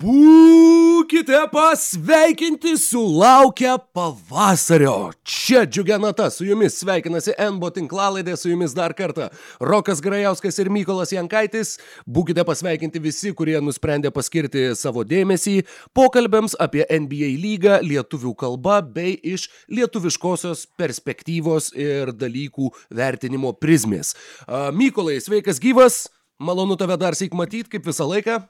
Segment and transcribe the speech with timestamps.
[0.00, 5.10] Būkite pasveikinti sulaukę pavasario.
[5.28, 9.26] Čia džiugia nata, su jumis sveikinasi NBO tinklalaidė, su jumis dar kartą
[9.60, 11.74] Rokas Grajauskas ir Mykolas Jankaitis.
[12.08, 15.58] Būkite pasveikinti visi, kurie nusprendė paskirti savo dėmesį
[15.92, 24.14] pokalbėms apie NBA lygą lietuvių kalba bei iš lietuviškosios perspektyvos ir dalykų vertinimo prizmės.
[24.48, 26.06] Mykolai, sveikas gyvas,
[26.40, 28.40] malonu tave dar sėk matyti, kaip visą laiką.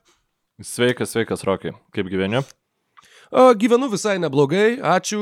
[0.61, 1.73] Sveikas, sveikas, Rokai.
[1.95, 2.43] Kaip gyveni?
[3.31, 5.21] Gyvenu visai neblogai, ačiū.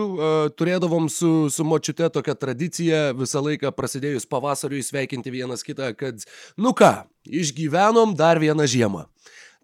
[0.56, 6.24] Turėdavom su, su močiute tokią tradiciją visą laiką prasidėjus pavasariui sveikinti vienas kitą, kad,
[6.56, 9.04] nu ką, išgyvenom dar vieną žiemą.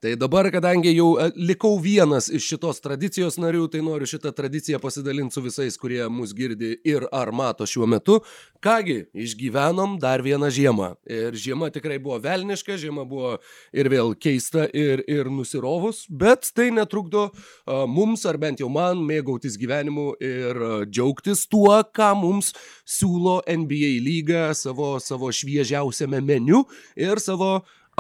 [0.05, 4.77] Tai dabar, kadangi jau e, likau vienas iš šitos tradicijos narių, tai noriu šitą tradiciją
[4.77, 8.19] pasidalinti su visais, kurie mus girdi ir ar mato šiuo metu.
[8.61, 10.91] Kągi, išgyvenom dar vieną žiemą.
[11.09, 13.39] Ir žiema tikrai buvo velniška, žiema buvo
[13.73, 19.01] ir vėl keista ir, ir nusirovus, bet tai netrukdo uh, mums, ar bent jau man,
[19.09, 22.53] mėgautis gyvenimu ir uh, džiaugtis tuo, ką mums
[22.85, 27.55] siūlo NBA lyga savo, savo šviežiausiame meniu ir savo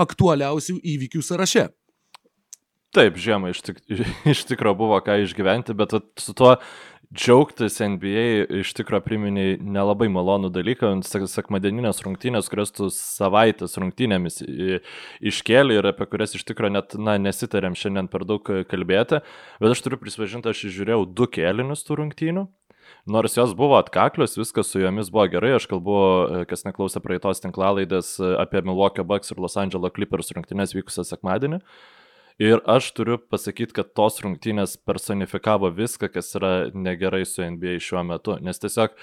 [0.04, 1.64] aktualiausių įvykių sąraše.
[2.94, 3.80] Taip, žiemą iš, tik,
[4.32, 6.54] iš tikro buvo ką išgyventi, bet su tuo
[7.14, 8.26] džiaugtis NBA
[8.60, 14.40] iš tikro priminiai nelabai malonų dalyką, sekmadieninės rungtynės, kurias tu savaitės rungtynėmis
[15.30, 19.22] iškėlė ir apie kurias iš tikro net na, nesitarėm šiandien per daug kalbėti,
[19.62, 22.46] bet aš turiu prisipažinti, aš žiūrėjau du kėlinius tų rungtynių.
[23.08, 25.96] Nors jos buvo atkaklios, viskas su jomis buvo gerai, aš kalbu,
[26.48, 31.60] kas neklausė praeitos tinklalaidės apie Milwaukee Bucks ir Los Angeles Clippers rungtynės vykusią sekmadienį.
[31.60, 31.93] Uh,
[32.42, 38.02] Ir aš turiu pasakyti, kad tos rungtynės personifikavo viską, kas yra negerai su NBA šiuo
[38.08, 38.96] metu, nes tiesiog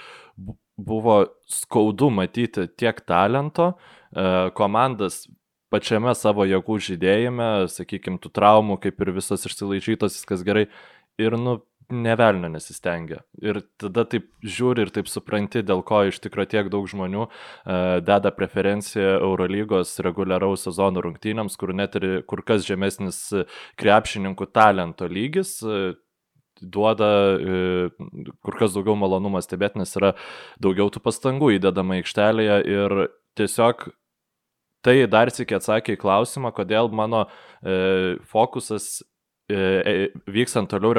[0.76, 1.16] buvo
[1.48, 3.72] skaudu matyti tiek talento,
[4.12, 4.26] e,
[4.58, 5.22] komandas
[5.72, 10.66] pačiame savo jėgų žydėjime, sakykime, tų traumų, kaip ir visos išsilaižytos, viskas gerai.
[11.20, 13.22] Ir, nu, nevelnio nesistengia.
[13.42, 17.32] Ir tada taip žiūri ir taip supranti, dėl ko iš tikrųjų tiek daug žmonių uh,
[18.04, 23.24] deda preferenciją Eurolygos reguliaraus sezono rungtynėms, kur net ir kur kas žemesnis
[23.80, 25.92] krepšininkų talento lygis uh,
[26.62, 28.04] duoda uh,
[28.42, 30.14] kur kas daugiau malonumo stebėti, nes yra
[30.62, 32.98] daugiau tų pastangų įdedama aikštelėje ir
[33.38, 33.90] tiesiog
[34.82, 37.28] tai dar sėkiai atsakė į klausimą, kodėl mano
[37.62, 39.11] e, fokusas E, e,
[40.32, 40.94] vykstant toliau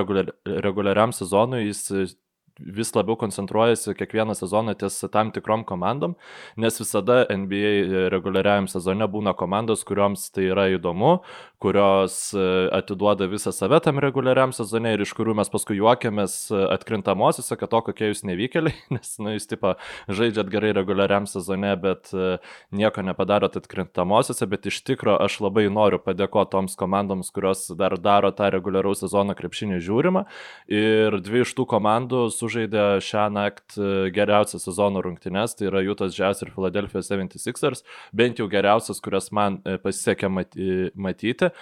[0.66, 2.16] reguliariam sezonui, jis
[2.59, 6.16] vis labiau koncentruojasi kiekvieną sezoną ties tam tikrom komandom,
[6.58, 11.19] nes visada NBA reguliariajam sezone būna komandos, kurioms tai yra įdomu,
[11.63, 12.44] kurios e,
[12.75, 17.72] atiduoda visą save tam reguliariam sezone ir iš kurių mes paskui juokiamės e, atkrintamosiose, kad
[17.72, 19.75] to kokie jūs nevykėliai, nes, nu, jūs tipo
[20.12, 22.38] žaidžiat gerai reguliariam sezone, bet e,
[22.75, 28.34] nieko nepadarot atkrintamosiose, bet iš tikro aš labai noriu padėkoti toms komandoms, kurios dar daro
[28.36, 30.25] tą reguliaraus sezono krepšinį žiūrimą.
[30.74, 36.18] Ir dvi iš tų komandų sužaidė šią naktį e, geriausias sezono rungtynes, tai yra Jutas
[36.18, 41.54] Jazz ir Philadelphia 76ers, bent jau geriausias, kurias man e, pasisekė matyti.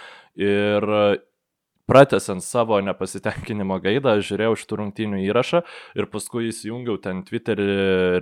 [0.42, 0.88] Ir
[1.92, 5.59] pratesant savo nepasitenkinimo gaidą, aš žiūrėjau šitų rungtynių įrašą
[6.00, 7.68] ir paskui įsijungiau ten Twitterį,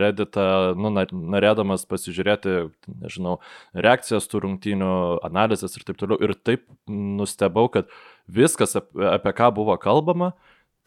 [0.01, 0.45] Redditą,
[0.79, 2.55] nu, norėdamas pasižiūrėti,
[3.03, 3.37] nežinau,
[3.77, 4.93] reakcijas tų rungtynių,
[5.29, 6.17] analizės ir taip toliau.
[6.25, 7.91] Ir taip nustebau, kad
[8.25, 10.33] viskas, apie ką buvo kalbama,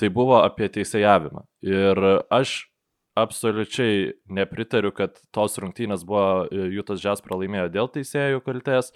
[0.02, 1.46] tai buvo apie teisėjavimą.
[1.64, 2.02] Ir
[2.34, 2.58] aš
[3.18, 8.92] absoliučiai nepritariu, kad tos rungtynės buvo Jutas Žes pralaimėjo dėl teisėjų kaltės.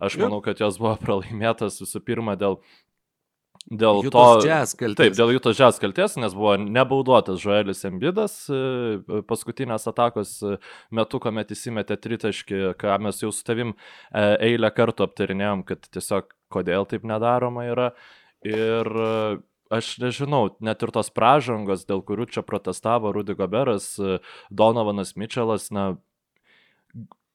[0.00, 2.60] Aš manau, kad jos buvo pralaimėtas visų pirma dėl
[3.68, 4.46] Dėl Jutos to.
[4.98, 10.56] Taip, dėl Jutos Jazz kaltės, nes buvo nebauduotas Joelis Embidas e, paskutinės atakos e,
[10.96, 16.32] metu, kuomet įsimetė tritaškį, ką mes jau su tavim e, eilę kartų aptarinėjom, kad tiesiog
[16.50, 17.90] kodėl taip nedaroma yra.
[18.48, 18.88] Ir
[19.70, 23.94] aš nežinau, net ir tos pražangos, dėl kurių čia protestavo Rudy Goberas,
[24.50, 25.94] Donovanas Mitčelas, na,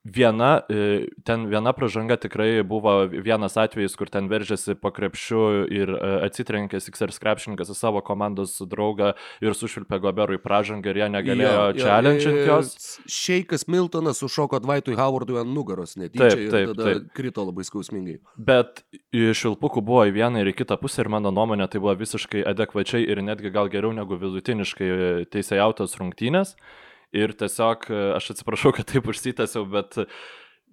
[0.05, 5.39] Viena, e, ten viena pražanga tikrai buvo vienas atvejis, kur ten veržėsi po krepšiu
[5.73, 11.09] ir e, atsitrenkė Sixers krepšininkas į savo komandos draugą ir sušvilpė Goberui pražangą ir jie
[11.09, 12.77] negalėjo challenge jos.
[13.09, 17.09] Šeikas Miltonas sušoko Dvaitui Howardui ant nugaros netyčia taip, taip, ir tada taip.
[17.17, 18.19] krito labai skausmingai.
[18.37, 22.45] Bet šilpukų buvo į vieną ir į kitą pusę ir mano nuomonė tai buvo visiškai
[22.53, 24.91] adekvačiai ir netgi gal geriau negu vidutiniškai
[25.33, 26.59] teisėjautos rungtynės.
[27.15, 30.01] Ir tiesiog, e, aš atsiprašau, kad taip užsitęsiau, bet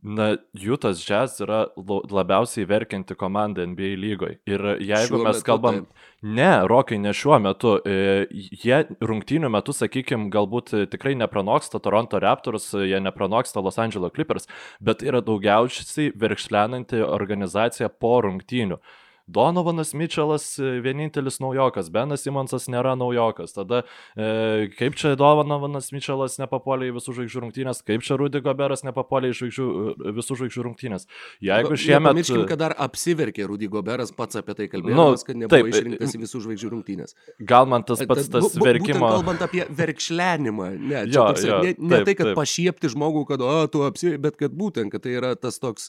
[0.02, 1.68] Na, Jutas Jazz yra
[2.10, 4.40] labiausiai verkianti komanda NBA lygoje.
[4.50, 6.08] Ir jeigu šiuo mes metu, kalbam, taip.
[6.26, 12.66] ne, Rokai, ne šiuo metu, e, jie rungtynių metu, sakykime, galbūt tikrai nepranoksta Toronto Raptors,
[12.82, 14.50] jie nepranoksta Los Angeles Clippers,
[14.82, 18.82] bet yra daugiausiai verkšlenanti organizacija po rungtynių.
[19.26, 23.54] Donovanas Mitčelas e, vienintelis naujokas, Benas Simonsas nėra naujokas.
[23.54, 23.82] Tada
[24.16, 29.32] e, kaip čia Donovanas Mitčelas nepapuolė į visų žvaigždžių rungtynės, kaip čia Rudy Goberas nepapuolė
[29.32, 31.06] į žvaigždžių, e, visų žvaigždžių rungtynės.
[31.44, 32.10] Jeigu šiemet...
[32.12, 36.16] Pamirškim, kad dar apsiverkė Rudy Goberas pats apie tai kalbėjo, nu, kad nebuvo taip, išrinktas
[36.16, 37.16] į visų žvaigždžių rungtynės.
[37.52, 39.06] Gal man tas pats tas bu, verkimo...
[39.06, 42.38] Kalbant apie verkšlenimą, ne, jo, toks, jo, ne, ne taip, tai, kad taip.
[42.40, 45.88] pašiepti žmogų, kad, o, tu apsiverkė, bet kad būtent, kad tai yra tas toks,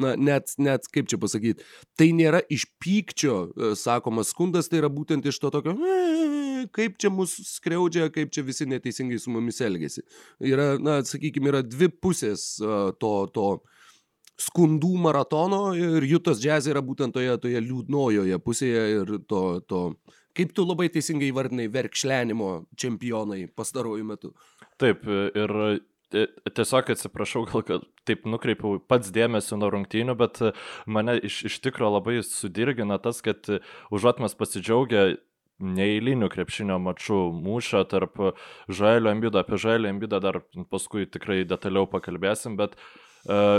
[0.00, 1.66] na, net, net kaip čia pasakyti,
[2.00, 6.96] tai nėra iš pykčio e, sakomas skundas, tai yra būtent iš to tokio, e, kaip
[7.00, 10.04] čia mus skriaudžia, kaip čia visi neteisingai su mumis elgesi.
[10.40, 13.50] Yra, na, sakykime, yra dvi pusės e, to, to
[14.40, 19.82] skundų maratono ir Jutos džiaz yra būtent toje, toje liūdnojoje pusėje ir to, to,
[20.36, 22.50] kaip tu labai teisingai įvardinai, verkšlenimo
[22.80, 24.32] čempionai pastaruoju metu.
[24.80, 25.56] Taip, ir
[26.10, 30.40] tiesiog atsiprašau, gal kad taip nukreipiau pats dėmesį nuo rungtynių, bet
[30.86, 33.50] mane iš, iš tikro labai sudirgina tas, kad
[33.94, 35.04] užuot mes pasidžiaugę
[35.60, 38.16] neįlinių krepšinio mačų mūšio tarp
[38.72, 40.40] Žaelio Embido, apie Žaelio Embidą dar
[40.72, 43.09] paskui tikrai detaliau pakalbėsim, bet Uh,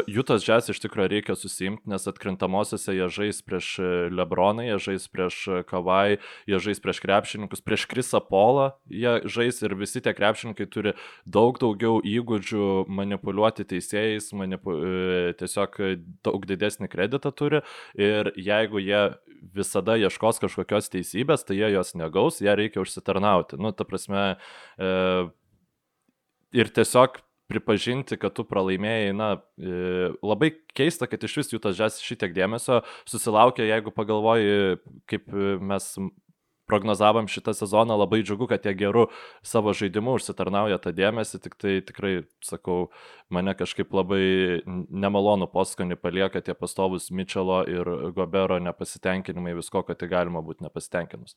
[0.09, 5.05] Jutas Jazz iš tikrųjų reikia susimti, nes atkrintamosiose jie žais prieš e, Lebroną, jie žais
[5.11, 6.17] prieš e, Kavai,
[6.49, 10.95] jie žais prieš krepšininkus, prieš Krisą Polą jie žais ir visi tie krepšininkai turi
[11.29, 14.73] daug daugiau įgūdžių manipuliuoti teisėjais, manipu,
[15.37, 15.77] tiesiog
[16.25, 17.61] daug didesnį kreditą turi
[17.93, 19.03] ir jeigu jie
[19.41, 23.59] visada ieškos kažkokios teisybės, tai jie jos negaus, ją reikia užsitarnauti.
[23.61, 24.37] Nu, ta prasme,
[24.77, 24.91] e,
[26.53, 31.77] ir tiesiog pripažinti, kad tu pralaimėjai, na, e, labai keista, kad iš vis jų tas
[31.77, 34.81] žes šitiek dėmesio susilaukė, jeigu pagalvoji,
[35.11, 35.29] kaip
[35.61, 35.93] mes
[36.71, 39.09] prognozavom šitą sezoną, labai džiugu, kad jie gerų
[39.43, 42.13] savo žaidimu užsitarnauja tą dėmesį, tik tai tikrai,
[42.47, 42.87] sakau,
[43.29, 44.23] mane kažkaip labai
[44.65, 51.35] nemalonu poskonį palieka tie pastovus Mitčelo ir Gobero nepasitenkinimai visko, kad tai galima būti nepasitenkinus.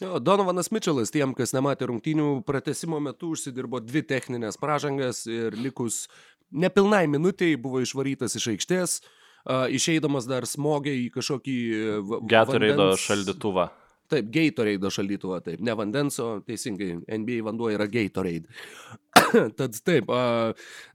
[0.00, 6.06] Donovanas Mitčelas, tiem, kas nematė rungtynių, pratesimo metu užsidirbo dvi techninės pražangas ir likus
[6.50, 8.96] nepilnai minutiai buvo išvarytas iš aikštės,
[9.76, 11.58] išeidamas dar smogė į kažkokį...
[12.30, 13.04] Gatoreido vandens...
[13.04, 13.68] šaldytuvą.
[14.10, 18.50] Taip, Gatorade šaldytuvą, taip, ne vandens, o teisingai, NBA vanduo yra Gatorade.
[19.58, 20.10] Tad taip,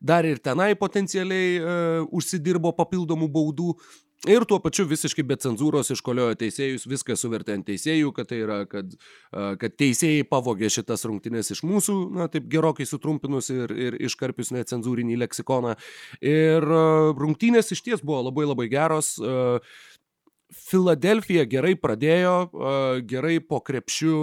[0.04, 3.76] dar ir tenai potencialiai užsidirbo papildomų baudų,
[4.26, 8.58] Ir tuo pačiu visiškai be cenzūros iškoliojo teisėjus, viską suvertė ant teisėjų, kad tai yra,
[8.66, 8.96] kad,
[9.62, 15.20] kad teisėjai pavogė šitas rungtynės iš mūsų, na taip gerokai sutrumpinus ir, ir iškarpius necenzūrinį
[15.26, 15.76] leksikoną.
[16.26, 16.66] Ir
[17.20, 19.14] rungtynės iš ties buvo labai labai geros.
[19.22, 19.60] Uh,
[20.66, 22.36] Filadelfija gerai pradėjo,
[23.06, 24.16] gerai po krepšių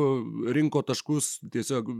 [0.56, 1.90] rinko taškus tiesiog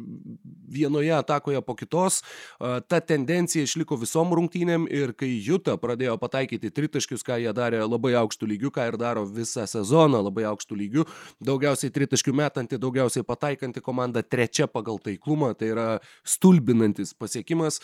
[0.72, 2.22] vienoje atakoje po kitos.
[2.58, 8.16] Ta tendencija išliko visom rungtynėm ir kai Juta pradėjo pataikyti tritaškius, ką jie darė labai
[8.18, 11.06] aukštų lygių, ką ir daro visą sezoną labai aukštų lygių,
[11.44, 15.88] daugiausiai tritaškių metanti, daugiausiai pataikanti komanda trečia pagal taiklumą, tai yra
[16.26, 17.78] stulbinantis pasiekimas.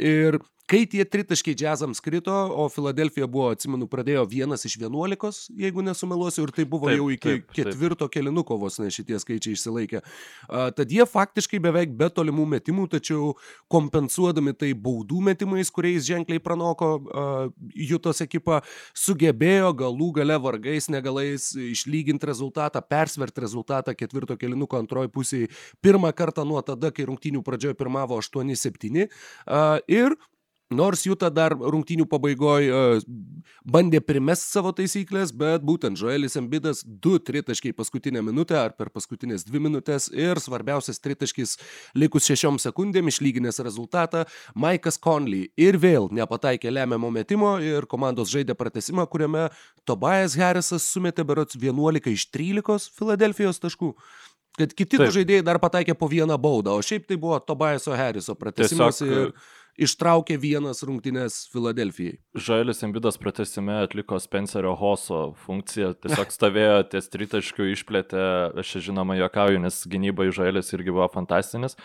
[0.00, 5.82] Ir Kai tie tritaškiai džiazams krito, o Filadelfija buvo, atsimenu, pradėjo vienas iš vienuolikos, jeigu
[5.84, 7.58] nesumeluosiu, ir tai buvo taip, jau iki taip, taip.
[7.58, 10.00] ketvirto kelinuko vos ne šitie skaičiai išsilaikė.
[10.00, 13.34] Uh, tad jie faktiškai beveik be tolimų metimų, tačiau
[13.68, 18.62] kompensuodami tai baudų metimais, kuriais ženkliai pranoko uh, Jutos ekipa,
[18.96, 25.52] sugebėjo galų gale vargais negalais išlyginti rezultatą, persverti rezultatą ketvirto kelinuko antroji pusėje
[25.84, 30.16] pirmą kartą nuo tada, kai rungtynių pradžioje pirmavo 8-7 uh, ir
[30.74, 33.14] Nors Juta dar rungtynių pabaigoje uh,
[33.64, 39.46] bandė primesti savo taisyklės, bet būtent Joelis Embidas du tritaškiai paskutinę minutę ar per paskutinės
[39.48, 41.56] dvi minutės ir svarbiausias tritaškis
[41.98, 48.56] likus šešiom sekundėm išlyginęs rezultatą, Maikas Conley ir vėl nepataikė lemiamo metimo ir komandos žaidė
[48.58, 49.48] pratesimą, kuriame
[49.88, 53.94] Tobias Harrisas sumetė berots 11 iš 13 Filadelfijos taškų.
[54.54, 59.00] Kad kiti žaidėjai dar pataikė po vieną baudą, o šiaip tai buvo Tobiaso Harriso pratesimas.
[59.00, 59.32] Tiesiog...
[59.34, 62.18] Ir ištraukė vienas rungtynės Filadelfijai.
[62.38, 68.24] Žaelis Embidas pratesime atliko Spencerio Hoso funkciją, tiesiog stovėjo ties tritaškių, išplėtė,
[68.62, 71.78] aš žinoma juokauju, nes gynybai Žaelis irgi buvo fantastinis.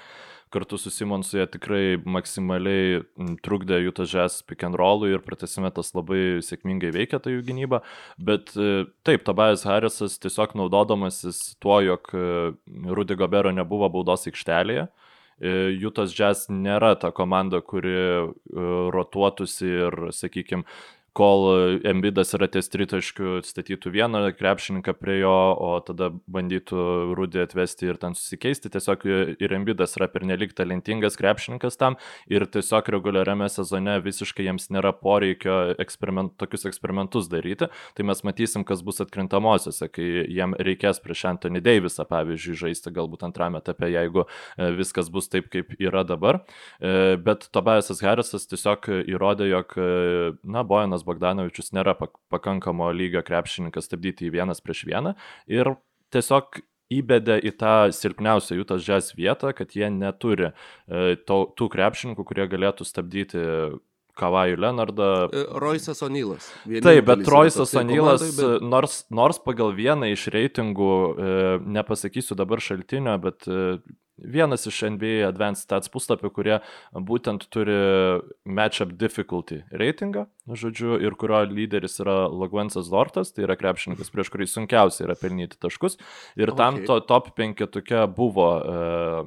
[0.49, 3.03] Kartu su Simonsu jie tikrai maksimaliai
[3.45, 7.83] trukdė jų tažės pick and rollui ir pratesime tas labai sėkmingai veikia ta jų gynyba.
[8.17, 12.23] Bet e, taip, Tobias Harrisas tiesiog naudodamasis tuo, jog e,
[12.89, 15.08] Rudy Gobero nebuvo baudos aikštelėje, E,
[15.39, 18.15] Jutas Jazz nėra ta komanda, kuri e,
[18.91, 20.65] rotuotųsi ir, sakykime,
[21.17, 27.89] kol Embidas yra ties tritaškių, statytų vieną krepšininką prie jo, o tada bandytų Rudį atvesti
[27.89, 28.71] ir ten susikeisti.
[28.73, 29.05] Tiesiog
[29.39, 31.97] ir Embidas yra pernelik talentingas krepšininkas tam
[32.31, 37.69] ir tiesiog reguliariame sezone visiškai jiems nėra poreikio eksperiment, tokius eksperimentus daryti.
[37.97, 43.25] Tai mes matysim, kas bus atkrintamosiose, kai jiem reikės prieš Anthony Davisą, pavyzdžiui, žaisti galbūt
[43.27, 46.41] antrame etape, jeigu e, viskas bus taip, kaip yra dabar.
[46.79, 51.95] E, bet Tobiasas Harrisas tiesiog įrodė, jog, e, na, Bojanas Bojanas Bogdanovičius nėra
[52.29, 55.15] pakankamo lygio krepšininkas stabdyti į vienas prieš vieną
[55.47, 55.75] ir
[56.11, 61.69] tiesiog įbedė į tą silpniausią jų tas žes vietą, kad jie neturi e, to, tų
[61.69, 63.43] krepšininkų, kurie galėtų stabdyti
[64.19, 65.09] Kavajų Leonardą.
[65.31, 66.51] E, Roisas Onylas.
[66.65, 68.65] Taip, bet Roisas Onylas, bet...
[68.65, 71.39] nors, nors pagal vieną iš reitingų, e,
[71.79, 73.47] nepasakysiu dabar šaltinio, bet
[74.23, 76.57] vienas iš NBA Advanced Stats puslapių, kurie
[76.93, 77.77] būtent turi
[78.45, 84.49] matchup difficulty reitingą, žodžiu, ir kurio lyderis yra Lagvensas Dortas, tai yra krepšininkas, prieš kurį
[84.49, 85.99] sunkiausia yra pelnyti taškus.
[86.39, 86.59] Ir okay.
[86.61, 89.19] tam to top penketuke buvo uh,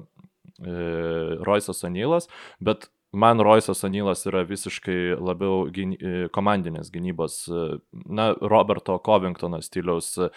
[0.64, 2.28] uh, Roisas Onylas,
[2.60, 7.66] bet man Roisas Anilas yra visiškai labiau gyny, e, komandinės gynybos, e,
[8.08, 10.30] na, Roberto Covingtono stiliaus e,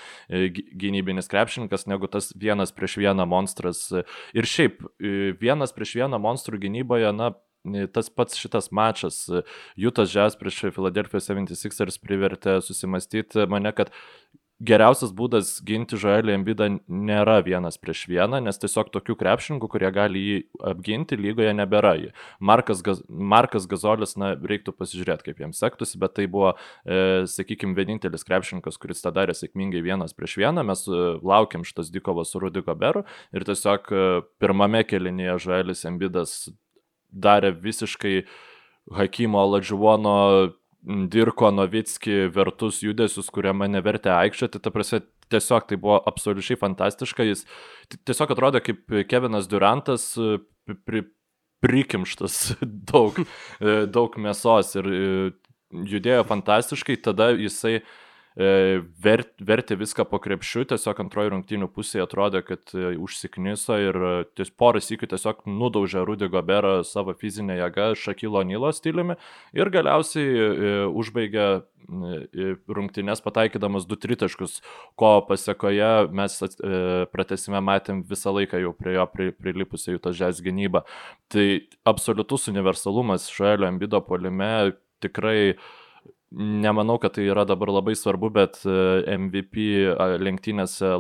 [0.51, 3.87] gynybinis krepšininkas, negu tas vienas prieš vieną monstras.
[4.35, 4.83] Ir šiaip,
[5.39, 7.31] vienas prieš vieną monstrų gynyboje, na,
[7.95, 9.23] tas pats šitas mačas,
[9.79, 13.89] Jutas Žes prieš Philadelphia 76ers privertė susimastyti mane, kad
[14.63, 20.21] geriausias būdas ginti Žoelį Embidą nėra vienas prieš vieną, nes tiesiog tokių krepšininkų, kurie gali
[20.21, 20.37] jį
[20.71, 21.95] apginti, lygoje nebėra.
[22.39, 26.55] Markas, Gaz, Markas Gazolis, na, reiktų pasižiūrėti, kaip jiems sektųsi, bet tai buvo,
[26.87, 30.65] e, sakykime, vienintelis krepšininkas, kuris tą darė sėkmingai vienas prieš vieną.
[30.67, 34.03] Mes e, laukiam šitos dykovos su Rudiko Beru ir tiesiog e,
[34.39, 36.37] pirmame kelinėje Žoelis Embidas
[37.11, 38.23] darė visiškai
[38.95, 40.53] Hakimo Ladžiuono
[40.85, 45.01] Dirko Novitski vertus judesius, kurie mane vertė aikščioti, ta prasme,
[45.33, 47.45] tiesiog tai buvo absoliučiai fantastiška, jis
[48.05, 50.11] tiesiog atrodė kaip Kevinas Durantas
[50.85, 51.05] pri,
[51.65, 52.55] prikimštas
[52.91, 55.05] daug, e, daug mėsos ir e,
[55.95, 57.93] judėjo fantastiškai, tada jisai uh,
[58.35, 63.95] E, ver, vertė viską po krepšiu, tiesiog antroji rungtynių pusėje atrodė, kad e, užsikniso ir
[63.95, 69.15] e, ties porą sykių tiesiog nudaužė Rudy Goberą savo fizinę jėgą Šakilo Nilo stiliumi
[69.55, 71.47] ir galiausiai užbaigė
[72.75, 74.57] rungtynės pataikydamas du tritaškus,
[74.99, 76.35] ko pasiekoje mes
[77.13, 80.81] pratesime matėm visą laiką jau prie jo pri, prilipusią jų tą žes gynybą.
[81.31, 81.47] Tai
[81.87, 84.73] absoliutus universalumas Šoelio Ambido polime
[85.05, 85.67] tikrai uh,
[86.33, 88.77] Nemanau, kad tai yra dabar labai svarbu, bet e,
[89.15, 89.65] MVP
[90.19, 90.95] lenktynėse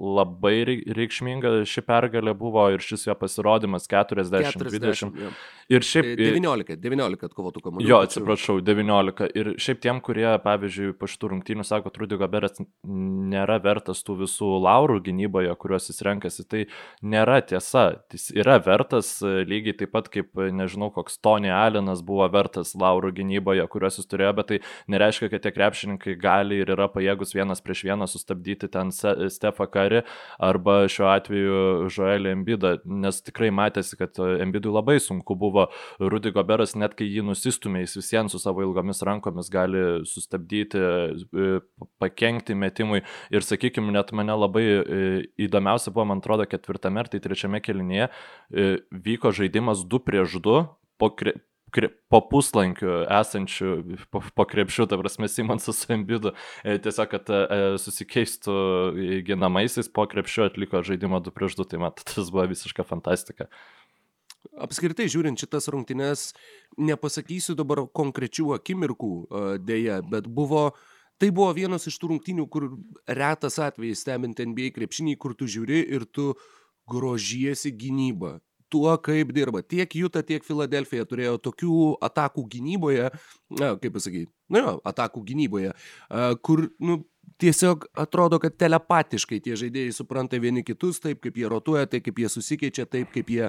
[0.00, 5.30] labai reikšminga ši pergalė buvo ir šis jo pasirodymas 40-20.
[5.70, 6.08] Ir šiaip...
[6.18, 7.86] 19, 19 atkovotų kamuolių.
[7.86, 9.28] Jo, atsiprašau, 19.
[9.38, 14.48] Ir šiaip tiem, kurie, pavyzdžiui, po šitų rungtynių sako, Trudy Goberas nėra vertas tų visų
[14.64, 16.64] laurų gynyboje, kuriuos jis renkasi, tai
[17.06, 17.84] nėra tiesa.
[18.10, 23.12] Jis yra vertas e, lygiai taip pat kaip, nežinau, koks Tony Allenas buvo vertas laurų
[23.20, 27.62] gynyboje, kuriuos jis turėjo, bet tai nereiškia, kad tie krepšininkai gali ir yra pajėgus vienas
[27.62, 30.02] prieš vieną sustabdyti ten Stefą Kari
[30.38, 31.58] arba šiuo atveju
[31.90, 35.66] Joelį Embidą, nes tikrai matėsi, kad Embidui labai sunku buvo.
[36.00, 41.60] Rudy Goberas, net kai jį nusistumė, jis visiems su savo ilgomis rankomis gali sustabdyti, e,
[42.02, 43.02] pakengti metimui.
[43.34, 45.00] Ir, sakykime, net mane labai e,
[45.48, 50.60] įdomiausia buvo, man atrodo, ketvirtame ar tai trečiame kelinėje e, vyko žaidimas 2 prieš 2
[51.00, 51.14] po,
[52.10, 53.70] po puslankiu esančių
[54.12, 56.32] po, po krepšių, ta prasme, Simonsas su Embidu,
[56.64, 58.56] e, tiesiog, kad e, susikeistų
[59.26, 63.48] ginamaisiais, po krepšiu atliko žaidimą 2 prieš 2, tai man tas buvo visiška fantastika.
[64.56, 66.30] Apskritai, žiūrint šitas rungtynes,
[66.80, 69.12] nepasakysiu dabar konkrečių akimirkų
[69.60, 70.70] dėja, bet buvo,
[71.20, 72.70] tai buvo vienas iš tų rungtynių, kur
[73.04, 76.32] retas atvejis stebint NBA krepšinį, kur tu žiūri ir tu
[76.88, 78.38] grožiesi gynybą
[78.70, 79.62] tuo, kaip dirba.
[79.66, 83.10] Tiek Juta, tiek Filadelfija turėjo tokių atakų gynyboje,
[83.60, 85.74] na, kaip pasakyti, na, jo, atakų gynyboje,
[86.46, 87.00] kur, nu,
[87.40, 92.20] tiesiog atrodo, kad telepatiškai tie žaidėjai supranta vieni kitus, taip kaip jie rotuoja, taip kaip
[92.20, 93.48] jie susikeičia, taip kaip jie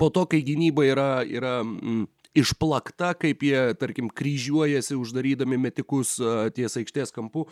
[0.00, 2.06] po to, kai gynyba yra, yra mm,
[2.38, 6.16] išplakta, kaip jie, tarkim, kryžiuojasi uždarydami metikus
[6.56, 7.48] ties aikštės kampu.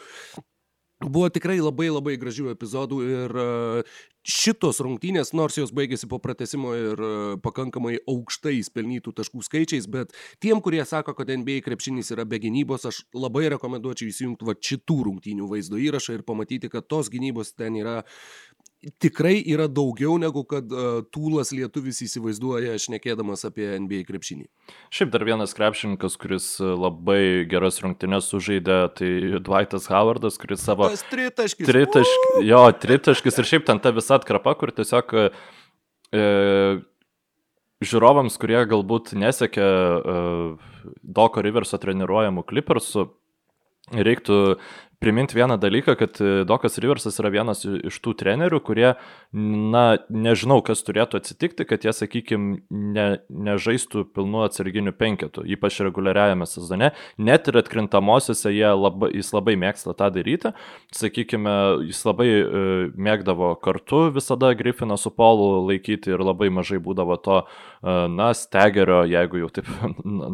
[1.04, 3.48] Buvo tikrai labai labai gražių epizodų ir e,
[4.24, 7.10] šitos rungtynės, nors jos baigėsi po pratesimo ir e,
[7.44, 12.88] pakankamai aukštais pelnytų taškų skaičiais, bet tiem, kurie sako, kad NBA krepšinis yra be gynybos,
[12.88, 17.76] aš labai rekomenduočiau įsijungti va šitų rungtynių vaizdo įrašą ir pamatyti, kad tos gynybos ten
[17.76, 17.98] yra
[19.02, 24.46] tikrai yra daugiau negu kad uh, tūlas lietuvis įsivaizduoja, aš nekėdamas apie NBA krepšinį.
[24.94, 30.90] Šiaip dar vienas krepšininkas, kuris labai geras rungtynės sužaidė, tai Dwightas Howardas, kuris savo...
[30.92, 31.66] Tas tritaškis.
[31.68, 35.16] Tritaškis, jo, tritaškis ir šiaip ten ta visa atkrapa, kur tiesiog...
[36.14, 36.26] E,
[37.84, 40.68] žiūrovams, kurie galbūt nesekė uh,
[41.02, 43.06] Doko Riverso treniruojamų Clippersų,
[43.92, 44.36] reiktų
[44.98, 48.94] priminti vieną dalyką, kad e, Dokas Riversas yra vienas iš tų trenerių, kurie,
[49.32, 56.48] na, nežinau, kas turėtų atsitikti, kad jie, sakykime, ne, nežaistų pilnu atsarginiu penketu, ypač reguliariajame
[56.48, 56.92] sezone.
[57.18, 60.54] Net ir atkrintamosiose labai, jis labai mėgsta tą daryti.
[60.96, 61.56] Sakykime,
[61.90, 62.46] jis labai e,
[62.96, 69.02] mėgdavo kartu visada Griffiną su Polu laikyti ir labai mažai būdavo to, e, na, stegerio,
[69.08, 69.68] jeigu jau taip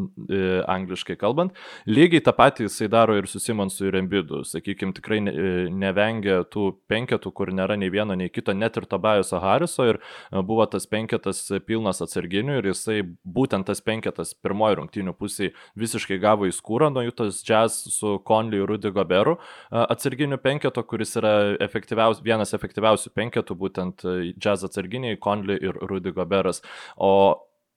[0.76, 1.56] angliškai kalbant.
[1.88, 7.32] Lygiai tą patį jisai daro ir su Simonsu ir Embidu sakykime, tikrai nevengia tų penketų,
[7.34, 11.44] kur nėra nei vieno, nei kito, net ir Tobajuso Hariso ir e, buvo tas penketas
[11.66, 17.04] pilnas atsarginių ir jisai būtent tas penketas pirmoji rungtynių pusėje visiškai gavo į skūrą nuo
[17.06, 22.54] jų tas jazz su Conley ir Rudy Goberu e, atsarginių penketo, kuris yra efektyviaus, vienas
[22.56, 26.62] efektyviausių penketų, būtent e, jazz atsarginiai Conley ir Rudy Goberas.
[26.96, 27.31] O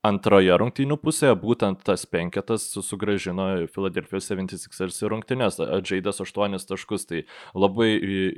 [0.05, 7.07] antroje rungtynių pusėje būtent tas penketas sugražino Philadelphia 76ers į rungtynės, atžaidęs 8 taškus.
[7.09, 7.23] Tai
[7.57, 7.89] labai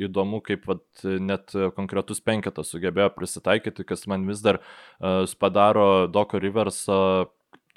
[0.07, 6.39] įdomu, kaip vat, net konkretus penketas sugebėjo prisitaikyti, kas man vis dar uh, padaro Doko
[6.41, 7.27] Riversą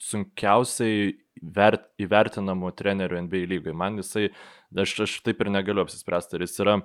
[0.00, 3.76] sunkiausiai vert, įvertinamų trenerių NBA lygai.
[3.76, 4.30] Man jisai,
[4.76, 6.80] aš, aš taip ir negaliu apsispręsti, ar jis yra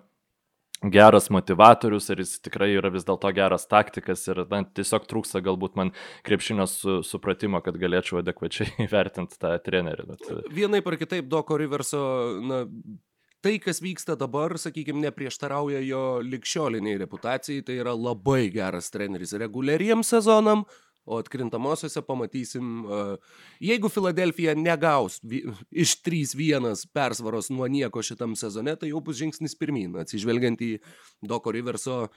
[0.83, 5.77] geras motivatorius, ar jis tikrai yra vis dėlto geras taktikas ir na, tiesiog trūksta galbūt
[5.79, 5.91] man
[6.27, 10.07] krepšinio su, supratimo, kad galėčiau adekvačiai įvertinti tą trenerį.
[10.11, 10.29] Bet...
[10.29, 12.01] E, Vienai par kitaip, Doko Riverso,
[12.43, 12.63] na,
[13.45, 20.03] tai, kas vyksta dabar, sakykime, neprieštarauja jo likščioliniai reputacijai, tai yra labai geras treneris reguliariem
[20.05, 20.65] sezonam,
[21.05, 22.83] o atkrintamosiose pamatysim,
[23.61, 25.19] jeigu Filadelfija negaus
[25.71, 30.71] iš 3-1 persvaros nuo nieko šitam sezone, tai jau bus žingsnis pirmin, atsižvelgiant į
[31.25, 32.07] Doko Riverso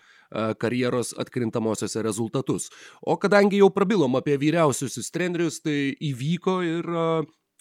[0.60, 2.70] karjeros atkrintamosiose rezultatus.
[3.02, 6.96] O kadangi jau prabilom apie vyriausiusius trenerius, tai įvyko ir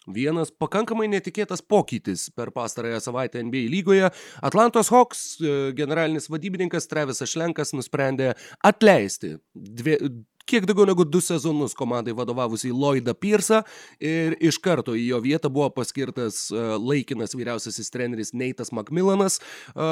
[0.08, 4.08] Vienas pakankamai netikėtas pokytis per pastarąją savaitę NBA lygoje.
[4.40, 5.24] Atlantos Hawks
[5.76, 8.30] generalinis vadybininkas Travisas Šlenkas nusprendė
[8.64, 9.98] atleisti dvie,
[10.48, 13.64] kiek daugiau negu du sezonus komandai vadovavusiai Lloydą Piersą
[14.00, 19.42] ir iš karto į jo vietą buvo paskirtas e, laikinas vyriausiasis treneris Neitas Macmillanas.
[19.76, 19.90] E,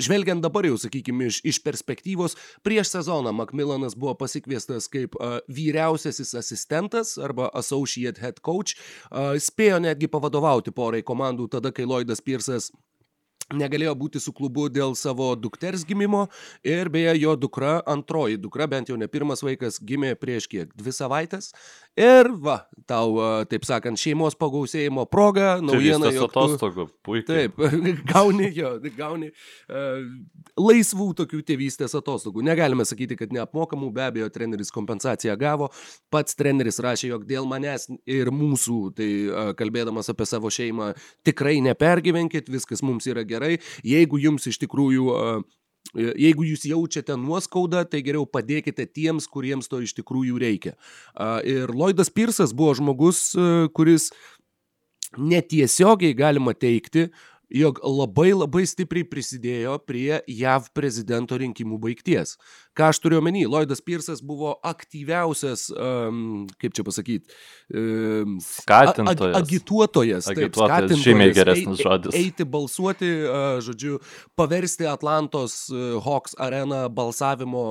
[0.00, 6.32] žvelgiant dabar jau, sakykime, iš, iš perspektyvos, prieš sezoną Macmillanas buvo pasikviestas kaip uh, vyriausiasis
[6.38, 8.78] asistentas arba associate head coach,
[9.10, 12.70] uh, spėjo netgi pavadovauti porai komandų tada, kai Lloydas Piersas
[13.56, 16.26] negalėjo būti su klubu dėl savo dukters gimimo
[16.66, 20.94] ir beje jo dukra, antroji dukra, bent jau ne pirmas vaikas, gimė prieš kiek, dvi
[20.94, 21.50] savaitės
[21.98, 23.18] ir va, tau,
[23.50, 26.10] taip sakant, šeimos pagausėjimo proga, naujiena.
[26.10, 27.50] Tai atostogų, puikiai.
[27.50, 27.58] Taip,
[28.12, 30.06] gauni jo, gauni uh,
[30.60, 32.44] laisvų tokių tėvystės atostogų.
[32.46, 35.70] Negalime sakyti, kad neapmokamų, be abejo, treneris kompensaciją gavo,
[36.12, 40.92] pats treneris rašė, jog dėl manęs ir mūsų, tai uh, kalbėdamas apie savo šeimą,
[41.26, 43.58] tikrai nepergyvenkit, viskas mums yra gerai gerai.
[43.84, 45.44] Jeigu jums iš tikrųjų
[45.96, 50.76] Jeigu jūs jaučiate nuoskaudą, tai geriau padėkite tiems, kuriems to iš tikrųjų reikia.
[51.42, 53.32] Ir Lloydas Pirsas buvo žmogus,
[53.74, 54.10] kuris
[55.18, 57.08] netiesiogiai galima teikti,
[57.50, 62.36] jog labai labai stipriai prisidėjo prie JAV prezidento rinkimų baigties.
[62.80, 67.40] Ką aš turiu omeny, Lloydas Pirsas buvo aktyviausias, um, kaip čia pasakyti,
[67.76, 69.36] um, skatintojas.
[69.36, 70.28] Ag agituotojas.
[70.32, 72.16] Agituotojas, taip, žymiai geresnis žodis.
[72.16, 73.98] Eiti balsuoti, uh, žodžiu,
[74.38, 77.66] paversti Atlantos uh, Hawks areną balsavimo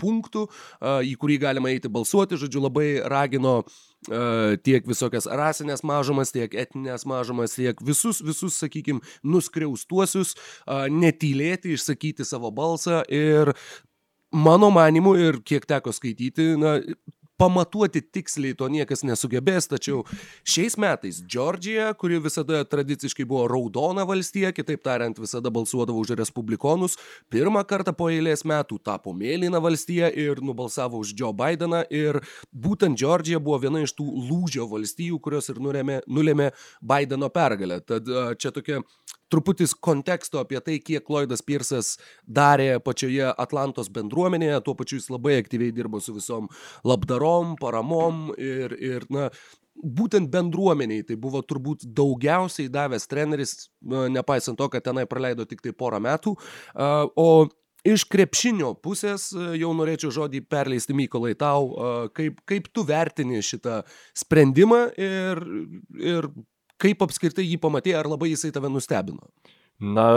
[0.00, 3.80] punktų, uh, į kurį galima eiti balsuoti, žodžiu, labai ragino uh,
[4.60, 10.34] tiek visokias rasinės mažumas, tiek etinės mažumas, tiek visus, visus, sakykime, nuskriaustuosius,
[10.90, 13.54] netylėti, išsakyti savo balsą ir
[14.32, 16.78] mano manimu ir kiek teko skaityti, na,
[17.40, 20.02] pamatuoti tiksliai to niekas nesugebės, tačiau
[20.44, 26.98] šiais metais Džordžija, kuri visada tradiciškai buvo raudona valstija, kitaip tariant, visada balsuodavo už respublikonus,
[27.32, 32.20] pirmą kartą po eilės metų tapo mėlyna valstija ir nubalsavo už Joe Bideną ir
[32.52, 36.52] būtent Džordžija buvo viena iš tų lūžio valstijų, kurios ir nulėmė, nulėmė
[36.92, 37.80] Bideno pergalę.
[37.88, 38.82] Tad čia tokia
[39.30, 41.94] truputis konteksto apie tai, kiek Lloydas Piersas
[42.26, 46.50] darė pačioje Atlantos bendruomenėje, tuo pačiu jis labai aktyviai dirbo su visom
[46.86, 49.28] labdarom, paramom ir, ir na,
[49.80, 55.72] būtent bendruomeniai tai buvo turbūt daugiausiai davęs treneris, nepaisant to, kad tenai praleido tik tai
[55.76, 56.36] porą metų,
[57.16, 57.30] o
[57.86, 61.72] iš krepšinio pusės jau norėčiau žodį perleisti Mykolai tau,
[62.16, 63.80] kaip, kaip tu vertini šitą
[64.24, 65.44] sprendimą ir,
[65.96, 66.28] ir
[66.80, 69.28] kaip apskritai jį pamatė, ar labai jisai tave nustebino?
[69.80, 70.08] Na,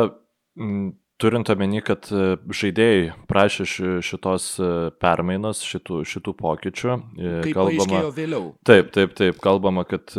[1.23, 3.65] turint omeny, kad e, žaidėjai prašė
[4.04, 4.69] šitos e,
[5.02, 6.89] permainos, šitų, šitų pokyčių.
[6.93, 8.49] E, Kaip kalbama vėliau.
[8.67, 10.12] Taip, taip, taip, kalbama, kad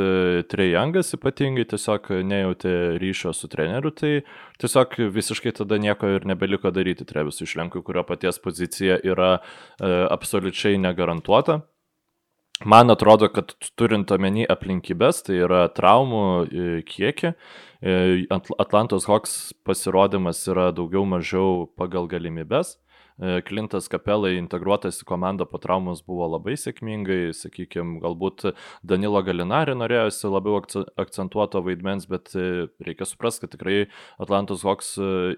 [0.50, 4.14] Trejangas ypatingai tiesiog nejautė ryšio su treneriu, tai
[4.62, 9.36] tiesiog visiškai tada nieko ir nebeliko daryti Trevisui Šlenkui, kurio paties pozicija yra
[9.80, 11.60] absoliučiai negarantuota.
[12.62, 16.20] Man atrodo, kad turint omeny aplinkybės, tai yra traumų
[16.86, 17.32] kiekį,
[17.84, 18.26] E,
[18.58, 22.78] Atlantos Hawks pasirodymas yra daugiau mažiau pagal galimybės.
[23.18, 28.48] Klintas e, Kapelai integruotas į komandą po traumos buvo labai sėkmingai, sakykime, galbūt
[28.82, 30.58] Danilo Galinari norėjosi labiau
[30.98, 33.76] akcentuoto vaidmens, bet e, reikia suprasti, kad tikrai
[34.18, 34.96] Atlantos Hawks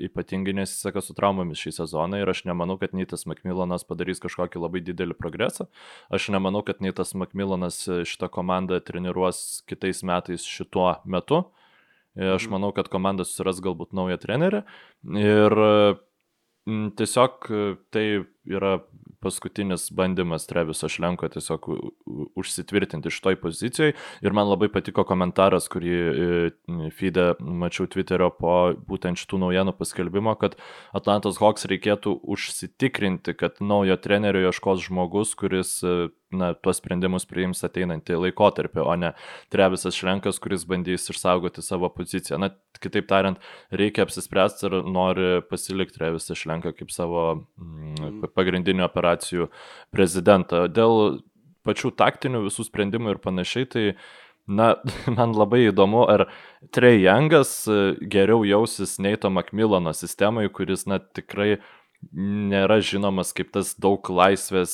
[0.08, 4.80] ypatingai nesiseka su traumomis šį sezoną ir aš nemanau, kad Neitas Macmillanas padarys kažkokį labai
[4.86, 5.68] didelį progresą.
[6.08, 11.44] Aš nemanau, kad Neitas Macmillanas šitą komandą treniruos kitais metais šituo metu.
[12.16, 12.56] Aš mhm.
[12.56, 14.62] manau, kad komanda susiras galbūt naują trenerį
[15.20, 15.60] ir
[16.66, 17.46] tiesiog
[17.90, 18.06] tai
[18.46, 18.78] yra
[19.26, 21.68] paskutinis bandymas Treviso Šlenko tiesiog
[22.36, 23.94] užsitvirtinti šitoj pozicijoje.
[24.22, 28.56] Ir man labai patiko komentaras, kurį e, feedą mačiau Twitterio po
[28.88, 30.58] būtent šitų naujienų paskelbimo, kad
[30.96, 35.96] Atlantos Hawks reikėtų užsitikrinti, kad naujo trenerio ieškos žmogus, kuris e,
[36.34, 39.12] na, tuos sprendimus priims ateinantį laikotarpį, o ne
[39.52, 42.38] Trevisas Šlenkas, kuris bandys išsaugoti savo poziciją.
[42.42, 42.50] Na,
[42.82, 49.50] kitaip tariant, reikia apsispręsti ir nori pasilikti Trevisą Šlenką kaip savo mm, pagrindinį operacijų
[49.94, 50.66] prezidentą.
[50.68, 51.22] Dėl
[51.66, 53.88] pačių taktinių visų sprendimų ir panašiai, tai
[54.46, 54.76] Na,
[55.18, 56.28] man labai įdomu, ar
[56.74, 57.66] Trey Youngas
[57.98, 61.56] geriau jausis Neito Macmillano sistemai, kuris, na, tikrai
[62.16, 64.72] nėra žinomas kaip tas daug laisvės,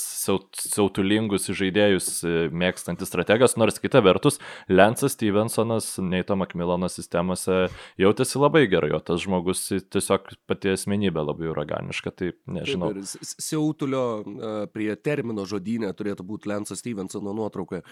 [0.62, 4.38] siautulingus žaidėjus e, mėgstantis strategas, nors kita vertus,
[4.70, 7.66] Lensas Stevensonas Neito Macmillano sistemose
[8.00, 12.92] jautėsi labai gerai, o tas žmogus tiesiog pati asmenybė labai uraganiška, tai nežinau.
[12.96, 17.82] Taip, siautulio e, prie termino žodynė turėtų būti Lenso Stevensono nuotrauka.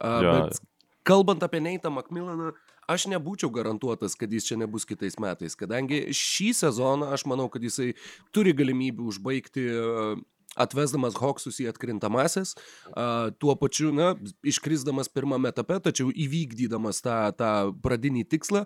[0.00, 0.36] Ja.
[0.50, 0.60] Bet
[1.06, 2.52] kalbant apie Neitą Macmillaną,
[2.90, 7.64] aš nebūčiau garantuotas, kad jis čia nebus kitais metais, kadangi šį sezoną aš manau, kad
[7.64, 7.92] jisai
[8.34, 9.66] turi galimybę užbaigti
[10.58, 12.56] atvesdamas Hoksus į atkrintamasis,
[13.42, 17.52] tuo pačiu, na, iškrisdamas pirmame etape, tačiau įvykdydamas tą, tą
[17.84, 18.64] pradinį tikslą,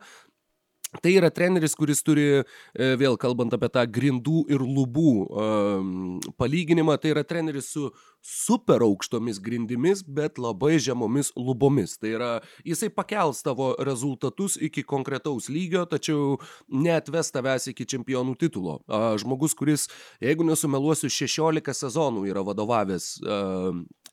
[1.03, 5.13] Tai yra treneris, kuris turi, e, vėl kalbant apie tą grindų ir lubų
[6.39, 7.91] palyginimą, tai yra treneris su
[8.25, 11.99] super aukštomis grindimis, bet labai žemomis lubomis.
[12.01, 12.31] Tai yra,
[12.65, 16.39] jisai pakels tavo rezultatus iki konkretaus lygio, tačiau
[16.73, 18.81] neatves tavęs iki čempionų titulo.
[19.21, 19.89] Žmogus, kuris,
[20.25, 23.13] jeigu nesumeluosiu, 16 sezonų yra vadovavęs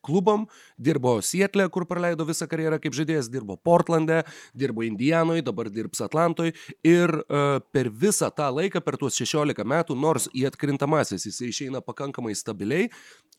[0.05, 4.21] klubom, dirbo Sietle, kur praleido visą karjerą kaip žaidėjas, dirbo Portlande,
[4.57, 6.55] dirbo Indijanoje, dabar dirbs Atlantoje
[6.87, 11.83] ir uh, per visą tą laiką, per tuos 16 metų, nors į atkrintamasis jisai išeina
[11.85, 12.89] pakankamai stabiliai,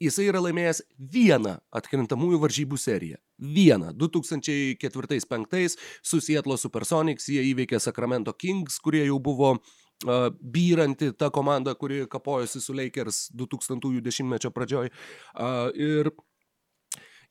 [0.02, 3.20] jisai yra laimėjęs vieną atkrintamųjų varžybų seriją.
[3.42, 3.90] Vieną.
[3.98, 11.74] 2004-2005 su Sietlo Supersonics jie įveikė Sacramento Kings, kurie jau buvo uh, byranti ta komanda,
[11.74, 14.92] kuri kapojosi su Lakers 2000-ųjų dešimtmečio pradžioj.
[15.34, 16.12] Uh, ir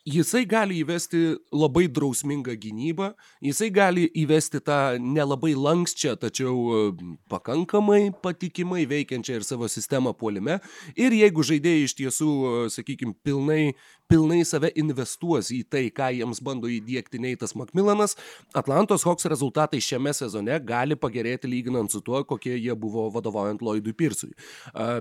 [0.07, 1.19] jisai gali įvesti
[1.53, 3.11] labai drausmingą gynybą,
[3.43, 6.91] jisai gali įvesti tą nelabai lankščią, tačiau
[7.31, 10.59] pakankamai patikimai veikiančią ir savo sistemą puolime.
[10.97, 12.31] Ir jeigu žaidėjai iš tiesų,
[12.73, 13.75] sakykime, pilnai,
[14.11, 18.17] pilnai save investuos į tai, ką jiems bando įdėkti Neitas Macmillanas,
[18.57, 23.93] Atlantos Hawks rezultatai šiame sezone gali pagerėti lyginant su tuo, kokie jie buvo vadovaujant Lloydui
[23.93, 24.33] Pirsui.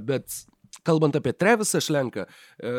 [0.05, 0.45] Bet
[0.87, 2.75] kalbant apie Trevisą Šlenką, e,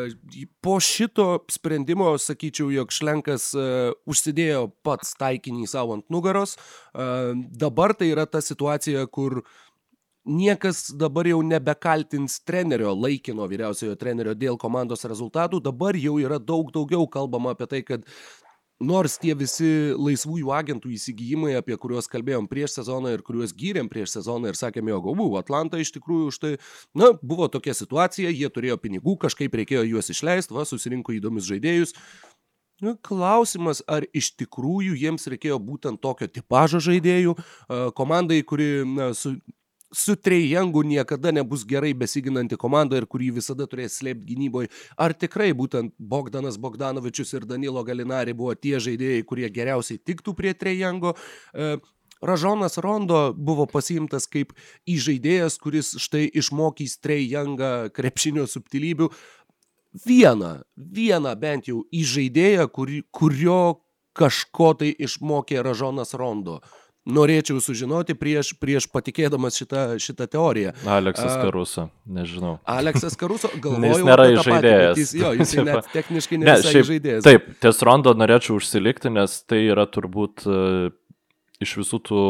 [0.60, 3.66] po šito sprendimo sakyčiau, jog Šlenkas e,
[4.08, 6.56] užsidėjo pats taikinį savo ant nugaros.
[6.56, 7.10] E,
[7.64, 9.42] dabar tai yra ta situacija, kur
[10.22, 16.70] niekas dabar jau nebekaltins trenerio, laikino vyriausiojo trenerio dėl komandos rezultatų, dabar jau yra daug
[16.74, 18.06] daugiau kalbama apie tai, kad
[18.86, 24.16] nors tie visi laisvųjų agentų įsigijimai, apie kuriuos kalbėjom prieš sezoną ir kuriuos gyrėm prieš
[24.18, 26.52] sezoną ir sakėm, jog, o, Atlanta iš tikrųjų už tai,
[26.98, 31.96] na, buvo tokia situacija, jie turėjo pinigų, kažkaip reikėjo juos išleisti, va, susirinko įdomius žaidėjus.
[32.82, 37.36] Nu, klausimas, ar iš tikrųjų jiems reikėjo būtent tokio tipožo žaidėjų,
[37.94, 39.36] komandai, kuri na, su
[39.92, 44.70] su Trejangu niekada nebus gerai besiginanti komanda ir kurį visada turės slėpti gynyboje.
[44.96, 50.54] Ar tikrai būtent Bogdanas Bogdanovičius ir Danilo Galinari buvo tie žaidėjai, kurie geriausiai tiktų prie
[50.56, 51.14] Trejango?
[51.52, 51.76] E,
[52.22, 54.54] Ražonas Rondo buvo pasiimtas kaip
[54.88, 59.10] įžaidėjas, kuris štai išmokys Trey Youngą krepšinio subtilybių.
[60.06, 63.82] Vieną, vieną bent jau įžaidėją, kur, kurio
[64.16, 66.60] kažko tai išmokė Ražonas Rondo.
[67.02, 70.70] Norėčiau sužinoti prieš, prieš patikėdamas šitą, šitą teoriją.
[70.86, 72.60] Aleksas Karuso, nežinau.
[72.62, 75.00] Aleksas Karuso, galvoju, jis nėra žaidėjas.
[75.00, 77.24] Jis, jo, jis net techniškai nėra ne, šiaip, žaidėjas.
[77.26, 80.46] Taip, ties Rondo norėčiau užsilikti, nes tai yra turbūt
[81.62, 82.22] iš visų tų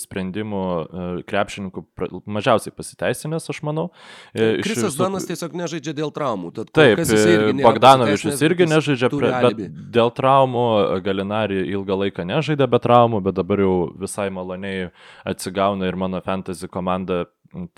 [0.00, 1.82] sprendimų e, krepšininkų
[2.36, 3.86] mažiausiai pasiteisinęs, aš manau.
[4.32, 5.04] E, Krisas visų...
[5.04, 6.52] Danas tiesiog nežaidžia dėl traumų.
[6.74, 7.02] Taip,
[7.60, 9.62] Bogdanovičius irgi nežaidžia bet
[9.94, 10.66] dėl traumų,
[11.06, 14.90] Galinari ilgą laiką nežaidė be traumų, bet dabar jau visai maloniai
[15.28, 17.24] atsigauna ir mano fantasy komanda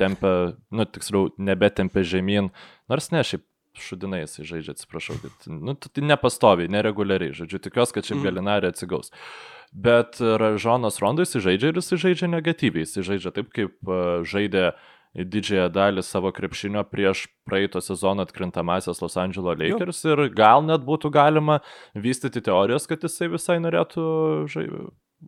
[0.00, 2.50] tempia, nu tiksliau, nebetempia žemyn,
[2.90, 3.44] nors ne, šiaip
[3.78, 8.26] šudinai jisai žaidžia, atsiprašau, bet, nu, tai nepastoviai, nereguliariai, žodžiu, tikiuosi, kad šiaip mm.
[8.26, 9.12] Galinari atsigaus.
[9.12, 10.20] Uh, bet
[10.60, 14.70] Žonas Rondo jis žaidžia ir jis žaidžia negatyviai, jis žaidžia taip, kaip e, žaidė
[15.18, 20.14] didžiąją dalį savo krepšinio prieš praeito sezono atkrintamasias Los Angeles Lakers jo.
[20.14, 21.60] ir gal net būtų galima
[21.94, 24.04] vystyti teorijos, kad jisai visai norėtų
[24.52, 24.68] žai...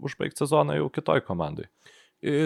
[0.04, 1.66] užbaigti sezoną jau kitoj komandai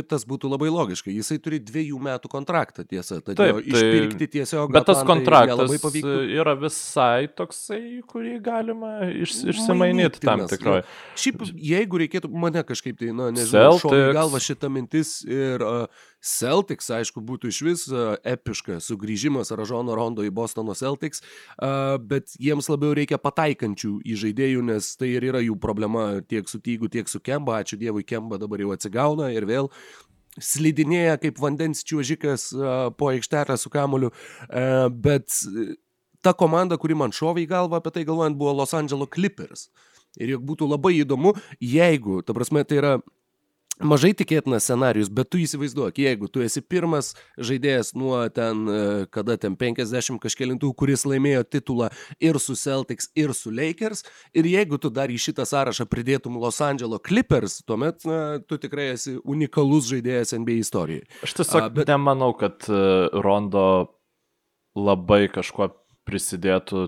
[0.06, 1.10] tas būtų labai logiška.
[1.10, 3.18] Jisai turi dviejų metų kontraktą, tiesa.
[3.24, 4.70] Taip, tai išpirkti tiesiog.
[4.74, 10.84] Bet tas kontraktas yra visai toksai, kurį galima iš, išsimainyti tam tikroje.
[11.18, 16.88] Šiaip, jeigu reikėtų mane kažkaip tai, na, nežinau, šokai galva šitą mintis ir uh, Celtics,
[16.88, 21.20] aišku, būtų iš vis uh, epiška sugrįžimas Ražono Rondo į Bostono Celtics,
[22.08, 26.62] bet jiems labiau reikia pataikančių į žaidėjų, nes tai ir yra jų problema tiek su
[26.64, 27.60] Tygu, tiek su Kemba.
[27.60, 29.68] Ačiū Dievui, Kemba dabar jau atsigauna ir vėl
[30.40, 32.48] slidinėja kaip vandens čiuožikas
[32.98, 34.10] po aikštelę su kamoliu,
[35.04, 35.30] bet
[36.24, 39.68] ta komanda, kuri man šovė į galvą apie tai galvojant, buvo Los Angeles Clippers.
[40.18, 42.92] Ir juk būtų labai įdomu, jeigu, ta prasme, tai yra
[43.82, 48.80] mažai tikėtinas scenarius, bet tu įsivaizduok, jeigu tu esi pirmas žaidėjas nuo ten, e,
[49.14, 51.90] kada ten 50 kažkėlintų, kuris laimėjo titulą
[52.22, 56.60] ir su Celtics, ir su Lakers, ir jeigu tu dar į šitą sąrašą pridėtum Los
[56.64, 61.08] Angeles Clippers, tuomet na, tu tikrai esi unikalus žaidėjas NBA istorijoje.
[61.26, 61.90] Aš tiesiog A, bet...
[61.90, 62.82] nemanau, kad e,
[63.24, 63.66] Rondo
[64.74, 65.70] labai kažkuo
[66.08, 66.86] prisidėtų,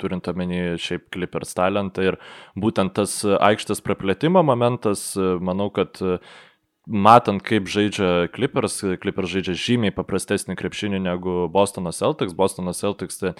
[0.00, 2.20] turint omeny šiaip Clippers talentą ir
[2.58, 6.00] būtent tas aikštės praplėtimo momentas, manau, kad
[6.86, 12.34] matant, kaip žaidžia Clippers, Clippers žaidžia žymiai paprastesnį krepšinį negu Bostono Celtics.
[12.34, 13.34] Bostono Celtics tai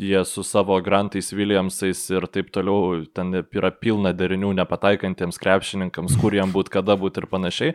[0.00, 6.36] jie su savo Grantais Williamsais ir taip toliau, ten yra pilna derinių nepataikantiems krepšininkams, kur
[6.36, 7.74] jam būt, kada būt ir panašiai.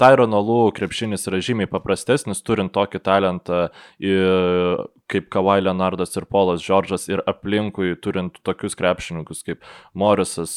[0.00, 3.66] Tyrono Lų krepšinis yra žymiai paprastesnis, turint tokį talentą
[5.12, 9.66] kaip Kawhi Leonardas ir Polas Džordžas ir aplinkui turint tokius krepšininkus kaip
[9.98, 10.54] Morisas,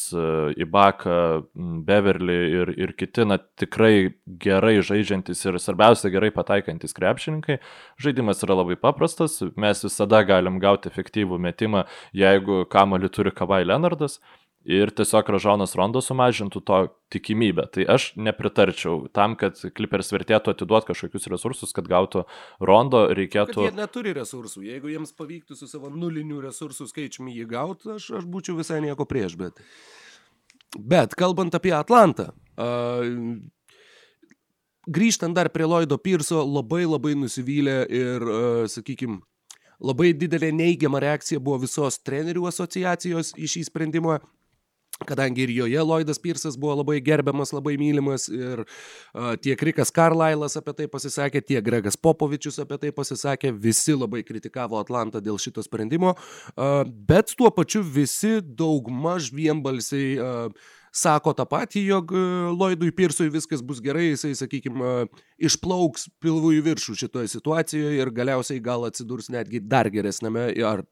[0.55, 1.17] Ibaka,
[1.55, 7.59] Beverly ir, ir kiti, na tikrai gerai žaidžiantis ir svarbiausia gerai pataikantis krepšininkai,
[8.01, 14.19] žaidimas yra labai paprastas, mes visada galim gauti efektyvų metimą, jeigu kamalį turi Kavai Leonardas
[14.65, 16.79] ir tiesiog Ražonas Rondo sumažintų to
[17.13, 17.67] tikimybę.
[17.73, 22.25] Tai aš nepritarčiau tam, kad Clippers vertėtų atiduoti kažkokius resursus, kad gautų
[22.65, 23.59] Rondo, reikėtų...
[23.59, 24.65] Kad jie neturi resursų.
[24.65, 29.07] Jeigu jiems pavyktų su savo nulinių resursų skaičiumi jį gauti, aš, aš būčiau visai nieko
[29.09, 29.61] prieš, bet...
[30.75, 33.05] Bet kalbant apie Atlantą, uh,
[34.91, 39.21] grįžtant dar prie Lloydo Pirso, labai labai nusivylę ir, uh, sakykime,
[39.83, 44.21] Labai didelė neigiama reakcija buvo visos trenerių asociacijos į šį sprendimą
[45.03, 50.55] kadangi ir joje Lloydas Pirsas buvo labai gerbiamas, labai mylimas ir uh, tiek Rikas Carlailas
[50.55, 55.63] apie tai pasisakė, tiek Gregas Popovičius apie tai pasisakė, visi labai kritikavo Atlantą dėl šito
[55.65, 62.23] sprendimo, uh, bet tuo pačiu visi daugmaž vienbalsiai uh, sako tą patį, jog e,
[62.55, 64.93] Lloydui Pirsui viskas bus gerai, jisai, sakykime,
[65.49, 70.85] išplauks pilvų į viršų šitoje situacijoje ir galiausiai gal atsidurs netgi dar geresnėme ar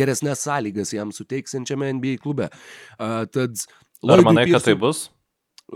[0.00, 2.50] geresnės sąlygas jam suteiksinčiame NBA klube.
[2.98, 3.58] Uh, tad
[4.06, 4.54] Ar manai, Pirsui...
[4.54, 5.08] kad tai bus?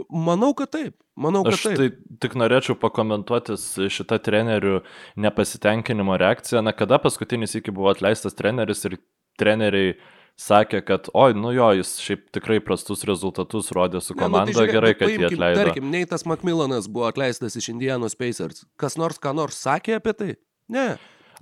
[0.08, 0.94] Manau, kad taip.
[1.18, 1.80] Manau, kad Aš taip.
[1.80, 3.58] tai tik norėčiau pakomentuoti
[3.92, 4.78] šitą trenerių
[5.20, 6.62] nepasitenkinimo reakciją.
[6.64, 8.96] Na, kada paskutinis iki buvo atleistas treneris ir
[9.42, 10.06] treneriai uh,
[10.40, 14.58] sakė, kad, oi, nu jo, jis šiaip tikrai prastus rezultatus rodė su komanda, ne, nu,
[14.58, 15.62] tai žiūrėk, gerai, kad paimkim, jie atleido.
[15.62, 18.66] Tarkim, Neitas McMillanas buvo atleistas iš Indianos Pacers.
[18.80, 20.30] Kas nors ką nors sakė apie tai?
[20.72, 20.86] Ne.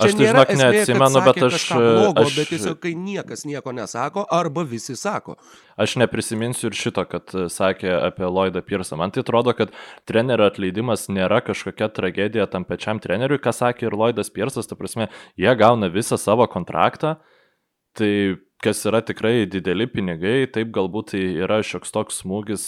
[0.00, 1.64] Čia aš tai žinok, neatsimenu, bet aš...
[1.76, 2.36] Blogo, aš...
[2.38, 5.34] Bet tiesiog, kai niekas nieko nesako, arba visi sako.
[5.80, 8.96] Aš neprisiminsiu ir šito, kad sakė apie Lloydą Pirsą.
[9.00, 9.74] Man tai atrodo, kad
[10.08, 14.70] trenerio atleidimas nėra kažkokia tragedija tam pačiam treneriui, ką sakė ir Lloydas Pirsas.
[14.70, 17.18] Ta prasme, jie gauna visą savo kontraktą.
[17.98, 18.12] Tai
[18.60, 22.64] kas yra tikrai dideli pinigai, taip galbūt tai yra šioks toks smūgis,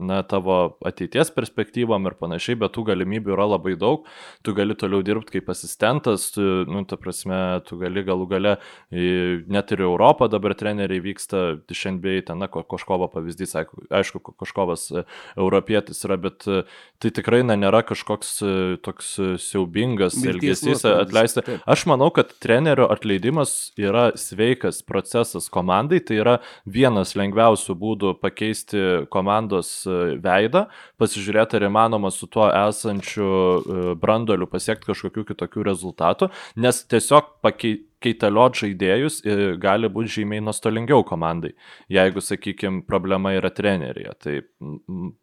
[0.00, 4.06] na, tavo ateities perspektyvom ir panašiai, bet tų galimybių yra labai daug,
[4.46, 8.54] tu gali toliau dirbti kaip asistentas, tu, nu, ta prasme, tu gali galų gale,
[8.90, 13.56] net ir Europą dabar treneriai vyksta iš NBA, ten, na, Koškovo pavyzdys,
[13.90, 15.04] aišku, Koškovas e,
[15.36, 16.62] europietis yra, bet e,
[17.02, 21.44] tai tikrai, na, nėra kažkoks e, toks siaubingas elgesys atleisti.
[21.66, 28.14] Aš manau, kad trenerio atleidimas yra sveikas procesas procesas komandai, tai yra vienas lengviausių būdų
[28.20, 30.66] pakeisti komandos e, veidą,
[31.00, 37.88] pasižiūrėti, ar įmanoma su tuo esančiu e, brandoliu pasiekti kažkokių kitokių rezultatų, nes tiesiog pakeisti
[38.00, 41.52] keitaliot žaidėjus e, gali būti žymiai nuostolingiau komandai,
[41.92, 44.14] jeigu, sakykime, problema yra trenerija.
[44.20, 44.38] Tai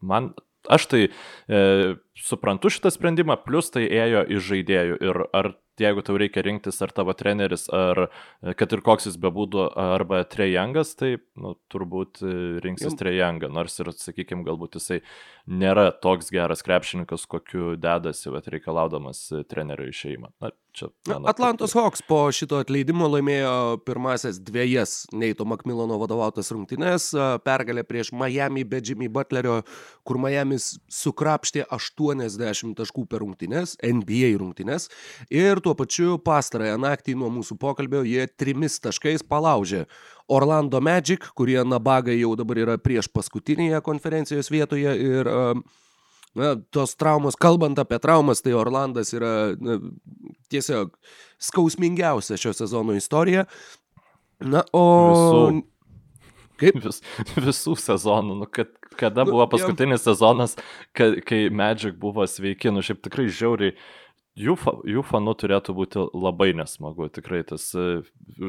[0.06, 0.32] man,
[0.70, 1.64] aš tai e,
[2.28, 6.94] suprantu šitą sprendimą, plus tai ėjo iš žaidėjų ir ar jeigu tau reikia rinktis ar
[6.96, 8.08] tavo treneris, ar
[8.60, 13.92] kad ir koks jis bebūtų, arba trejangas, tai nu, turbūt e, rinksis trejangą, nors ir,
[13.98, 15.02] sakykime, galbūt jisai
[15.48, 20.34] nėra toks geras krepšininkas, kokiu dedasi, bet reikalaudamas e, trenerio išeimą.
[20.44, 20.90] Na, čia.
[21.08, 27.10] Mano, Atlantos Hawks po šito atleidimo laimėjo pirmasias dviejas Neito Makmilono vadovautas rungtynes,
[27.46, 29.62] pergalė prieš Miami be Jimmy Butlerio,
[30.08, 34.90] kur Miamis sukrapštė 80 taškų per rungtynes, NBA rungtynes
[35.34, 39.84] ir tuo pačiu pastarąją naktį nuo mūsų pokalbio jie trimis taškais palaužė
[40.32, 45.28] Orlando Magic, kurie nabagai jau dabar yra prieš paskutinėje konferencijos vietoje ir
[46.38, 49.80] na, tos traumos, kalbant apie traumas, tai Orlandas yra na,
[50.54, 50.96] tiesiog
[51.50, 53.48] skausmingiausia šio sezono istorija.
[54.40, 54.86] Na, o...
[55.12, 55.44] Visų.
[56.58, 56.80] Kaip?
[56.88, 57.04] Vis,
[57.38, 60.14] visų sezonų, nu, kad, kada nu, buvo paskutinis jam...
[60.14, 60.56] sezonas,
[60.98, 63.76] kai, kai Magic buvo sveiki, nu šiaip tikrai žiauriai
[64.38, 67.10] jų, fa, jų fanų turėtų būti labai nesmagu.
[67.14, 68.02] Tikrai tas e,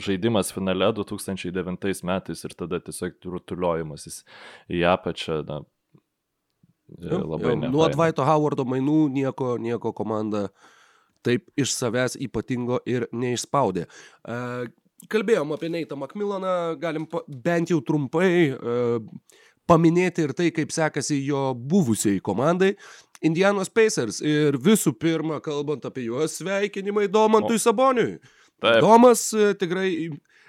[0.04, 4.22] žaidimas finale 2009 metais ir tada tiesiog rutuliojimas
[4.68, 5.40] į apačią.
[5.48, 5.60] Na,
[6.98, 10.48] e, labai jau, nuo Dvaito Howardo mainų nieko, nieko komanda
[11.26, 13.88] taip iš savęs ypatingo ir neišspaudė.
[14.22, 14.68] Uh,
[15.10, 18.48] kalbėjom apie Neitą Makmilaną, galim bent jau trumpai
[19.68, 22.72] paminėti ir tai, kaip sekasi jo buvusiai komandai.
[23.24, 28.18] Indianos Pacers ir visų pirma, kalbant apie juos, sveikinimai Domantui Saboniui.
[28.58, 28.80] Taip.
[28.82, 29.90] Domas e, tikrai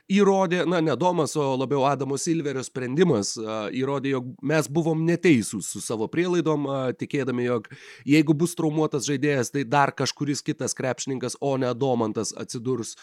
[0.10, 3.36] įrodė, na, ne Domas, o labiau Adamo Silverio sprendimas
[3.75, 6.65] įrodė, jog mes buvom neteisūs su savo prielaidom,
[6.97, 7.69] tikėdami, jog
[8.10, 12.95] jeigu bus traumuotas žaidėjas, tai dar kažkuris kitas krepšininkas, o ne Domantas atsidurs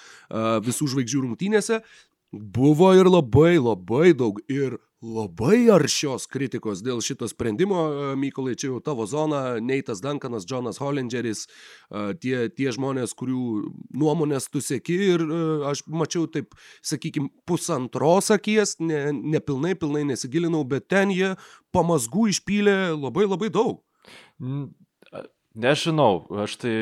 [0.67, 1.81] visų žvaigždžių rungtynėse.
[2.35, 8.71] Buvo ir labai, labai daug ir labai aršios kritikos dėl šito sprendimo, e, Mykolai, čia
[8.71, 13.43] jau tavo zona, Neitas Dankanas, Jonas Hollingeris, e, tie, tie žmonės, kurių
[13.93, 20.65] nuomonės tu sėki ir e, aš mačiau taip, sakykime, pusantros akies, ne, nepilnai, pilnai nesigilinau,
[20.65, 21.35] bet ten jie
[21.77, 23.85] pamasgų išpylė labai labai daug.
[25.57, 26.77] Nežinau, aš tai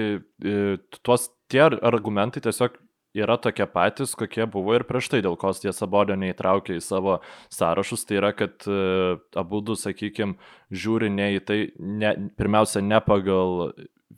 [1.07, 2.79] tuos tie argumentai tiesiog
[3.15, 7.19] yra tokie patys, kokie buvo ir prieš tai, dėl ko tie Sabonio neįtraukė į savo
[7.55, 8.05] sąrašus.
[8.09, 10.37] Tai yra, kad uh, abu du, sakykime,
[10.75, 13.75] žiūri ne į tai, ne, pirmiausia, ne pagal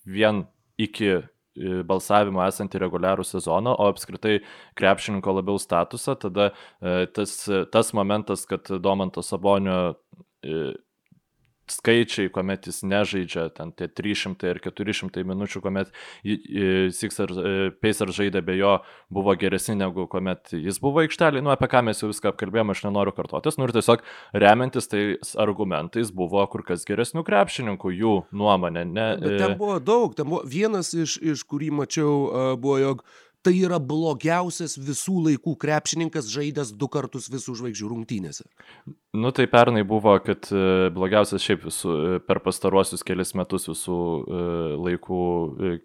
[0.07, 0.45] vien
[0.81, 1.21] iki e,
[1.89, 4.39] balsavimo esantį reguliarų sezoną, o apskritai
[4.79, 7.39] krepšininko labiau statusą, tada e, tas,
[7.73, 9.97] tas momentas, kad Domanto Sabonio
[11.71, 15.91] skaičiai, kuomet jis nežaidžia, ten tie 300 ir 400 minučių, kuomet
[16.97, 18.77] Sixer, e, Pacer žaidė be jo,
[19.13, 21.43] buvo geresni negu kuomet jis buvo aikštelė.
[21.45, 23.59] Nu, apie ką mes jau viską apkalbėjome, aš nenoriu kartotis.
[23.59, 24.05] Nu ir tiesiog
[24.37, 28.87] remiantis tais argumentais buvo kur kas geresnių krepšininkų, jų nuomonė.
[28.87, 33.07] Ne, Bet ten e, buvo daug, ten buvo vienas iš, iš kurį mačiau, buvo, jog
[33.47, 38.47] tai yra blogiausias visų laikų krepšininkas žaidęs du kartus visų žvaigždžių rungtynėse.
[39.17, 43.97] Nu tai pernai buvo, kad e, blogiausias šiaip visų, e, per pastaruosius kelias metus visų
[43.97, 44.41] e,
[44.89, 45.21] laikų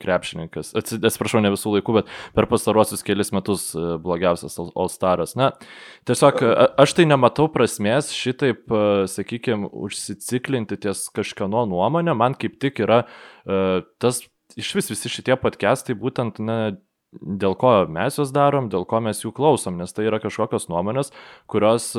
[0.02, 0.74] krepšininkas.
[0.82, 5.38] Atsiprašau, ne visų laikų, bet per pastaruosius kelias metus blogiausias All-Staras.
[5.40, 5.52] Na,
[6.10, 6.42] tiesiog
[6.82, 8.66] aš tai nematau prasmės šitaip,
[9.14, 12.18] sakykime, užsiciklinti ties kažkieno nuomonę.
[12.18, 13.04] Man kaip tik yra
[14.02, 14.26] tas,
[14.60, 16.74] iš vis visi šitie podcastai būtent, na,
[17.12, 21.12] dėl ko mes juos darom, dėl ko mes jų klausom, nes tai yra kažkokios nuomonės,
[21.52, 21.92] kurios,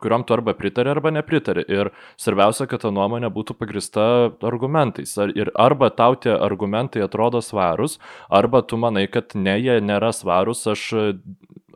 [0.00, 1.64] kuriuom tu arba pritari, arba nepritari.
[1.68, 4.08] Ir svarbiausia, kad ta nuomonė būtų pagrista
[4.48, 5.14] argumentais.
[5.36, 7.98] Ir arba tau tie argumentai atrodo svarus,
[8.32, 10.88] arba tu manai, kad ne, jie nėra svarus, aš,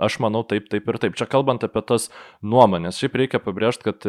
[0.01, 1.17] aš manau taip, taip ir taip.
[1.21, 2.09] Čia kalbant apie tas
[2.41, 4.09] nuomonės, šiaip reikia pabrėžti, kad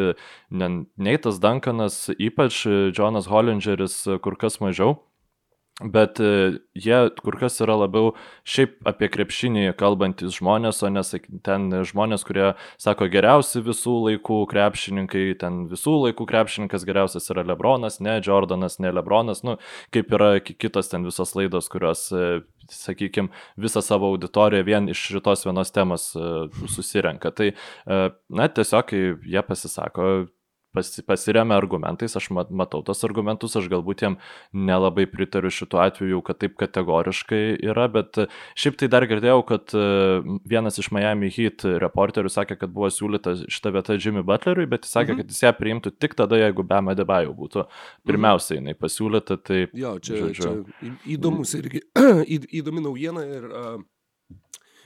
[0.49, 2.63] nei tas Duncanas, ypač
[2.95, 5.01] Jonas Hollingeris kur kas mažiau
[5.81, 8.11] Bet e, jie kur kas yra labiau
[8.45, 11.01] šiaip apie krepšinį kalbantis žmonės, o ne
[11.41, 17.97] ten žmonės, kurie sako geriausi visų laikų krepšininkai, ten visų laikų krepšininkas geriausias yra Lebronas,
[18.05, 19.57] ne Jordanas, ne Lebronas, nu,
[19.89, 25.47] kaip yra kitos ten visos laidos, kurios, e, sakykime, visą savo auditoriją vien iš šitos
[25.49, 26.29] vienos temos e,
[26.69, 27.33] susirenka.
[27.33, 27.49] Tai,
[28.29, 28.93] na, tiesiog
[29.25, 30.13] jie pasisako
[30.73, 34.17] pasi, pasiremia argumentais, aš mat, matau tos argumentus, aš galbūt jam
[34.53, 38.23] nelabai pritariu šituo atveju, kad taip kategoriškai yra, bet
[38.59, 39.75] šiaip tai dar girdėjau, kad
[40.49, 44.95] vienas iš Miami Heat reporterių sakė, kad buvo siūlyta šitą vietą Jimmy Butleriui, bet jis
[44.97, 45.23] sakė, mhm.
[45.23, 47.65] kad jis ją priimtų tik tada, jeigu be Medebajų būtų
[48.07, 49.39] pirmiausiai jinai pasiūlyta.
[49.43, 50.51] Tai, jo, čia, žodžiu,
[50.81, 51.83] čia įdomus irgi,
[52.59, 53.73] įdomi naujiena ir uh,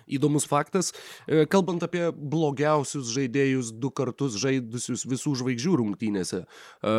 [0.08, 0.93] įdomus faktas.
[1.28, 6.43] E, kalbant apie blogiausius žaidėjus du kartus žaidusius visų žvaigždžių rungtynėse.
[6.43, 6.95] E,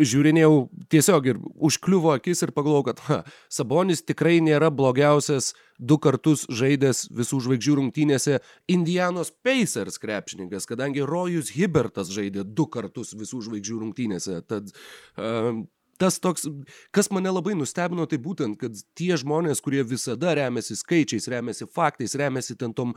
[0.00, 0.54] žiūrinėjau
[0.92, 3.20] tiesiog ir užkliuvo akis ir pagalvojau, kad ha,
[3.52, 8.40] Sabonis tikrai nėra blogiausias du kartus žaidęs visų žvaigždžių rungtynėse
[8.72, 14.40] Indianos Pacers krepšininkas, kadangi Rojus Hibertas žaidė du kartus visų žvaigždžių rungtynėse.
[14.48, 15.64] Tad uh,
[16.00, 16.46] tas toks,
[16.94, 22.16] kas mane labai nustebino, tai būtent, kad tie žmonės, kurie visada remiasi skaičiais, remiasi faktais,
[22.18, 22.94] remiasi ten tom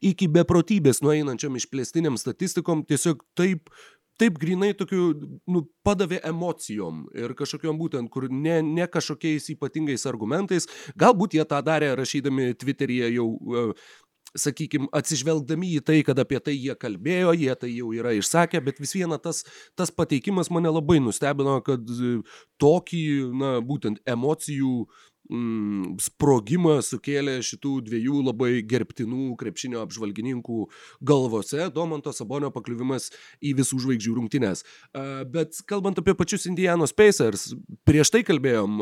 [0.00, 3.72] iki beprotybės nueinančiam išplėstiniam statistikom, tiesiog taip
[4.20, 5.14] taip grinai tokiu,
[5.48, 10.68] nu, padavė emocijom ir kažkokiam būtent, kur ne, ne kažkokiais ypatingais argumentais,
[11.00, 13.72] galbūt jie tą darė rašydami Twitteryje jau uh,
[14.38, 18.80] sakykim, atsižvelgdami į tai, kad apie tai jie kalbėjo, jie tai jau yra išsakę, bet
[18.82, 19.42] vis viena tas,
[19.78, 21.86] tas pateikimas mane labai nustebino, kad
[22.60, 23.04] tokį,
[23.40, 24.86] na, būtent emocijų
[25.30, 30.66] mm, sprogimą sukėlė šitų dviejų labai gerbtinų krepšinio apžvalgininkų
[31.06, 33.10] galvose Domanto Sabonio pakliuvimas
[33.40, 34.64] į visų žvaigždžių rungtynes.
[35.32, 37.50] Bet kalbant apie pačius Indianos Pacers,
[37.88, 38.80] prieš tai kalbėjom,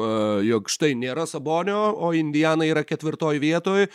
[0.48, 3.88] jog štai nėra Sabonio, o Indiana yra ketvirtoji vietoje,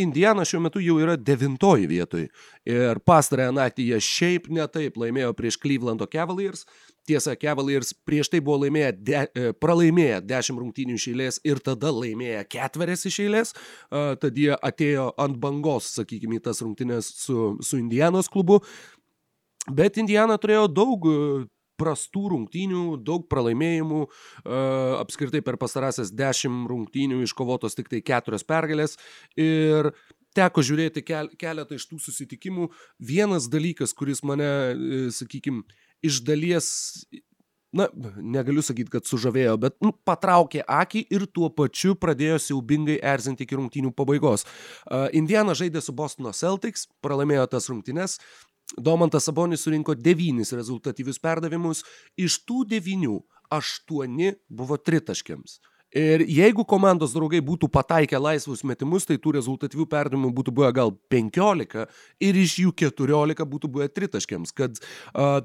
[0.00, 2.30] Indiana šiuo metu jau yra devintoji vietoje.
[2.66, 6.66] Ir pastarąją naktį jie šiaip netaip laimėjo prieš Clevelando Cavaliers.
[7.06, 11.92] Tiesa, Cavaliers prieš tai buvo laimėję, de, e, pralaimėję 10 rungtynių iš eilės ir tada
[11.94, 13.54] laimėję ketverias iš eilės,
[13.90, 18.60] tad jie atėjo ant bangos, sakykime, į tas rungtynės su, su Indianos klubu.
[19.66, 21.20] Bet Indiana turėjo daug e,
[21.76, 23.98] prastų rungtynių, daug pralaimėjimų,
[25.02, 28.96] apskritai per pastarąsias 10 rungtynių iškovotos tik tai keturios pergalės
[29.36, 29.90] ir
[30.36, 32.70] teko žiūrėti kel, keletą iš tų susitikimų.
[33.00, 35.64] Vienas dalykas, kuris mane, e, sakykime,
[36.04, 36.68] iš dalies
[37.76, 37.86] na,
[38.16, 43.58] negaliu sakyti, kad sužavėjo, bet nu, patraukė akį ir tuo pačiu pradėjo siaubingai erzinti iki
[43.58, 44.46] rungtynių pabaigos.
[44.86, 48.18] Uh, Indiana žaidė su Bostono Celtics, pralaimėjo tas rungtynes.
[48.82, 51.84] Domantas Sabonis surinko devynis rezultatyvius perdavimus,
[52.18, 53.20] iš tų devynių
[53.54, 55.60] aštuoni buvo tritaškiams.
[55.96, 60.90] Ir jeigu komandos draugai būtų pataikę laisvus metimus, tai tų rezultatyvių perdavimų būtų buvę gal
[61.14, 61.86] 15
[62.26, 65.38] ir iš jų 14 būtų buvę tritaškiams, kad uh,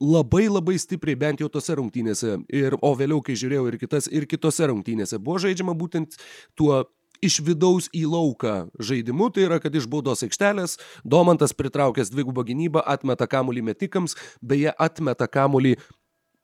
[0.00, 4.28] labai labai stipriai bent jau tose rungtynėse, ir, o vėliau, kai žiūrėjau ir, kitas, ir
[4.30, 6.18] kitose rungtynėse, buvo žaidžiama būtent
[6.58, 6.84] tuo
[7.24, 12.84] iš vidaus į lauką žaidimu, tai yra, kad iš baudos aikštelės Domantas pritraukęs dvigubą gynybą
[12.86, 15.76] atmeta kamuolį metikams, beje atmeta kamuolį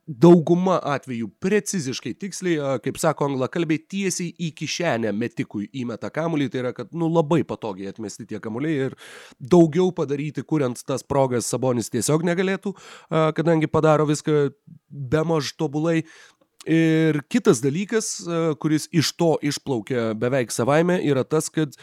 [0.07, 6.73] dauguma atvejų preciziškai tiksliai, kaip sako anglakalbiai, tiesiai į kišenę metikui įmeta kamuolį, tai yra,
[6.77, 8.99] kad nu, labai patogiai atmesti tie kamuoliai ir
[9.41, 12.75] daugiau padaryti, kuriant tas progas Sabonis tiesiog negalėtų,
[13.37, 14.49] kadangi padaro viską
[14.89, 16.03] be maž tobulai.
[16.65, 18.15] Ir kitas dalykas,
[18.61, 21.77] kuris iš to išplaukia beveik savaime, yra tas, kad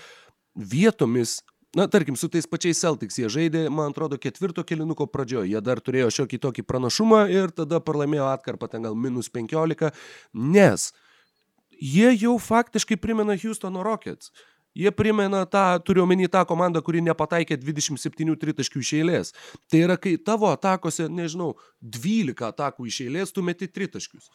[0.57, 1.39] vietomis
[1.75, 5.53] na, tarkim, su tais pačiais Celtics jie žaidė, man atrodo, ketvirto kilinuko pradžioje.
[5.53, 9.93] Jie dar turėjo šiokį tokį pranašumą ir tada pralaimėjo atkarpą ten gal minus 15,
[10.35, 10.89] nes
[11.79, 14.33] jie jau faktiškai primena Houstono Rockets.
[14.75, 19.33] Jie primena tą, turiu omeny tą komandą, kuri nepataikė 27 tritaškių iš eilės.
[19.67, 24.29] Tai yra, kai tavo atakose, nežinau, 12 atakų iš eilės tu meti tritaškius.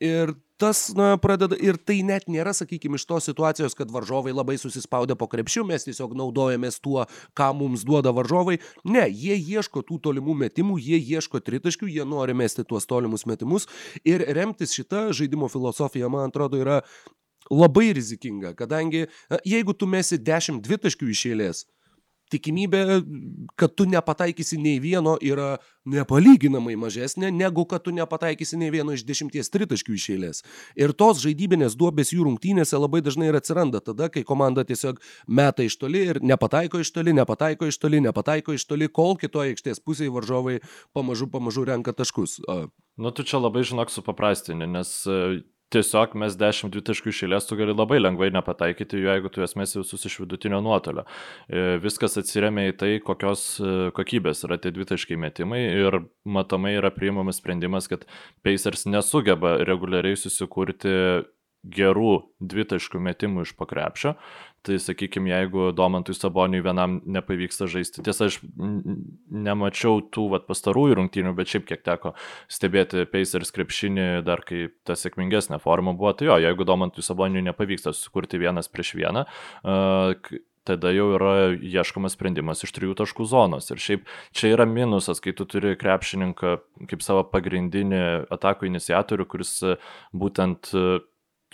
[0.00, 0.32] Ir
[0.62, 5.16] tas, na, pradeda, ir tai net nėra, sakykime, iš tos situacijos, kad varžovai labai susispaudę
[5.18, 7.06] po krepšių, mes tiesiog naudojamės tuo,
[7.38, 8.60] ką mums duoda varžovai.
[8.86, 13.66] Ne, jie ieško tų tolimų metimų, jie ieško tritaškių, jie nori mesti tuos tolimus metimus
[14.06, 16.82] ir remtis šitą žaidimo filosofiją, man atrodo, yra
[17.50, 19.06] labai rizikinga, kadangi
[19.44, 21.64] jeigu tu mesi 10 dvitaškių iš eilės,
[22.32, 22.82] tikimybė,
[23.60, 25.56] kad tu nepataikysi nei vieno yra
[25.88, 30.42] nepalyginamai mažesnė, negu kad tu nepataikysi nei vieno iš dešimties tritaškių iš eilės.
[30.78, 35.66] Ir tos žaidybinės duobės jų rungtynėse labai dažnai ir atsiranda tada, kai komanda tiesiog meta
[35.66, 39.82] iš toli ir nepataiko iš toli, nepataiko iš toli, nepataiko iš toli, kol kitoje aikštės
[39.82, 40.60] pusėje varžovai
[40.94, 42.40] pamažu, pamažu renka taškus.
[43.00, 45.02] Nu, tu čia labai žinok supaprastini, nes
[45.72, 50.06] tiesiog mes 10 dvitaškų išėlės, tu gali labai lengvai nepataikyti jeigu tu jas mesi visus
[50.08, 51.04] iš vidutinio nuotolio.
[51.48, 56.92] E, viskas atsiriamia į tai, kokios e, kokybės yra tie dvitaškai metimai ir matomai yra
[56.94, 58.06] priimamas sprendimas, kad
[58.46, 60.96] Pacers nesugeba reguliariai susikurti
[61.62, 64.16] gerų dvitaškų metimų iš pakrepšio.
[64.62, 71.32] Tai sakykime, jeigu Domantui Saboniui vienam nepavyksta žaisti, tiesa, aš nemačiau tų vat, pastarųjų rungtynių,
[71.38, 72.14] bet šiaip kiek teko
[72.50, 77.94] stebėti Pacers krepšinį, dar kai ta sėkmingesnė forma buvo, tai jo, jeigu Domantui Saboniui nepavyksta
[77.96, 79.26] sukurti vienas prieš vieną,
[79.66, 80.14] uh,
[80.64, 83.70] tada jau yra ieškomas sprendimas iš trijų taškų zonos.
[83.72, 84.04] Ir šiaip
[84.34, 86.54] čia yra minusas, kai tu turi krepšininką
[86.90, 88.02] kaip savo pagrindinį
[88.32, 89.56] atakų iniciatorių, kuris
[90.14, 90.70] būtent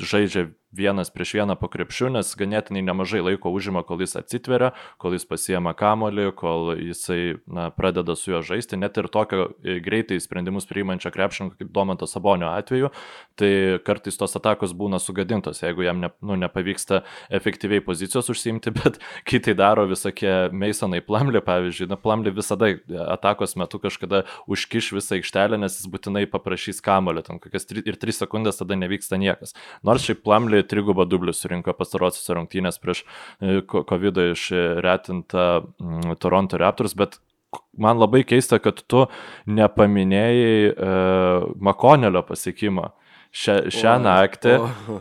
[0.01, 5.17] žaidžia vienas prieš vieną po krepšiu, nes ganėtinai nemažai laiko užima, kol jis atsitveria, kol
[5.17, 10.21] jis pasiema kamolį, kol jisai na, pradeda su juo žaisti, net ir tokio e, greitai
[10.21, 12.93] sprendimus priimančio krepšininko kaip Domanto Sabonio atveju,
[13.39, 13.51] tai
[13.85, 17.03] kartais tos atakos būna sugadintos, jeigu jam ne, nu, nepavyksta
[17.41, 22.71] efektyviai pozicijos užsiimti, bet kai tai daro visokie Masonai Plamlį, pavyzdžiui, na Plamlį visada
[23.09, 27.99] atakos metu kažkada užkiš visą aikštelę, nes jis būtinai paprašys kamolio, ten kokias 3 ir
[28.01, 29.57] 3 sekundės tada nevyksta niekas.
[29.87, 36.97] Nors šiaip Plamlį trigubą dublių surinko pastarosiuose rungtynės prieš e, COVID išretintą mm, Toronto Raptors,
[36.99, 37.19] bet
[37.79, 39.07] man labai keista, kad tu
[39.49, 42.91] nepaminėjai uh, Makonelio pasiekimą
[43.33, 44.57] šią, šią o, naktį.
[44.61, 44.99] O,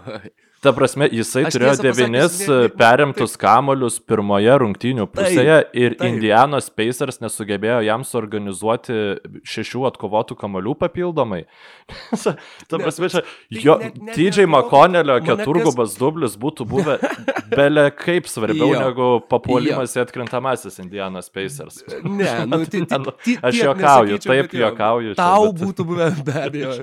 [0.61, 5.95] Ta prasme, jisai Aš turėjo devynis ne, ne, perimtus kamolius pirmoje rungtynių pusėje taip, ir
[5.99, 6.07] taip.
[6.09, 8.97] Indianos Pacers nesugebėjo jam suorganizuoti
[9.45, 11.43] šešių atkovotų kamolių papildomai.
[12.69, 13.21] Ta prasme, čia
[13.53, 13.75] jo
[14.15, 15.99] TJ McConnellio keturgubas kas...
[16.01, 16.97] dublis būtų buvę
[17.57, 18.81] belė kaip svarbiau jo.
[18.81, 21.83] negu papuolimas į atkrintamasis Indianos Pacers.
[22.03, 25.15] Ne, nu, tai, tai, aš juokauju, taip juokauju.
[25.21, 26.75] Tau būtų buvę be abejo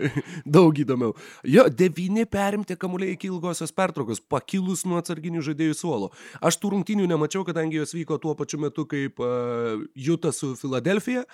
[0.47, 1.13] daug įdomiau.
[1.43, 6.13] Jo, devyni perimti kamuoliai iki ilgosios ilgosios pertraukos, pakilus nuo atsarginių žaidėjų suolo.
[6.41, 11.25] Aš tų rungtynių nemačiau, kadangi jos vyko tuo pačiu metu kaip uh, Juta su Filadelfija.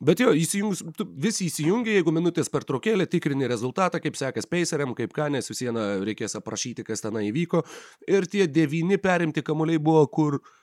[0.00, 0.82] Bet jo, įsijungus,
[1.20, 5.60] visi įsijungia, jeigu minutės per trokėlę tikrini rezultatą, kaip sekės Paceriam, kaip ką, nes vis
[5.62, 7.62] viena reikės aprašyti, kas ten įvyko.
[8.08, 10.61] Ir tie devyni perimti kamuoliai buvo, kur uh,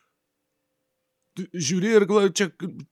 [1.54, 2.50] žiūri ir čia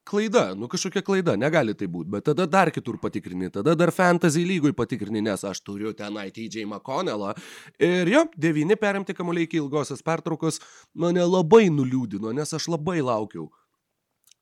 [0.07, 4.45] klaida, nu kažkokia klaida, negali tai būti, bet tada dar kitur patikrini, tada dar fantasy
[4.47, 7.35] lygui patikrini, nes aš turiu tenai TJ McConnellą.
[7.79, 10.61] Ir jo, devyni perimti kamuoliai iki ilgosios pertraukos
[10.95, 13.49] mane labai nuliūdino, nes aš labai laukiau.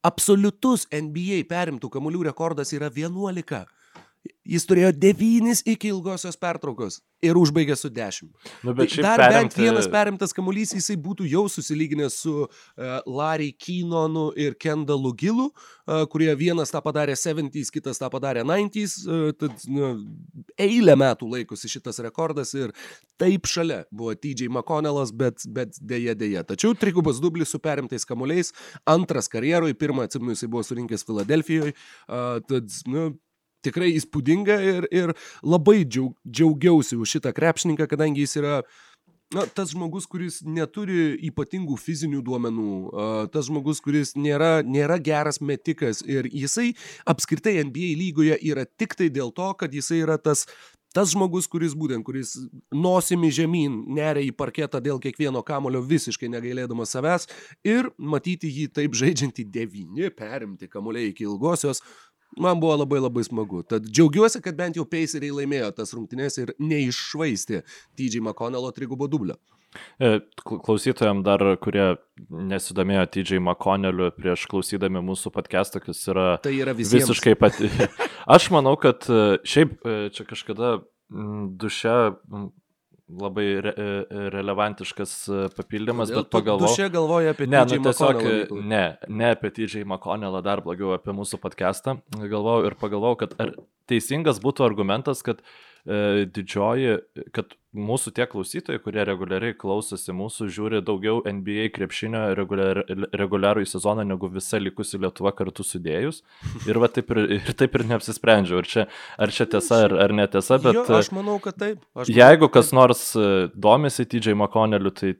[0.05, 3.65] Absoliutus NBA perimtų kamuolių rekordas yra 11.
[4.45, 8.31] Jis turėjo devynis iki ilgosios pertraukos ir užbaigė su dešimt.
[8.65, 9.37] Nu, tai dar perimti...
[9.37, 12.51] bent vienas perimtas kamuolys, jisai būtų jau susilyginęs su uh,
[13.09, 18.95] Larry Keenonu ir Kendalu Gilu, uh, kurie vienas tą padarė 70s, kitas tą padarė 90s.
[19.05, 19.91] Uh, tad nu,
[20.61, 22.75] eilę metų laikosi šitas rekordas ir
[23.21, 26.45] taip šalia buvo TJ McConnellas, bet, bet dėja dėja.
[26.53, 28.53] Tačiau trigubas dublis su perimtais kamuoliais,
[28.85, 31.73] antras karjeroj, pirmą atsimenu jisai buvo surinkęs Filadelfijoje.
[32.05, 33.13] Uh, tad, nu,
[33.65, 38.59] tikrai įspūdinga ir, ir labai džiaug, džiaugiausi už šitą krepšininką, kadangi jis yra
[39.33, 42.75] na, tas žmogus, kuris neturi ypatingų fizinių duomenų,
[43.33, 46.73] tas žmogus, kuris nėra, nėra geras metikas ir jisai
[47.09, 50.45] apskritai NBA lygoje yra tik tai dėl to, kad jisai yra tas
[50.95, 52.37] tas žmogus, kuris būtent, kuris
[52.71, 57.27] nosimi žemyn neria į parketą dėl kiekvieno kamulio visiškai negailėdamas savęs
[57.67, 61.83] ir matyti jį taip žaidžiantį devyni, perimti kamuoliai iki ilgosios,
[62.41, 63.63] man buvo labai labai smagu.
[63.67, 67.61] Tad džiaugiuosi, kad bent jau Paceriai laimėjo tas rungtynės ir neiššvaistė
[67.97, 69.37] TJ McConnello trigubo dublio.
[69.99, 71.95] E, klausytojams dar, kurie
[72.31, 77.09] nesidomėjo TJ McConnelliu prieš klausydami mūsų podcastą, kas yra, tai yra visiems.
[77.09, 77.71] visiškai pati.
[78.37, 80.77] Aš manau, kad e, šiaip e, čia kažkada
[81.61, 81.95] duše
[83.05, 86.73] labai re, e, relevantiškas e, papildymas, bet pagalvojau.
[86.73, 88.23] Tu čia galvoji apie ne, nu, tiesiog,
[88.65, 91.99] ne, ne apie TJ McConnellą, dar blogiau apie mūsų podcastą.
[92.17, 93.53] Galvojau ir pagalvojau, kad ar
[93.89, 95.45] teisingas būtų argumentas, kad e,
[95.85, 96.97] didžioji,
[97.35, 102.81] kad mūsų tie klausytojai, kurie reguliariai klausosi mūsų, žiūri daugiau NBA krepšinio reguliar,
[103.13, 106.23] reguliarų į sezoną negu visa likusi Lietuva kartu sudėjus.
[106.65, 108.87] Ir, va, taip, ir, ir taip ir neapsisprendžiau, ar čia,
[109.21, 110.79] ar čia tiesa, ar, ar netiesa, bet...
[110.79, 111.83] Jo, aš manau, kad taip.
[111.93, 115.15] Aš jeigu manau, kas nors e, domisi TJ McConnelliu, tai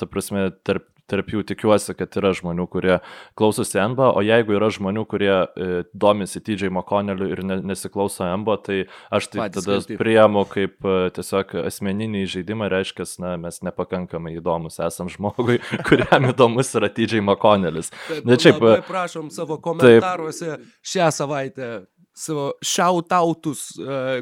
[0.00, 2.96] ta prasme, tarp tarp jų tikiuosi, kad yra žmonių, kurie
[3.38, 8.56] klausosi NBA, o jeigu yra žmonių, kurie e, domisi TJ McConnelliu ir ne, nesiklauso NBA,
[8.66, 8.78] tai
[9.12, 10.00] aš tai Patys tada kaip.
[10.00, 16.72] priemu kaip e, tiesiog asmeninį žaidimą, reiškia, na, mes nepakankamai įdomus esam žmogui, kuriam įdomus
[16.78, 17.92] yra TJ McConnellis.
[18.08, 21.70] Bet, Na, šiaip, prašom savo komentaruose taip, šią savaitę
[22.12, 23.62] savo šiautautus,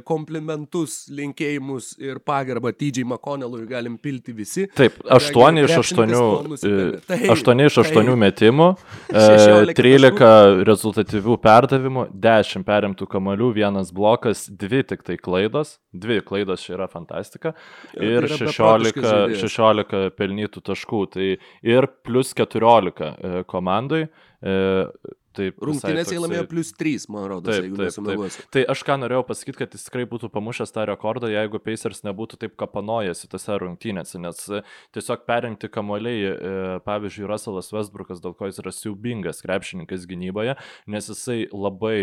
[0.07, 4.66] komplimentus, linkėjimus ir pagarbą TJ McConnellui galim pilti visi.
[4.78, 6.14] Taip, 8 iš 8,
[7.34, 8.68] 8 iš 8 metimų,
[9.11, 10.30] 13 e,
[10.70, 16.91] rezultatyvių perdavimų, 10 perimtų kamalių, vienas blokas, 2 tik tai klaidos, 2 klaidos čia yra
[16.91, 17.55] fantastika
[17.99, 21.30] ir 16, 16 pelnytų taškų, tai
[21.66, 24.07] ir plus 14 e, komandai.
[25.31, 28.45] E, Taip, Rungtynės jie laimėjo plus 3, man rodos, taip, jeigu nesumeluosiu.
[28.51, 32.41] Tai aš ką norėjau pasakyti, kad jis tikrai būtų pamušęs tą rekordą, jeigu Pacers nebūtų
[32.43, 34.62] taip kapanojęs tose rungtynėse, nes e,
[34.97, 36.55] tiesiog perimti kamuoliai, e,
[36.87, 40.59] pavyzdžiui, Russellas Westbrookas, dėl ko jis yra siubingas krepšininkas gynyboje,
[40.91, 41.97] nes jisai labai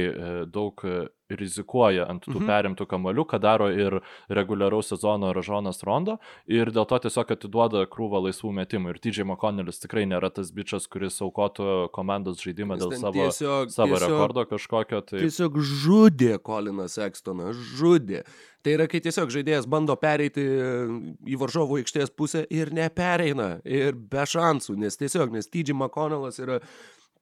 [0.47, 0.87] daug
[1.35, 2.47] rizikuoja ant tų mhm.
[2.47, 3.99] perimtų kamolių, ką daro ir
[4.31, 6.17] reguliaraus sezono Ražonas Rondo
[6.47, 8.93] ir dėl to tiesiog atiduoda krūvą laisvų metimų.
[8.93, 13.95] Ir TJ McConnellis tikrai nėra tas bičias, kuris aukotų komandos žaidimą dėl savo, tiesiog, savo
[13.95, 15.01] tiesiog, rekordo kažkokio.
[15.07, 15.23] Tai...
[15.23, 18.23] Tiesiog žudė Kolinas Ekstoną, žudė.
[18.65, 23.57] Tai yra, kai tiesiog žaidėjas bando pereiti į varžovų aikštės pusę ir nepereina.
[23.63, 26.57] Ir be šansų, nes tiesiog, nes TJ McConnellas yra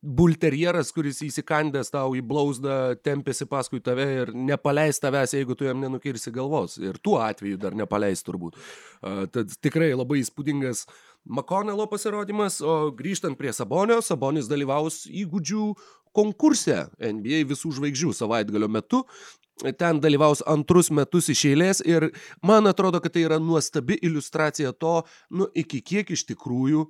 [0.05, 5.81] bulterjeras, kuris įsikandęs tau į blauzdą, tempėsi paskui tave ir nepaleis tavęs, jeigu tu jam
[5.81, 6.77] nenukirsi galvos.
[6.81, 8.55] Ir tuo atveju dar nepaleis turbūt.
[9.01, 10.85] Uh, tad tikrai labai įspūdingas
[11.25, 15.71] Makonelo pasirodymas, o grįžtant prie Sabonio, Sabonis dalyvaus įgūdžių
[16.15, 19.01] konkurse NBA visų žvaigždžių savaitgalio metu.
[19.79, 22.09] Ten dalyvaus antrus metus iš eilės ir
[22.43, 24.99] man atrodo, kad tai yra nuostabi iliustracija to,
[25.31, 26.85] nu, iki kiek iš tikrųjų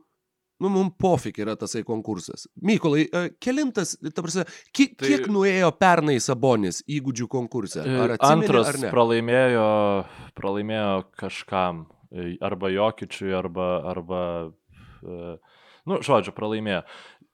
[0.63, 2.45] Nu, mums pofik yra tasai konkursas.
[2.63, 7.81] Mykolai, e, kelintas, ta prasme, kiek, tai, kiek nuėjo pernai Sabonis įgūdžių konkurse?
[7.83, 9.65] Ar e, atsimeni, antras ar pralaimėjo,
[10.39, 14.21] pralaimėjo kažkam, e, arba Jokičiui, arba, arba,
[15.03, 16.85] nu, žodžiu, pralaimėjo.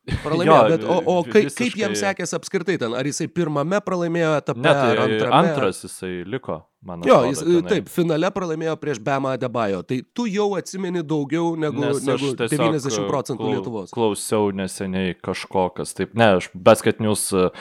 [0.01, 1.65] Pralaimėjo, jo, bet o, o kaip, visiškai...
[1.69, 2.93] kaip jam sekėsi apskritai ten?
[2.97, 4.63] Ar jisai pirmame pralaimėjo etape?
[4.63, 5.35] Ne, tai antrame?
[5.37, 7.11] antras jisai liko, man atrodo.
[7.11, 7.61] Jo, jis, tenai.
[7.69, 9.83] taip, finale pralaimėjo prieš Bema Adebayo.
[9.85, 13.93] Tai tu jau atsimeni daugiau negu, negu 90 procentų klau, Lietuvos.
[13.93, 15.93] Klausiau neseniai kažkokas.
[15.99, 17.53] Taip, ne, aš Basket News uh,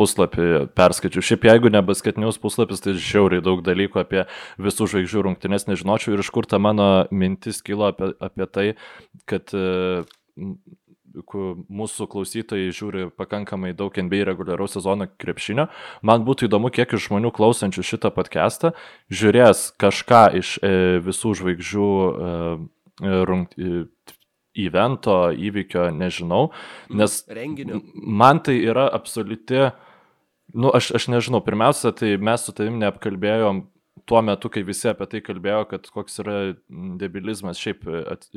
[0.00, 1.28] puslapį perskaičiu.
[1.28, 4.24] Šiaip jeigu ne Basket News puslapis, tai žiauriai daug dalykų apie
[4.56, 8.70] visų žvaigždžių rungtynės nežinočiau ir iš kur ta mano mintis kilo apie, apie tai,
[9.28, 10.08] kad uh,
[11.14, 15.68] mūsų klausytojai žiūri pakankamai daug NBA reguliaraus sezono krepšinio.
[16.02, 18.74] Man būtų įdomu, kiek iš žmonių klausančių šitą podcastą
[19.12, 20.72] žiūrės kažką iš e,
[21.04, 22.32] visų žvaigždžių e,
[23.30, 23.86] rungt, e,
[24.64, 26.48] evento, įvykio, nežinau,
[26.88, 27.80] mm, nes renginio.
[27.94, 29.70] Man tai yra absoliuti,
[30.54, 33.64] nu aš, aš nežinau, pirmiausia, tai mes su tavim neapkalbėjom
[34.06, 36.38] tuo metu, kai visi apie tai kalbėjo, kad koks yra
[37.00, 38.28] debilizmas šiaip at,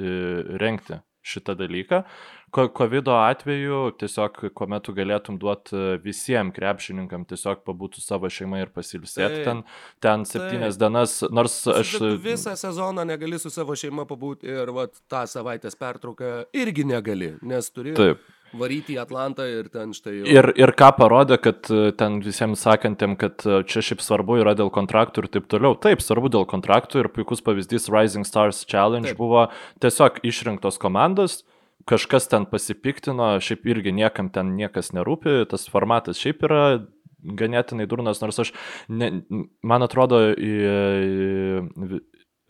[0.61, 2.03] rengti šitą dalyką.
[2.55, 8.71] COVID atveju tiesiog, kuomet tu galėtum duoti e, visiems krepšininkam tiesiog pabūtų savo šeimą ir
[8.71, 9.65] pasilsėti ten,
[10.03, 11.97] ten septynias dienas, nors aš...
[12.23, 17.71] Visą sezoną negali su savo šeima pabūti ir vat, tą savaitės pertrauką irgi negali, nes
[17.75, 17.97] turi...
[17.99, 18.23] Taip
[18.55, 20.27] varyti į Atlantą ir ten štai jau.
[20.31, 24.55] Ir, ir ką parodė, kad e, ten visiems sakantiem, kad e, čia šiaip svarbu yra
[24.57, 25.75] dėl kontraktų ir taip toliau.
[25.83, 29.19] Taip, svarbu dėl kontraktų ir puikus pavyzdys Rising Stars Challenge taip.
[29.19, 29.47] buvo
[29.83, 31.41] tiesiog išrinktos komandos,
[31.87, 36.63] kažkas ten pasipiktino, šiaip irgi niekam ten niekas nerūpi, tas formatas šiaip yra
[37.17, 38.53] ganėtinai durnas, nors aš,
[38.87, 39.09] ne,
[39.65, 40.53] man atrodo, į,
[41.75, 42.01] į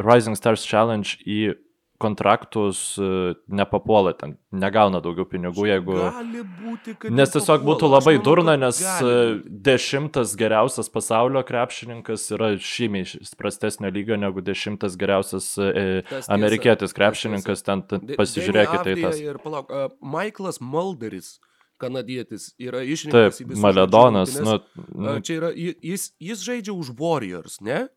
[0.04, 1.56] Rising Stars Challenge į
[1.98, 5.98] kontraktus e, nepapuola ten, negauna daugiau pinigų, jeigu...
[6.62, 6.94] Būti.
[7.10, 7.68] Nes tiesiog papuola.
[7.72, 8.82] būtų labai manau, durna, nes.
[8.82, 9.18] E,
[9.68, 17.84] dešimtas geriausias pasaulio krepšininkas yra žymiai prastesnio lygio negu dešimtas geriausias e, amerikietis krepšininkas, ten,
[17.90, 19.22] ten pasižiūrėkite į tas.
[19.22, 21.38] Ir palauk, uh, Michaelas Mulderis
[21.82, 23.62] kanadietis yra išrinktas į visą.
[23.66, 24.60] Maledonas, nu,
[24.94, 25.20] nu.
[25.26, 27.88] Čia yra, jis, jis žaidžia už Warriors, ne?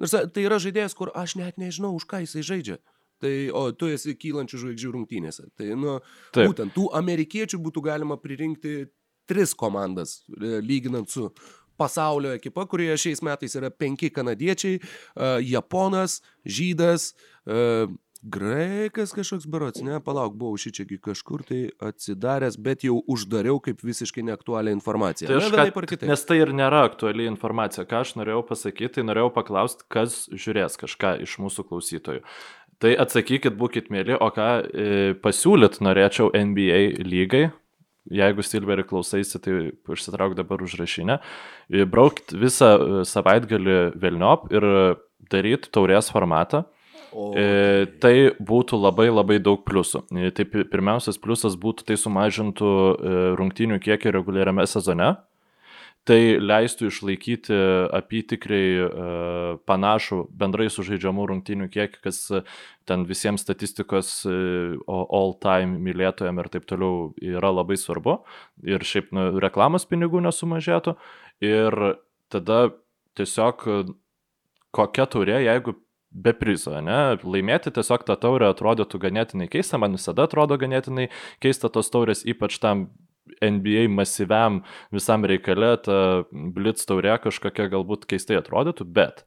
[0.00, 2.80] Nors tai yra žaidėjas, kur aš net nežinau, už ką jisai žaidžia.
[3.24, 5.48] Tai, o tu esi kylančių žvaigždžių rungtynėse.
[5.56, 5.98] Tai, nu,
[6.34, 6.50] Taip.
[6.50, 8.84] būtent tų amerikiečių būtų galima pririnkti
[9.30, 11.30] tris komandas, e, lyginant su
[11.80, 17.08] pasaulio ekipa, kurioje šiais metais yra penki kanadiečiai, uh, japonas, žydas,
[17.48, 17.88] uh,
[18.24, 24.24] graikas kažkoks barots, ne, palauk, buvau šičiagi kažkur tai atsidaręs, bet jau uždariau kaip visiškai
[24.30, 25.28] neaktualią informaciją.
[25.28, 27.84] Tai aš, ne, kad, nes tai ir nėra aktuali informacija.
[27.88, 32.24] Ką aš norėjau pasakyti, tai norėjau paklausti, kas žiūrės kažką iš mūsų klausytojų.
[32.84, 34.88] Tai atsakykit, būkite mėly, o ką e,
[35.24, 37.46] pasiūlyt norėčiau NBA lygai,
[38.12, 39.54] jeigu Silverį klausaisi, tai
[39.94, 41.16] išsitrauk dabar užrašinę,
[41.72, 44.68] e, braukt visą e, savaitgalį Vilniop ir
[45.32, 46.66] daryt taurės formatą.
[47.14, 47.30] O...
[47.38, 50.02] E, tai būtų labai labai daug pliusų.
[50.18, 55.14] E, tai pirmiausias pliusas būtų, tai sumažintų e, rungtynių kiekį reguliariame sezone.
[56.08, 57.56] Tai leistų išlaikyti
[57.96, 62.20] apytikriai uh, panašų bendrai sužaidžiamų rungtynių kiekį, kas
[62.88, 68.18] ten visiems statistikos uh, all-time mylėtojams ir taip toliau yra labai svarbu.
[68.68, 70.98] Ir šiaip nu, reklamos pinigų nesumažėtų.
[71.44, 71.78] Ir
[72.32, 72.60] tada
[73.18, 73.64] tiesiog
[74.74, 75.76] kokia taurė, jeigu
[76.14, 77.16] be prizo, ne?
[77.26, 81.08] Laimėti tiesiog tą taurę atrodytų ganėtinai keista, man visada atrodo ganėtinai
[81.42, 82.86] keista tos taurės, ypač tam
[83.44, 84.62] NBA masyviam
[84.94, 85.98] visam reikale, ta
[86.32, 89.24] blitz taurė kažkokia galbūt keistai atrodytų, bet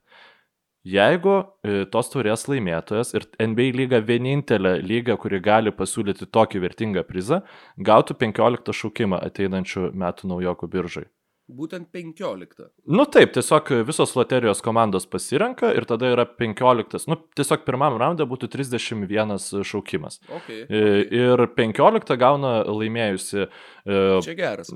[0.88, 1.34] Jeigu
[1.68, 7.42] e, tos turės laimėtojas ir NBA lyga vienintelė lyga, kuri gali pasiūlyti tokį vertingą prizą,
[7.90, 11.08] gautų 15 šaukimą ateinančių metų naujokų biržai.
[11.48, 12.66] Būtent 15.
[12.92, 17.08] Nu taip, tiesiog visos loterijos komandos pasirenka ir tada yra 15.
[17.08, 20.20] Nu, tiesiog pirmam raunde būtų 31 šaukimas.
[20.28, 21.06] Okay, e, okay.
[21.16, 24.02] Ir 15 gauna laimėjusi, e,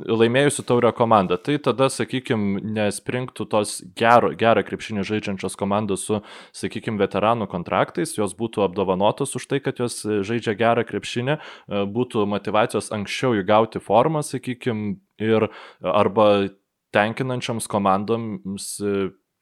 [0.07, 1.41] laimėjusi taurę komandą.
[1.43, 6.23] Tai tada, sakykime, nespringtų tos gero, gerą krepšinį žaidžiančios komandos su,
[6.55, 12.23] sakykime, veteranų kontraktais, jos būtų apdovanotos už tai, kad jos žaidžia gerą krepšinį, e, būtų
[12.31, 15.47] motivacijos anksčiau įgauti formą, sakykime, ir
[15.83, 16.49] arba
[16.95, 18.73] tenkinančioms komandoms,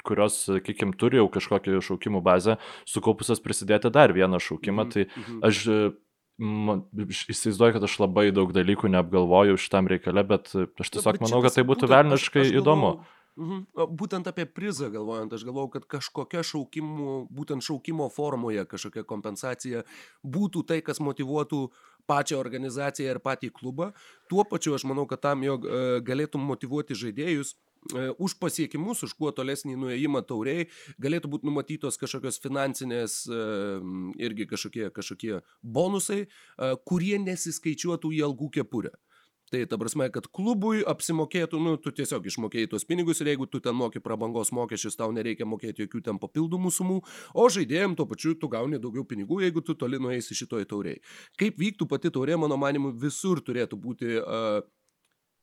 [0.05, 4.85] kurios, sakykime, turi jau kažkokią šaukimų bazę, sukaupusios prisidėti dar vieną šaukimą.
[4.85, 4.93] Mm -hmm.
[4.93, 5.39] Tai mhm.
[5.43, 5.95] aš
[6.39, 11.41] man, įsivaizduoju, kad aš labai daug dalykų neapgalvoju šitam reikale, bet aš tiesiog bet manau,
[11.43, 12.93] kad tai būtų velniškai įdomu.
[12.95, 13.05] Galvoju,
[13.39, 13.87] Mhm.
[13.95, 19.85] Būtent apie prizą galvojant, aš galvau, kad kažkokia šaukimų, būtent šaukimo formoje kažkokia kompensacija
[20.25, 21.61] būtų tai, kas motivuotų
[22.09, 23.91] pačią organizaciją ir patį klubą.
[24.29, 27.53] Tuo pačiu aš manau, kad tam, jog e, galėtum motivuoti žaidėjus,
[27.93, 30.69] e, už pasiekimus, už kuo tolesnį nuėjimą tauriai,
[31.01, 33.43] galėtų būti numatytos kažkokios finansinės e,
[34.25, 36.25] irgi kažkokie, kažkokie bonusai,
[36.89, 38.95] kurie nesiskaičiuotų į algų kepurę.
[39.49, 43.61] Tai ta prasme, kad klubui apsimokėtų, nu, tu tiesiog išmokėjai tuos pinigus ir jeigu tu
[43.63, 46.99] ten moki prabangos mokesčius, tau nereikia mokėti jokių ten papildomų sumų,
[47.33, 51.01] o žaidėjim tuo pačiu tu gauni daugiau pinigų, jeigu tu toli nueisi šitoj tauriai.
[51.41, 54.61] Kaip vyktų pati taurė, mano manimu, visur turėtų būti uh,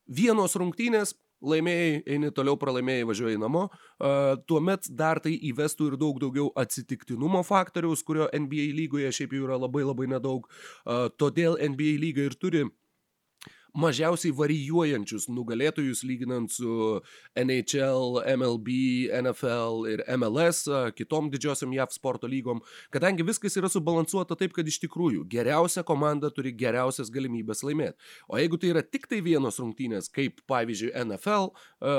[0.06, 6.22] vienos rungtynės, laimėjai, eini toliau, pralaimėjai, važiuoji namo, uh, tuomet dar tai įvestų ir daug
[6.22, 11.98] daugiau atsitiktinumo faktoriaus, kurio NBA lygoje šiaip jau yra labai labai nedaug, uh, todėl NBA
[12.06, 12.68] lyga ir turi
[13.76, 17.00] mažiausiai varijuojančius nugalėtojus lyginant su
[17.36, 18.76] NHL, MLB,
[19.20, 20.64] NFL ir MLS,
[20.96, 22.62] kitom didžiosiam JAV sporto lygom,
[22.94, 27.98] kadangi viskas yra subalansuota taip, kad iš tikrųjų geriausia komanda turi geriausias galimybės laimėti.
[28.30, 31.50] O jeigu tai yra tik tai vienos rungtynės, kaip pavyzdžiui NFL,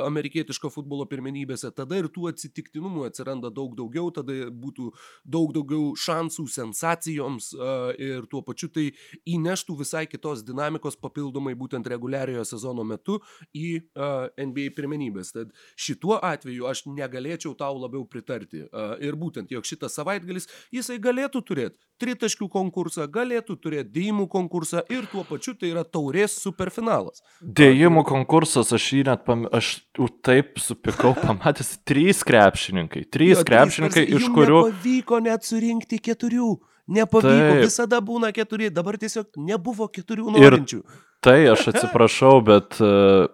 [0.08, 4.90] amerikietiško futbolo pirmenybėse, tada ir tų atsitiktinumų atsiranda daug daugiau, tada būtų
[5.26, 7.54] daug daugiau šansų sensacijoms
[8.02, 8.90] ir tuo pačiu tai
[9.30, 13.20] įneštų visai kitos dinamikos papildomai būtų būtent reguliariojo sezono metu
[13.54, 15.34] į uh, NBA pirmenybės.
[15.36, 18.64] Tad šituo atveju aš negalėčiau tau labiau pritarti.
[18.72, 24.84] Uh, ir būtent, jog šitas savaitgalis jisai galėtų turėti tritaškių konkursą, galėtų turėti dėjimų konkursą
[24.94, 27.24] ir tuo pačiu tai yra taurės superfinalas.
[27.42, 29.48] Dėjimų konkursas, aš jį net pam...
[29.50, 29.80] aš
[30.26, 33.08] taip supikau, pamatęs, trys krepšininkai.
[33.14, 34.64] Trys jo, krepšininkai, trys, iš kurių...
[34.70, 36.56] Pavyko net surinkti keturių.
[36.88, 37.66] Nepavyko, Taip.
[37.66, 40.80] visada būna keturi, dabar tiesiog nebuvo keturių norinčių.
[40.80, 43.28] Ir tai aš atsiprašau, bet, uh,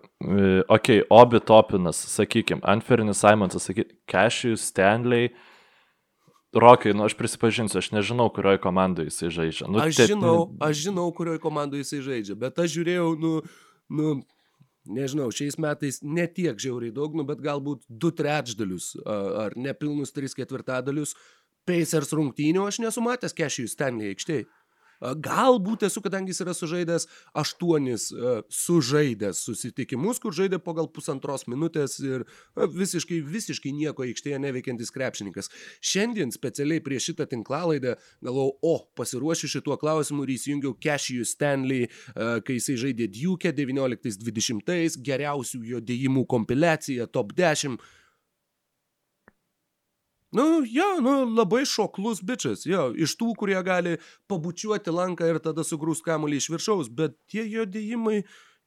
[0.65, 5.29] okei, okay, Obi Topinas, sakykime, Anfernis Simonsas, sakykime, Cassius Stanley.
[6.53, 9.69] Rokai, nu aš prisipažinsiu, aš nežinau, kurioje komandoje jisai žaidžia.
[9.69, 13.31] Nu, aš, žinau, aš žinau, kurioje komandoje jisai žaidžia, bet aš žiūrėjau, nu,
[13.89, 14.11] nu,
[14.85, 20.37] nežinau, šiais metais ne tiek žiauriai daug, nu, bet galbūt du trečdalius ar nepilnus tris
[20.37, 21.15] ketvirtadalius
[21.67, 24.49] Pacers rungtynių aš nesu matęs Kešijų Stanley aikštėje.
[25.03, 27.05] Galbūt esu, kadangi jis yra sužaidęs
[27.35, 28.05] aštuonis
[28.53, 32.23] sužaidęs susitikimus, kur žaidė po gal pusantros minutės ir
[32.55, 35.51] visiškai, visiškai nieko aikštėje neveikiantis krepšininkas.
[35.83, 42.59] Šiandien specialiai prieš šitą tinklalaidę galvojau, o, pasiruošiu šituo klausimu ir įsijungiau Kešijų Stanley, kai
[42.59, 47.81] jisai žaidė Duke 19-20, geriausių jo dėjimų kompiliacija, top 10
[50.33, 53.99] Nu, jo, nu, labai šoklus bičias, jo, iš tų, kurie gali
[54.31, 58.23] pabučiuoti lanką ir tada sugrūs kamuolį iš viršaus, bet tie jo dėjimai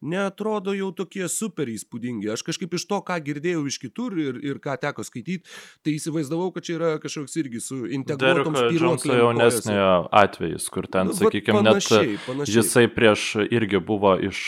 [0.06, 2.28] neatrodo jau tokie super įspūdingi.
[2.32, 5.48] Aš kažkaip iš to, ką girdėjau iš kitur ir, ir ką teko skaityti,
[5.84, 9.22] tai įsivaizdavau, kad čia yra kažkoks irgi su integruotom spyruoklėm.
[9.22, 12.50] jaunesniojo atvejis, kur ten, nu, sakykime, net panašiai.
[12.52, 14.42] jisai prieš irgi buvo iš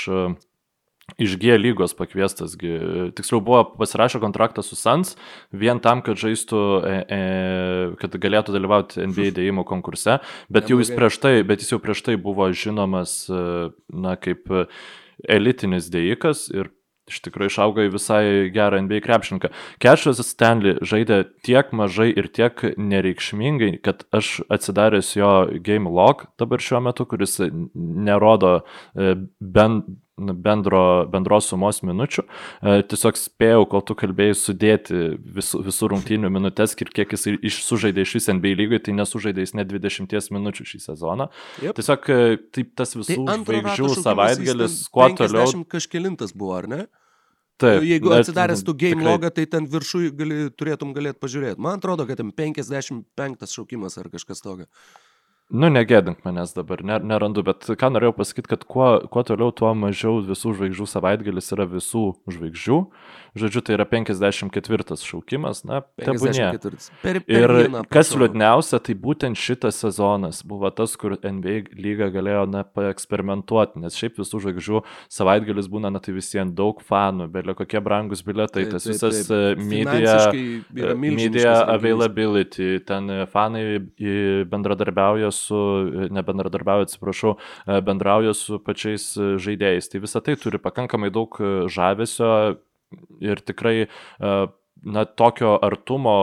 [1.17, 2.55] iš G lygos pakviestas,
[3.17, 5.17] tiksliau buvo pasirašę kontraktą su Sans
[5.53, 7.21] vien tam, kad žaistų, e, e,
[8.01, 10.21] kad galėtų dalyvauti NBA dėjimo konkurse,
[10.53, 14.51] bet jau jis prieš tai, bet jis jau prieš tai buvo žinomas, e, na, kaip
[15.29, 16.71] elitinis dėjikas ir
[17.09, 19.51] iš tikrųjų išaugo į visai gerą NBA krepšininką.
[19.83, 25.33] Kešas Stanley žaidė tiek mažai ir tiek nereikšmingai, kad aš atsidaręs jo
[25.65, 27.39] game log dabar šiuo metu, kuris
[27.75, 29.89] nerodo e, bent
[30.19, 32.25] bendro, bendros sumos minučių.
[32.27, 35.03] E, tiesiog spėjau, kol tu kalbėjai, sudėti
[35.39, 39.57] visų, visų rungtynių minutės ir kiek jis sužaidė iš vis NBA lygoje, tai nesužaidė jis
[39.59, 41.29] net 20 minučių šį sezoną.
[41.65, 41.79] Yep.
[41.81, 42.23] Tiesiog e,
[42.55, 45.67] taip tas visų tai žvaigždžių savaitgalis, kuo toliau.
[45.69, 46.87] Kažkelintas buvo, ar ne?
[47.59, 49.13] Taip, Jeigu atsidaręs tu game tikrai...
[49.13, 51.59] logą, tai ten viršui gali, turėtum galėti pažiūrėti.
[51.59, 54.69] Man atrodo, kad ten 55 šaukimas ar kažkas tokio.
[55.49, 59.71] Nu, negėdink manęs dabar, ner, nerandu, bet ką norėjau pasakyti, kad kuo, kuo toliau, tuo
[59.73, 62.77] mažiau visų žvaigždžių savaitgalis yra visų žvaigždžių.
[63.39, 66.49] Žodžiu, tai yra 54 šaukimas, na, tebūnie.
[67.03, 72.11] Per, per ir vieną, kas liūdniausia, tai būtent šitas sezonas buvo tas, kur NBA lyga
[72.15, 74.83] galėjo, na, paeksperimentuoti, nes šiaip visų žvaigždžių
[75.19, 79.57] savaitgalis būna, na, tai visiems daug fanų, belė kokie brangus biletai, tas taip, visas taip,
[79.57, 79.65] taip.
[79.65, 83.65] media, e, media availability, ten fanai
[84.49, 85.59] bendradarbiauja su,
[86.11, 87.37] nebendradarbiauja, atsiprašau,
[87.67, 89.91] e, bendrauja su pačiais e, žaidėjais.
[89.91, 92.31] Tai visą tai turi pakankamai daug e, žavesio
[93.21, 96.15] ir tikrai na, tokio artumo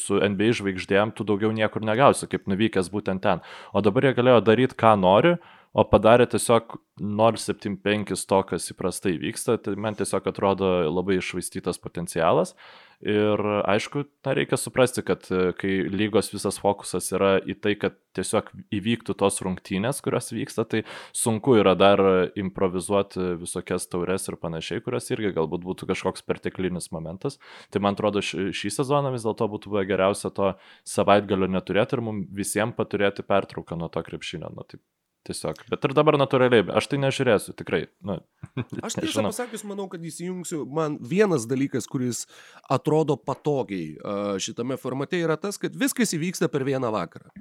[0.00, 3.44] su NBA žvaigždėm tu daugiau niekur negausi, kaip nuvykęs būtent ten.
[3.72, 5.34] O dabar jie galėjo daryti, ką nori,
[5.74, 12.54] o padarė tiesiog 0,75 to, kas įprastai vyksta, tai man tiesiog atrodo labai išvaistytas potencialas.
[13.02, 17.98] Ir aišku, tą reikia suprasti, kad e, kai lygos visas fokusas yra į tai, kad
[18.14, 20.84] tiesiog įvyktų tos rungtynės, kurios vyksta, tai
[21.16, 22.02] sunku yra dar
[22.38, 27.40] improvizuoti visokias taures ir panašiai, kurios irgi galbūt būtų kažkoks perteklinis momentas.
[27.74, 30.54] Tai man atrodo, šį sezoną vis dėlto būtų buvę geriausia to
[30.88, 34.52] savaitgalio neturėti ir mums visiems paturėti pertrauką nuo to krepšinio.
[34.54, 34.80] Nu, tai
[35.24, 35.62] Tiesiog.
[35.72, 37.86] Bet ir dabar natūraliai, aš tai nežiūrėsiu, tikrai.
[38.04, 38.18] Nu,
[38.84, 40.66] aš tiesą pasakius, manau, kad įsijungsiu.
[40.68, 42.26] Man vienas dalykas, kuris
[42.68, 43.96] atrodo patogiai
[44.44, 47.32] šitame formate, yra tas, kad viskas įvyksta per vieną vakarą.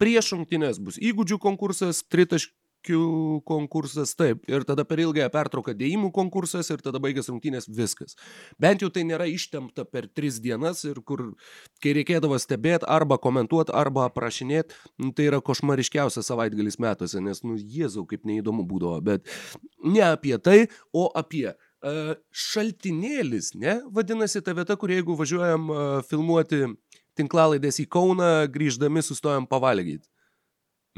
[0.00, 6.10] Prieš šimtinės bus įgūdžių konkursas, tritaškių šokių konkursas, taip, ir tada per ilgąją pertrauką dėjimų
[6.12, 8.16] konkursas ir tada baigęs rungtynės viskas.
[8.58, 11.36] Bent jau tai nėra ištempta per tris dienas ir kur,
[11.82, 17.56] kai reikėdavo stebėti arba komentuoti, arba aprašinėti, nu, tai yra košmariškiausias savaitgalis metuose, nes, nu,
[17.56, 19.28] jėzau, kaip neįdomu būdavo, bet
[19.84, 25.82] ne apie tai, o apie uh, šaltinėlis, ne, vadinasi ta vieta, kur jeigu važiuojam uh,
[26.08, 26.66] filmuoti
[27.18, 30.08] tinklalaidės į Kauną, grįždami sustojam pavalgyti.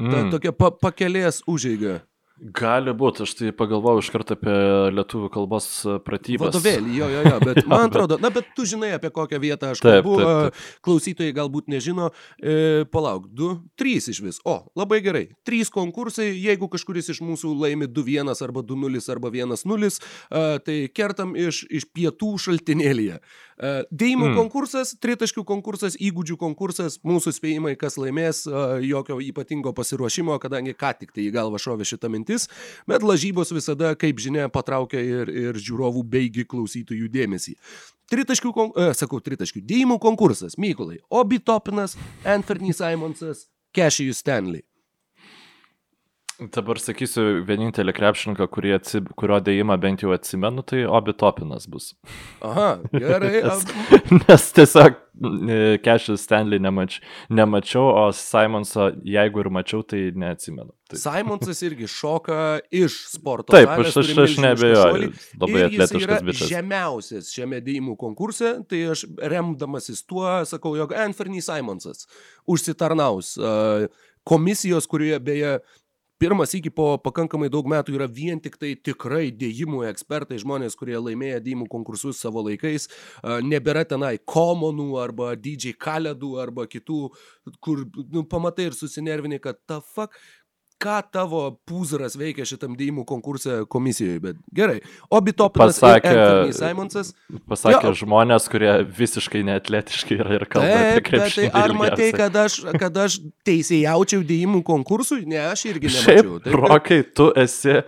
[0.01, 0.11] Mm.
[0.11, 2.01] Ta tokia pa pakelės užeiga.
[2.41, 4.53] Gali būti, aš tai pagalvojau iš karto apie
[4.97, 5.67] lietuvių kalbos
[6.01, 6.49] pratybas.
[6.49, 9.83] Vadovėlį, jo, jo, jo, bet man atrodo, na, bet tu žinai, apie kokią vietą aš
[9.83, 10.63] taip, kalbu, taip, taip.
[10.83, 12.09] klausytojai galbūt nežino,
[12.41, 17.53] e, palauk, du, trys iš vis, o, labai gerai, trys konkursai, jeigu kažkuris iš mūsų
[17.53, 23.21] laimi 2-1 arba 2-0 arba 1-0, e, tai kertam iš, iš pietų šaltinėlėje.
[23.21, 24.37] E, dėjimų mm.
[24.41, 30.95] konkursas, tritaškių konkursas, įgūdžių konkursas, mūsų spėjimai, kas laimės, e, jokio ypatingo pasiruošimo, kadangi ką
[30.97, 32.47] tik tai į galvą šovė šitą mintis mintis,
[32.87, 37.57] bet lažybos visada, kaip žinia, patraukia ir, ir žiūrovų beigi klausytojų dėmesį.
[38.11, 44.63] Tritaškių, e, sakau, tritaškių dėjimų konkursas, Mykolai, Obi Topinas, Anthony Simonsas, Cashijus Stanley.
[46.53, 51.93] Dabar sakysiu vienintelį krepšininką, atsib, kurio dėjimą bent jau atsimenu, tai Obi Topinas bus.
[52.41, 53.43] Aha, gerai.
[53.45, 53.65] nes,
[54.17, 54.97] nes tiesiog
[55.85, 56.99] Kešis Stanley nemač,
[57.29, 60.73] nemačiau, o Simonso, jeigu ir mačiau, tai neatsimenu.
[60.99, 62.39] Simonsas irgi šoka
[62.73, 63.53] iš sporto.
[63.55, 65.11] Taip, aš, aš, aš nebejoju.
[65.41, 66.49] Labai atletiškas bičias.
[66.51, 72.07] Žemiausias šiame dėjimų konkurse, tai aš remdamasis tuo sakau, jog Anthony Simonsas
[72.49, 73.35] užsitarnaus
[74.23, 75.55] komisijos, kurioje beje
[76.23, 80.95] pirmas iki po pakankamai daug metų yra vien tik tai tikrai dėjimų ekspertai, žmonės, kurie
[80.95, 82.87] laimėjo dėjimų konkursus savo laikais,
[83.43, 87.01] nebėra tenai komonų arba DJ Kaledų arba kitų,
[87.59, 87.83] kur
[88.13, 90.15] nu, pamatai ir susinervini, kad ta fuck,
[90.83, 94.79] ką tavo pūzaras veikia šitam dėjimų konkursė komisijoje, bet gerai.
[95.13, 96.13] Obi Topinas pasakė,
[96.55, 97.13] Simonsas.
[97.49, 101.49] Pasakė jo, žmonės, kurie visiškai neatletiškai yra ir kalba taip, krepšinį.
[101.53, 105.23] Tai ar matai, kad aš, kad aš teisėjaučiau dėjimų konkursui?
[105.29, 106.37] Ne, aš irgi nemačiau.
[106.43, 107.79] Šiaip, Rokai, tu esi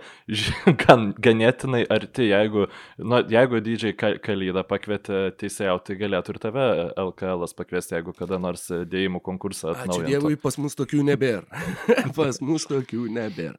[0.82, 2.66] gan, ganėtinai arti, jeigu,
[2.98, 6.66] nu, jeigu didžiai Kalydą pakvietė teisėjauti, tai galėtų ir tave
[7.06, 10.02] LKL pakviesti, jeigu kada nors dėjimų konkursą atnaujintų.
[10.02, 11.62] Ačiū Dievui, pas mus tokių nebėra.
[12.18, 13.56] pas mus tokių tokių nebėra.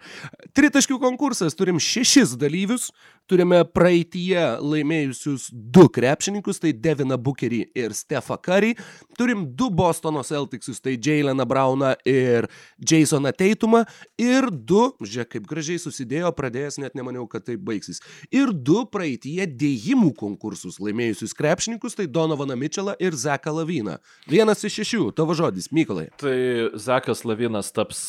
[0.56, 2.92] Tritaškių konkursas, turim šešis dalyvius,
[3.28, 8.76] turime praeitie laimėjusius du krepšininkus, tai Deviną Bukerį ir Stefą Curry,
[9.18, 12.48] turim du Bostono Celticsus, tai Jaileną Brauną ir
[12.80, 13.84] Jasoną Teitumą,
[14.18, 18.00] ir du, žiūrėk, kaip gražiai susidėjo, pradėjęs net nemaniau, kad tai baigsis,
[18.32, 24.00] ir du praeitie dėjimų konkursus laimėjusius krepšininkus, tai Donovaną Mitchellą ir Zeką Lavyną.
[24.32, 26.08] Vienas iš šešių, tavo žodis, Mykolai.
[26.22, 26.38] Tai
[26.80, 28.08] Zekas Lavinas taps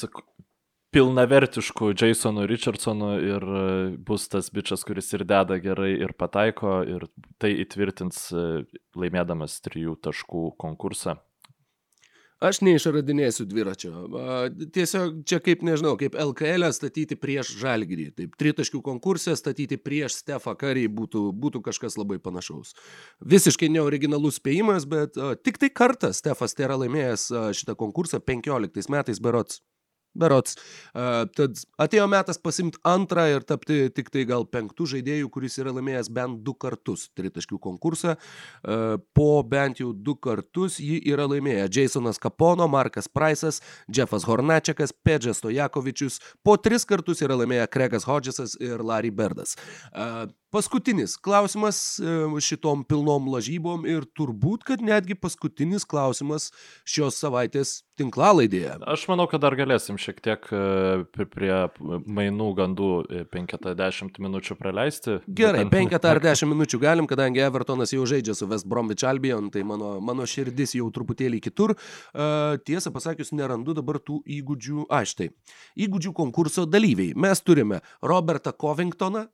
[0.90, 3.62] pilnavertišku Jasonu Richardsonu ir e,
[3.98, 7.08] bus tas bičias, kuris ir deda gerai, ir pataiko, ir
[7.38, 8.44] tai įtvirtins e,
[8.96, 11.18] laimėdamas trijų taškų konkursą.
[12.38, 13.90] Aš neišradinėsiu dviračio.
[14.70, 18.04] Tiesiog čia kaip, nežinau, kaip LKL statyti prieš Žalgirį.
[18.14, 22.76] Taip, tritaškių konkursą statyti prieš Stefą Karį būtų, būtų kažkas labai panašaus.
[23.26, 27.26] Visiškai neoriginalus spėjimas, bet tik tai kartą Stefas tai yra laimėjęs
[27.58, 29.58] šitą konkursą 15 metais berots.
[30.18, 30.56] Berots.
[30.92, 36.10] Tad atėjo metas pasimti antrą ir tapti tik tai gal penktų žaidėjų, kuris yra laimėjęs
[36.14, 38.16] bent du kartus tritaškių konkursą.
[39.14, 45.40] Po bent jau du kartus jį yra laimėję Jasonas Kapono, Markas Price'as, Jeffas Hornačiakas, Pedžas
[45.42, 46.18] Stojakovičius.
[46.42, 49.56] Po tris kartus yra laimėję Kregas Hodgesas ir Larry Berdas.
[50.48, 51.98] Paskutinis klausimas
[52.40, 56.46] šitom pilnom lažybom ir turbūt, kad netgi paskutinis klausimas
[56.88, 58.78] šios savaitės tinklalaidėje.
[58.88, 60.48] Aš manau, kad dar galėsim šiek tiek
[61.34, 61.52] prie
[61.84, 62.88] mainų gandų
[63.34, 65.18] 50 minučių praleisti.
[65.28, 69.66] Gerai, 50 ar 10 minučių galim, kadangi Evertonas jau žaidžia su West Bromwich Albion, tai
[69.68, 71.76] mano, mano širdis jau truputėlį kitur.
[72.64, 74.88] Tiesą pasakius, nerandu dabar tų įgūdžių.
[74.88, 75.28] A, štai.
[75.76, 77.12] Įgūdžių konkurso dalyviai.
[77.20, 79.28] Mes turime Robertą Covingtoną.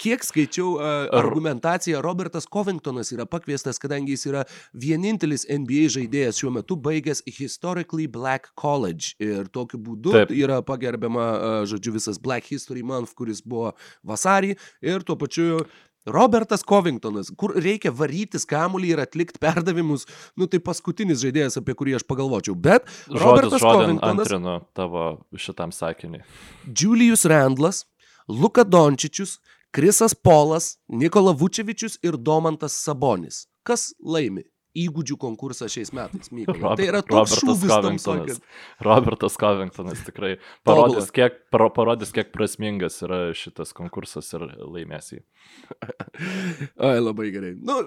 [0.00, 0.76] Kiek skaičiau
[1.16, 8.06] argumentaciją, Robertas Covingtonas yra pakviestas, kadangi jis yra vienintelis NBA žaidėjas šiuo metu baigęs Historically
[8.10, 10.32] Black College ir tokiu būdu Taip.
[10.36, 11.26] yra pagerbiama,
[11.68, 13.74] žodžiu, visas Black History Month, kuris buvo
[14.06, 14.54] vasarį
[14.84, 15.64] ir tuo pačiu
[16.06, 20.04] Robertas Covingtonas, kur reikia varytis kamuolį ir atlikti perdavimus,
[20.38, 22.54] nu tai paskutinis žaidėjas, apie kurį aš pagalvočiau.
[22.54, 24.22] Bet Žodis, Robertas Covingtonas.
[24.22, 26.22] Antrinu tavo šitam sakiniui.
[26.70, 27.82] Julius Randlas,
[28.30, 29.40] Luka Dončičius,
[29.70, 33.46] Krisas Polas, Nikola Vučevičius ir Domantas Sabonis.
[33.62, 34.44] Kas laimi?
[34.84, 36.30] Įgūdžių konkursą šiais metais.
[36.32, 38.50] Robert, tai yra toks šūvis tam sakant.
[38.84, 45.22] Robertas Covingtonas tikrai parodys kiek, parodys, kiek prasmingas yra šitas konkursas ir laimės jį.
[46.86, 47.52] Ai, labai gerai.
[47.62, 47.78] Nu,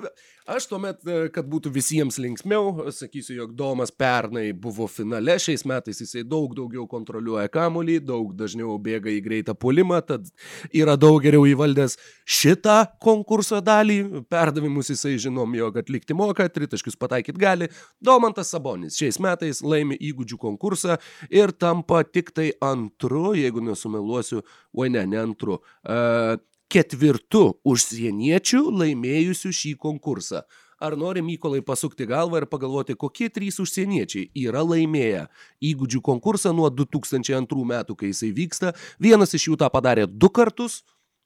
[0.50, 6.02] aš tuomet, e, kad būtų visiems linksmiau, sakysiu, jog Domas pernai buvo finale, šiais metais
[6.02, 10.30] jisai daug daugiau kontroliuoja kamuolį, daug dažniau bėga į greitą pulimą, tad
[10.76, 14.26] yra daug geriau įvaldęs šitą konkurso dalį.
[14.32, 16.48] Perdavimus jisai žinom, jog atlikti moka,
[16.80, 17.68] tritaškius pataikyti gali.
[18.02, 21.00] Domantas Sabonis šiais metais laimi įgūdžių konkursą
[21.30, 25.60] ir tampa tik tai antru, jeigu nesumeluosiu, oi ne, ne antru.
[25.84, 30.44] Uh, ketvirtu užsieniečiu laimėjusiu šį konkursą.
[30.80, 35.26] Ar nori Mykolai pasukti galvą ir pagalvoti, kokie trys užsieniečiai yra laimėję
[35.60, 38.72] įgūdžių konkursą nuo 2002 metų, kai jisai vyksta.
[39.00, 40.86] Vienas iš jų tą padarė du kartus,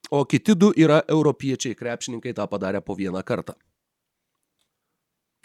[0.10, 3.54] o kiti du yra europiečiai krepšininkai tą padarė po vieną kartą.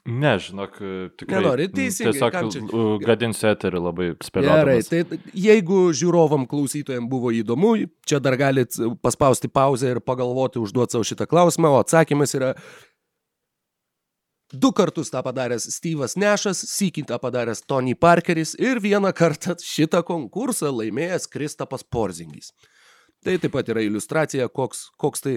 [0.09, 0.79] Ne, žinok,
[1.21, 1.43] tikrai.
[1.43, 2.15] Nenori, teisingai.
[2.17, 4.89] Tiesiog gadinsiu eterį labai spėliodamas.
[4.89, 7.75] Gerai, tai jeigu žiūrovam klausytojams buvo įdomu,
[8.09, 12.55] čia dar galit paspausti pauzę ir pagalvoti, užduoti savo šitą klausimą, o atsakymas yra
[14.53, 20.01] Du kartus tą padaręs Steve'as Nešas, sykį tą padaręs Tony Parkeris ir vieną kartą šitą
[20.09, 22.55] konkursą laimėjęs Kristapas Porzingis.
[23.21, 25.35] Tai taip pat yra iliustracija, koks, koks tai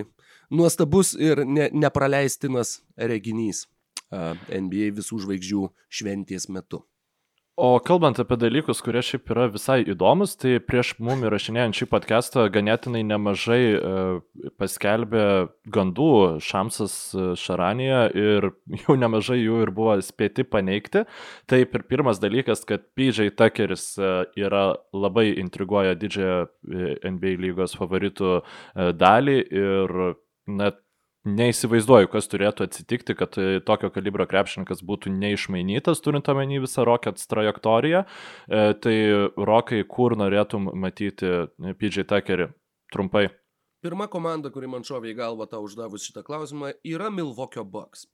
[0.47, 3.65] nuostabus ir ne, nepraleistinas reginys.
[4.11, 5.67] NBA visų žvaigždžių
[5.99, 6.83] šventės metu.
[7.59, 12.45] O kalbant apie dalykus, kurie šiaip yra visai įdomus, tai prieš mum įrašinėjant šį podcastą
[12.49, 13.91] ganėtinai nemažai e,
[14.57, 15.25] paskelbė
[15.75, 16.07] gandų
[16.41, 18.47] Šamsas e, Šaranija ir
[18.85, 21.03] jau nemažai jų ir buvo spėti paneigti.
[21.51, 26.47] Taip ir pirmas dalykas, kad PJ Tuckeris e, yra labai intriguoja didžiąją
[27.11, 28.39] NBA lygos favoritų
[28.95, 29.99] dalį ir
[30.49, 30.81] net
[31.27, 37.29] neįsivaizduoju, kas turėtų atsitikti, kad e, tokio kalibro krepšininkas būtų neišmainytas, turint omeny visą Rockets
[37.29, 38.05] trajektoriją.
[38.05, 38.95] E, tai
[39.37, 42.51] Rokai, kur norėtum matyti e, PJ Tuckerį?
[42.91, 43.29] Trumpai.
[43.81, 48.05] Pirma komanda, kuri man šovė į galvą tau uždavus šitą klausimą, yra Milwaukee Bucks.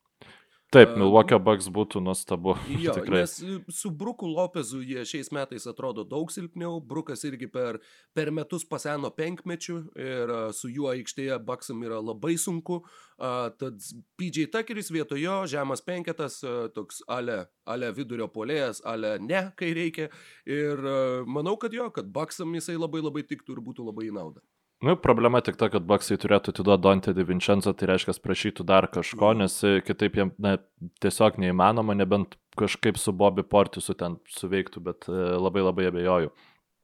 [0.68, 2.58] Taip, Milwaukee Bucks būtų nuostabu.
[2.84, 3.22] Jo, tikrai.
[3.24, 3.38] nes
[3.72, 6.82] su Bruku Lopezu jie šiais metais atrodo daug silpniau.
[6.84, 7.80] Brukas irgi per,
[8.12, 12.82] per metus paseno penkmečių ir su juo aikštėje Bucksam yra labai sunku.
[13.18, 13.80] Uh, tad
[14.20, 20.12] PJ Tuckeris vietojo, žemas penketas, uh, toks ale, ale vidurio polėjas, ale ne, kai reikia.
[20.44, 24.18] Ir uh, manau, kad jo, kad Bucksam jisai labai labai tiktų ir būtų labai į
[24.20, 24.44] naudą.
[24.82, 28.86] Nu, problema tik ta, kad Baksai turėtų atiduoti Dante Di Vincenzo, tai reiškia, prašytų dar
[28.94, 30.58] kažko, nes e, kitaip jiems na,
[31.02, 36.30] tiesiog neįmanoma, nebent kažkaip su Bobby Portisu ten suveiktų, bet e, labai labai abejoju.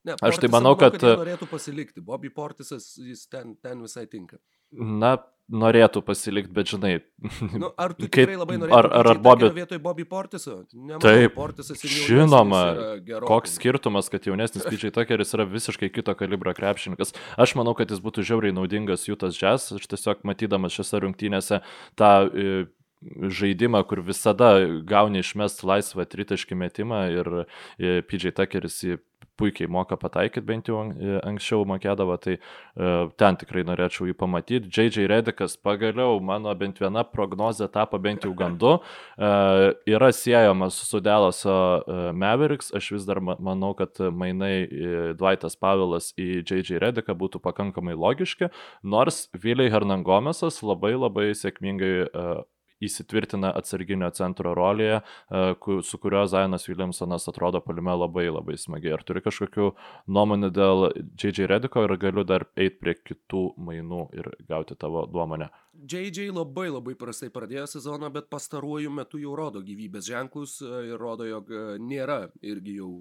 [0.03, 0.97] Ne, Portisą, aš tai manau, kad...
[0.97, 2.01] kad norėtų pasilikti.
[2.03, 4.41] Bobby Portisas, jis ten, ten visai tinka.
[4.73, 5.13] Na,
[5.51, 6.93] norėtų pasilikti, bet žinai.
[7.59, 9.49] Nu, ar tu kaip, labai norėtum ar, ar, ar Bobby...
[9.55, 10.61] vietoj Bobby Portiso?
[10.73, 12.61] Nemanau, Taip, Portisas žinoma,
[13.27, 17.13] koks skirtumas, kad jaunesnis Pidžiai Tuckeris yra visiškai kito kalibro krepšininkas.
[17.39, 21.61] Aš manau, kad jis būtų žiauriai naudingas Jutas Jazz, aš tiesiog matydamas šiose rungtynėse
[21.99, 22.65] tą e,
[23.39, 24.53] žaidimą, kur visada
[24.87, 28.99] gauni išmest laisvą tritaškį metimą ir e, PJ Tuckeris jį
[29.37, 34.69] puikiai moka pataikyti, bent jau e, anksčiau mokėdavo, tai uh, ten tikrai norėčiau jį pamatyti.
[34.73, 38.75] JJ Redikas pagaliau, mano bent viena prognozė tapo bent jau gandu,
[39.17, 41.55] yra siejamas su Delaso
[42.17, 44.67] Mavericks, aš vis dar manau, kad mainai
[45.17, 48.51] Dvaitas Pavilas į JJ Rediką būtų pakankamai logiški,
[48.83, 51.95] nors Viliai Hernangomesas labai labai sėkmingai
[52.87, 58.95] įsitvirtina atsarginio centro rolėje, e, su kurio Zainas Williamsonas atrodo palime labai labai smagiai.
[58.97, 59.71] Ar turi kažkokių
[60.07, 65.49] nuomonių dėl JJ Rediko ir galiu dar eiti prie kitų mainų ir gauti tavo nuomonę?
[65.73, 71.01] JJ labai labai prastai pradėjo sezoną, bet pastaruoju metu jau rodo gyvybės ženklus e, ir
[71.01, 72.93] rodo, jog e, nėra irgi jau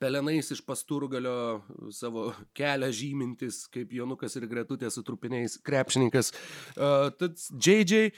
[0.00, 1.60] pelenais iš pasturgalio
[1.92, 6.32] savo kelią žymintis, kaip Jonukas ir Gretutė su trupiniais krepšininkas.
[6.72, 8.08] Uh, tad JJ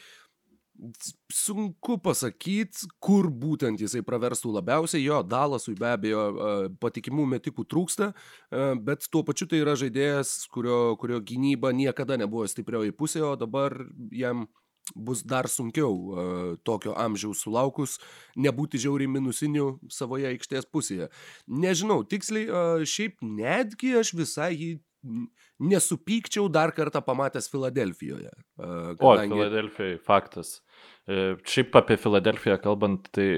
[1.30, 5.04] Sunku pasakyti, kur būtent jisai praverstų labiausiai.
[5.04, 6.24] Jo, Dalasui be abejo
[6.82, 8.08] patikimų metikų trūksta,
[8.82, 13.78] bet tuo pačiu tai yra žaidėjas, kurio, kurio gynyba niekada nebuvo stiprioji pusė, o dabar
[14.10, 14.48] jam
[14.98, 18.00] bus dar sunkiau tokio amžiaus sulaukus
[18.34, 21.06] nebūti žiauriai minusiniu savoje aikštės pusėje.
[21.46, 24.72] Nežinau, tiksliai, šiaip netgi aš visai jį
[25.62, 28.30] nesupykčiau dar kartą pamatęs Filadelfijoje.
[28.58, 29.32] Kadangi...
[29.32, 30.60] O, Filadelfijai, faktas.
[31.06, 33.28] E, šiaip apie Filadelfiją kalbant, tai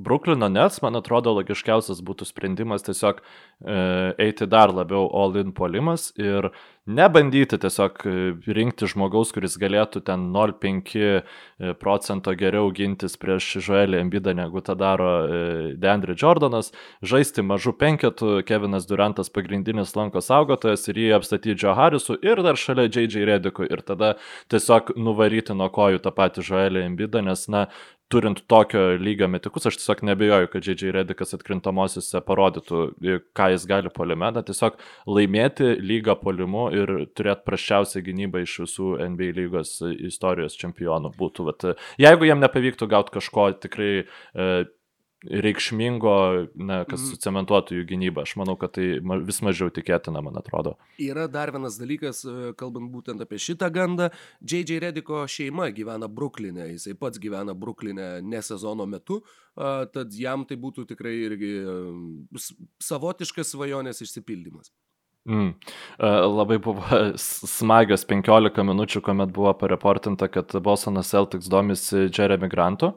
[0.00, 3.78] Bruklino Nets, man atrodo, logiškiausias būtų sprendimas tiesiog e,
[4.26, 6.50] eiti dar labiau all-in polimas ir
[6.88, 8.14] nebandyti tiesiog e,
[8.56, 14.76] rinkti žmogaus, kuris galėtų ten 0,5 e, procento geriau gintis prieš Žoelį Embidą, negu tą
[14.80, 15.42] daro e,
[15.80, 16.72] Deandre Jordanas,
[17.04, 22.58] žaisti mažų penketų, Kevinas Durantas pagrindinis lanko saugotojas ir jį apstatyti Joe Harrisu ir dar
[22.60, 24.14] šalia JJ Redikų ir tada
[24.50, 27.68] tiesiog nuvaryti nuo kojų tą patį Žoelį Embidą, nes, na,
[28.10, 30.92] turint tokio lygio metikus, aš tiesiog nebejoju, kad J.J.
[30.96, 32.82] Redikas atkrintamosiose parodytų,
[33.36, 38.90] ką jis gali polime, na tiesiog laimėti lygą polimu ir turėti praščiausią gynybą iš visų
[39.14, 39.76] NBA lygos
[40.10, 41.46] istorijos čempionų būtų.
[41.50, 44.50] Vat, jeigu jam nepavyktų gauti kažko tikrai e,
[45.28, 46.14] reikšmingo,
[46.54, 47.12] na, kas mhm.
[47.12, 48.24] sucementuotų jų gynybą.
[48.24, 48.86] Aš manau, kad tai
[49.26, 50.76] vis mažiau tikėtina, man atrodo.
[51.02, 54.10] Yra dar vienas dalykas, e, kalbant būtent apie šitą gandą.
[54.40, 54.80] J.J.
[54.86, 59.20] Rediko šeima gyvena Bruklinė, jisai pats gyvena Bruklinė ne sezono metu,
[59.56, 62.44] tad jam tai būtų tikrai irgi e,
[62.80, 64.72] savotiškas svajonės išsipildymas.
[65.28, 65.50] Mm.
[66.32, 66.80] Labai buvo
[67.20, 72.94] smagios 15 minučių, kuomet buvo pareportinta, kad Bostonas Celtics domisi Jeremy Grantu.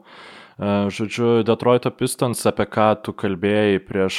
[0.58, 4.18] Žodžiu, Detroito Pistons, apie ką tu kalbėjai prieš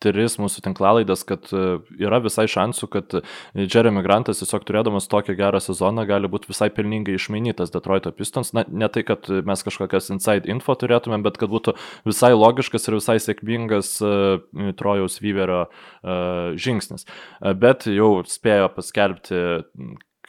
[0.00, 3.16] tris mūsų tinklalaidas, kad e, yra visai šansų, kad
[3.54, 8.54] Jeremy Grantas tiesiog turėdamas tokią gerą sezoną gali būti visai pelningai išmainytas Detroito Pistons.
[8.56, 11.76] Na, ne tai, kad mes kažkokias inside info turėtumėm, bet kad būtų
[12.08, 14.40] visai logiškas ir visai sėkmingas uh,
[14.80, 17.04] Trojaus Vyverio uh, žingsnis.
[17.04, 19.42] Uh, bet jau spėjo paskelbti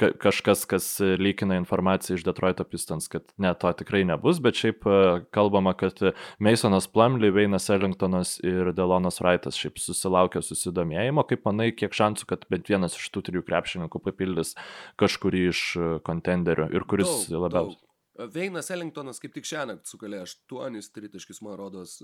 [0.01, 0.85] ka kažkas, kas
[1.21, 4.95] lygina informaciją iš Detroito Pistons, kad ne, to tikrai nebus, bet šiaip e,
[5.35, 6.01] kalbama, kad
[6.41, 11.25] Masonas Plumley, Veinas Ellingtonas ir Delonas Wrightas šiaip susilaukė susidomėjimo.
[11.29, 14.55] Kaip manai, kiek šansų, kad bent vienas iš tų trijų krepšininkų papildys
[15.01, 15.63] kažkurį iš
[16.07, 17.79] kontenderių ir kuris labiausiai?
[18.33, 21.95] Veinas Ellingtonas kaip tik šiandien sukalė aštuonis tritaškius, man rodos,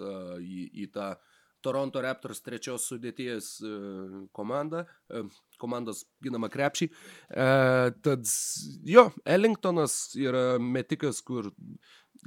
[0.41, 3.69] į, į tą uh, Toronto Raptors trečios sudėties e,
[4.35, 5.23] komanda, e,
[5.61, 6.89] komandos ginama krepšiai.
[6.89, 7.47] E,
[8.05, 8.27] tad
[8.87, 11.49] jo, Ellingtonas yra metikas, kur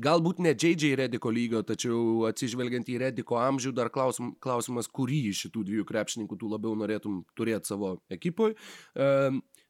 [0.00, 5.46] galbūt ne JJ Rediko lygio, tačiau atsižvelgiant į Rediko amžių, dar klausim, klausimas, kurį iš
[5.46, 8.54] šitų dviejų krepšininkų tu labiau norėtum turėti savo ekipui.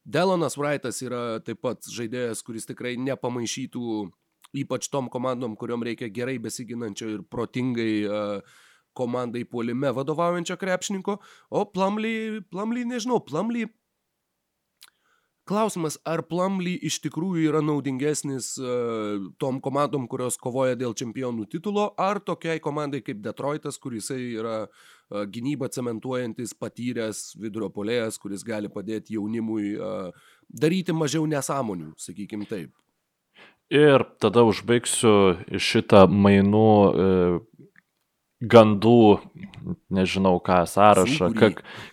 [0.04, 4.08] Delonas Wrightas yra taip pat žaidėjas, kuris tikrai nepamaišytų
[4.56, 8.58] ypač tom komandom, kuriuom reikia gerai besiginančio ir protingai uh,
[8.96, 11.18] komandai puolime vadovaujančio krepšininko,
[11.50, 13.68] o Plumly, Plumly nežinau, Plumly
[15.50, 21.88] Klausimas, ar Plumly iš tikrųjų yra naudingesnis uh, tom komandom, kurios kovoja dėl čempionų titulo,
[21.98, 28.70] ar tokiai komandai kaip Detroitas, kuris yra uh, gynybą cementuojantis, patyręs vidurio polėjas, kuris gali
[28.70, 32.70] padėti jaunimui uh, daryti mažiau nesąmonių, sakykim taip.
[33.74, 36.70] Ir tada užbaigsiu šitą mainų
[38.40, 39.20] gandų,
[39.92, 41.50] nežinau ką, sąrašą, ka,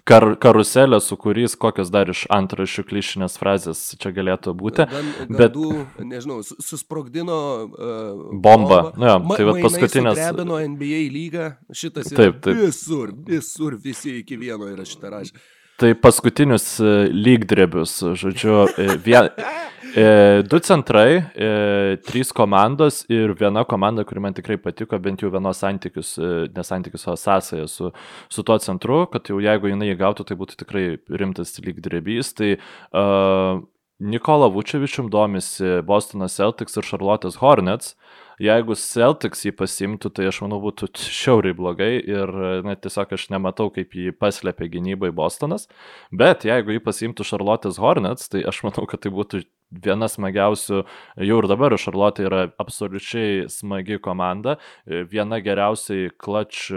[0.07, 4.87] kar, karuselę, su kuriais kokios dar iš antrašių klišinės frazės čia galėtų būti.
[4.87, 8.79] Gan, gandų, bet, nežinau, susprogdino uh, bombą.
[8.95, 10.21] Nu, ja, tai vad paskutinės.
[10.21, 12.55] Stebino NBA lygą, šitas taip, taip.
[12.63, 15.45] visur, visur visi iki vieno yra šitą rašę.
[15.77, 19.27] Tai paskutinius e, lygdrebius, žodžiu, e, vien,
[19.95, 25.31] E, du centrai, e, trys komandos ir viena komanda, kuri man tikrai patiko, bent jau
[25.33, 27.91] vienos santykius, e, nesantykius, o sąsąją su,
[28.29, 32.33] su tuo centru, kad jau jeigu jinai įgautų, tai būtų tikrai rimtas lyg drebys.
[32.37, 33.63] Tai uh,
[33.99, 37.95] Nikola Vučevičium domisi Bostonas Celtics ir Charlotte's Hornets.
[38.37, 42.29] Jeigu Celtics jį pasimtų, tai aš manau būtų šiauriai blogai ir
[42.61, 45.65] na, tiesiog aš nematau, kaip jį paslėpė gynybai Bostonas.
[46.13, 49.41] Bet jeigu jį pasimtų Charlotte's Hornets, tai aš manau, kad tai būtų
[49.71, 50.83] viena smagiausių,
[51.27, 56.67] jau ir dabar Šarlotė yra absoliučiai smagi komanda, viena geriausiai klač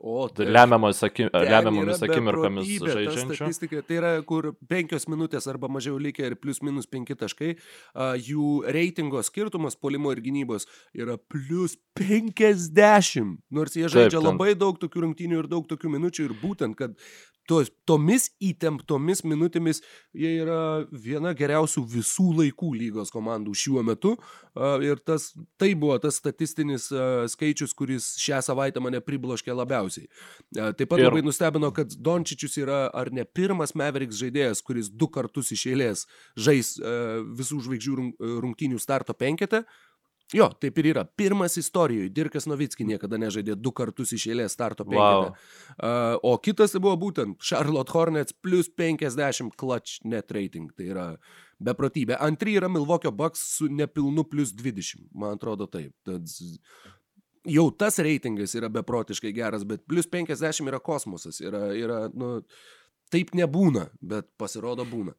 [0.00, 3.82] O, tai lemiamomis akim, akimirkomis žaidžiančių.
[3.86, 7.52] Tai yra, kur penkios minutės arba mažiau likę ir plus minus penki taškai,
[8.26, 10.66] jų reitingo skirtumas polimo ir gynybos
[10.98, 13.38] yra plus 50.
[13.54, 16.98] Nors jie žaidžia Taip, labai daug tokių rungtynių ir daug tokių minučių ir būtent, kad
[17.48, 19.82] tos, tomis įtemptomis minutėmis
[20.16, 24.16] jie yra viena geriausių visų laikų lygos komandų šiuo metu.
[24.84, 26.88] Ir tas, tai buvo tas statistinis
[27.32, 30.08] skaičius, kuris šią savaitę mane pribloškė labiausiai.
[30.56, 31.08] Taip pat ir...
[31.08, 36.06] labai nustebino, kad Dončičius yra ar ne pirmas Mavericks žaidėjas, kuris du kartus iš eilės
[36.36, 36.76] žais
[37.36, 38.08] visų žvaigždžių
[38.44, 39.64] rungtynių starto penketę.
[40.34, 41.04] Jo, taip ir yra.
[41.06, 42.10] Pirmas istorijoje.
[42.10, 45.28] Dirkas Novitski niekada nežaidė du kartus iš eilės starto penketę.
[45.30, 45.36] Wow.
[45.76, 50.72] Uh, o kitas buvo būtent Charlotte Hornets plus 50 clutch net rating.
[50.74, 51.06] Tai yra
[51.62, 52.18] beprotybė.
[52.18, 55.06] Antri yra Milwaukee Bucks su nepilnu plus 20.
[55.14, 55.94] Man atrodo taip.
[56.06, 56.26] Tad
[57.46, 61.38] jau tas reitingas yra beprotiškai geras, bet plus 50 yra kosmosas.
[61.44, 62.40] Yra, yra, nu,
[63.14, 65.14] taip nebūna, bet pasirodo būna.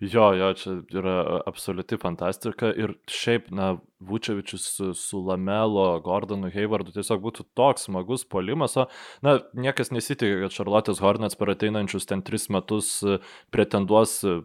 [0.00, 6.92] Jo, jo, čia yra absoliuti fantastika ir šiaip, na, Vučevičius su, su Lamelo, Gordonu Haywardu
[6.94, 8.84] tiesiog būtų toks smagus polimas, o,
[9.26, 13.18] na, niekas nesitikė, kad Charlotte's Hornets per ateinančius ten tris metus e,
[13.50, 14.38] pretenduos e,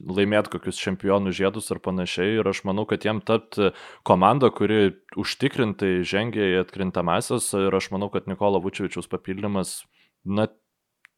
[0.00, 3.74] laimėti kokius čempionų žiedus ar panašiai ir aš manau, kad jiem tapti
[4.08, 9.82] komanda, kuri užtikrintai žengia į atkrintamasias ir aš manau, kad Nikola Vučevičius papildymas,
[10.24, 10.48] na,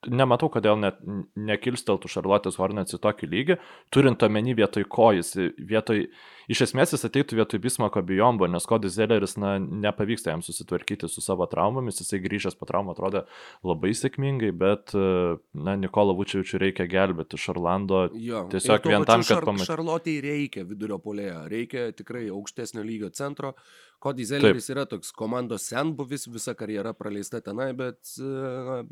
[0.06, 0.98] nematau, kodėl net
[1.34, 3.56] nekilsteltų Šarlotės Hornets į tokį lygį,
[3.94, 6.04] turint omeny vietoj ko jis, vietoj,
[6.52, 11.24] iš esmės jis ateitų vietoj Bismako bijombo, nes Kodis Zelleris, na, nepavyksta jam susitvarkyti su
[11.24, 13.24] savo traumomis, jisai grįžęs po traumą atrodė
[13.66, 19.72] labai sėkmingai, bet, na, Nikola Vučevičiu reikia gelbėti Šarlando jo, tiesiog vien tam, kad pamatytų.
[19.72, 23.56] Šarlotei reikia vidurio polėje, reikia tikrai aukštesnio lygio centro.
[23.98, 28.84] Kodis Zelleris yra toks komandos senbuvis, visa karjera praleista tenai, bet uh,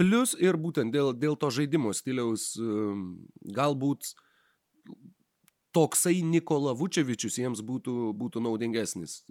[0.00, 2.52] Plius ir būtent dėl, dėl to žaidimo stiliaus
[3.56, 4.14] galbūt
[5.72, 9.22] toksai Nikola Vučevičius jiems būtų, būtų naudingesnis.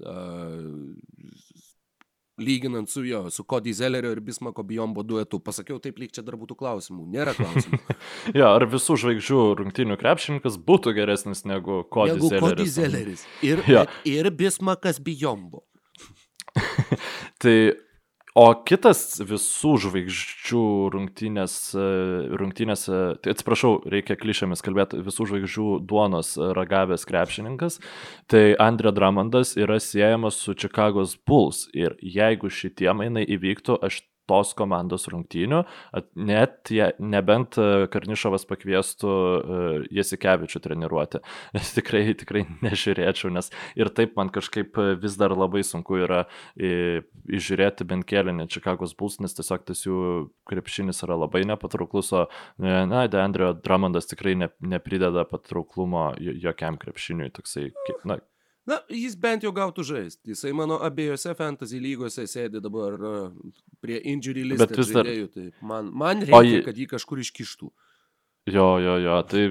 [2.41, 5.37] Lyginant su jo, su Cody Zellerio ir Bismako Bijombo duetu.
[5.43, 7.05] Pasakiau taip, lyg čia dar būtų klausimų.
[7.13, 7.79] Nėra klausimų.
[8.39, 12.47] jo, ar visų žvaigždžių rungtinių krepšininkas būtų geresnis negu Cody negu Zelleris?
[12.47, 13.25] Cody Zelleris.
[13.45, 13.85] Ir, ja.
[14.09, 15.61] ir Bismakas Bijombo.
[17.43, 17.55] tai
[18.31, 20.61] O kitas visų žvaigždžių
[20.93, 21.55] rungtynės,
[22.39, 22.85] rungtynės,
[23.19, 27.81] tai atsiprašau, reikia klišėmis kalbėti, visų žvaigždžių duonos ragavęs krepšininkas,
[28.31, 31.65] tai Andrė Dramondas yra siejamas su Čikagos Bulls.
[31.75, 33.99] Ir jeigu šitie mainai įvyktų, aš
[34.31, 35.61] tos komandos rungtynių,
[36.15, 39.59] net je, nebent e, Karnišovas pakviestų e,
[39.99, 41.21] Jasikevičių treniruoti.
[41.55, 46.23] Nes tikrai, tikrai nežiūrėčiau, nes ir taip man kažkaip vis dar labai sunku yra
[46.57, 49.99] išžiūrėti bent kėlinį Čikagos Bulls, nes tiesiog tas jų
[50.49, 52.25] krepšinis yra labai nepatrauklus, o,
[52.61, 57.69] e, na, Deandrio Dramondas tikrai ne, neprideda patrauklumo jokiam krepšiniui, toksai,
[58.07, 58.21] na,
[58.69, 60.35] Na, jis bent jau gautų žaisti.
[60.35, 65.31] Jisai mano abiejose fantasy lygose sėdi dabar uh, prie injury list žaidėjų.
[65.33, 65.33] Dar...
[65.33, 66.61] Tai man, man reikia, jį...
[66.67, 67.71] kad jį kažkur iškištų.
[68.53, 69.17] Jo, jo, jo.
[69.31, 69.43] Tai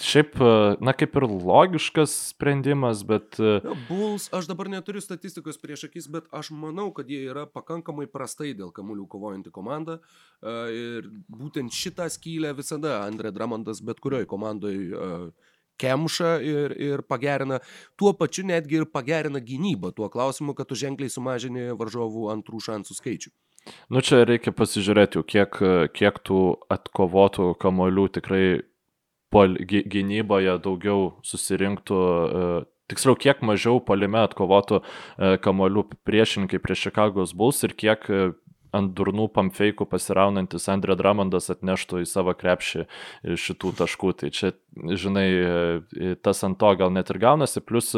[0.00, 0.38] šiaip,
[0.80, 3.36] na, kaip ir logiškas sprendimas, bet...
[3.36, 8.08] Ja, Bulls, aš dabar neturiu statistikos prieš akis, bet aš manau, kad jie yra pakankamai
[8.08, 9.98] prastai dėl kamuolių kovojanti komanda.
[10.72, 14.88] Ir būtent šitą skylę visada Andrė Dramondas bet kurioje komandoje
[15.80, 17.60] kemša ir, ir pagerina,
[17.98, 22.98] tuo pačiu netgi ir pagerina gynybą, tuo klausimu, kad tu ženkliai sumažini varžovų antrų šansų
[22.98, 23.32] skaičių.
[23.92, 25.56] Nu čia reikia pasižiūrėti, kiek,
[25.92, 26.42] kiek tų
[26.72, 28.44] atkovotų kamolių tikrai
[29.32, 32.44] pol, gynyboje daugiau susirinktų, e,
[32.90, 38.30] tiksliau, kiek mažiau polime atkovotų e, kamolių priešininkai prieš Chicago's Bulls ir kiek e,
[38.76, 42.86] ant durnų pamfeikų pasiraunantis Andrė Dramondas atneštų į savo krepšį
[43.40, 44.12] šitų taškų.
[44.20, 45.26] Tai čia, žinai,
[46.24, 47.64] tas ant to gal net ir gaunasi.
[47.64, 47.92] Plus,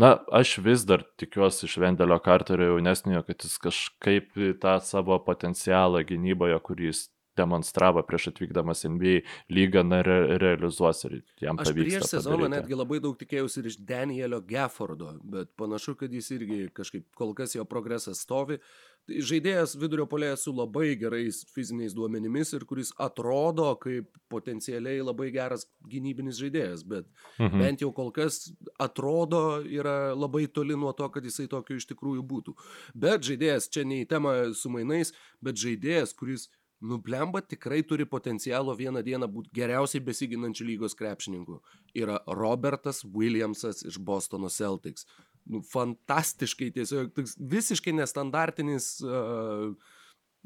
[0.00, 6.04] na, aš vis dar tikiuosi iš Vendelio Karterio jaunesniojo, kad jis kažkaip tą savo potencialą
[6.08, 7.06] gynyboje, kurį jis
[7.40, 9.16] demonstravo prieš atvykdamas NBA
[9.52, 11.72] lygą na, re, realizuos ir jam pavyks.
[11.72, 12.56] Aš prieš sezoną padaryti.
[12.56, 17.34] netgi labai daug tikėjausi ir iš Danielio Geffordo, bet panašu, kad jis irgi kažkaip kol
[17.38, 18.60] kas jo progresas stovi.
[19.08, 25.30] Tai žaidėjas vidurio polėjas su labai gerais fiziniais duomenimis ir kuris atrodo kaip potencialiai labai
[25.34, 27.08] geras gynybinis žaidėjas, bet
[27.40, 27.62] mhm.
[27.64, 32.26] bent jau kol kas atrodo yra labai toli nuo to, kad jisai tokiu iš tikrųjų
[32.34, 32.54] būtų.
[32.94, 36.50] Bet žaidėjas čia ne į temą su mainais, bet žaidėjas, kuris
[36.80, 41.58] Nublemba tikrai turi potencialo vieną dieną būti geriausiai besiginančių lygos krepšininkų.
[42.00, 45.04] Yra Robertas Williamsas iš Bostono Celtics.
[45.50, 47.20] Nu, fantastiškai tiesiog,
[47.52, 49.74] visiškai nestandartinis uh,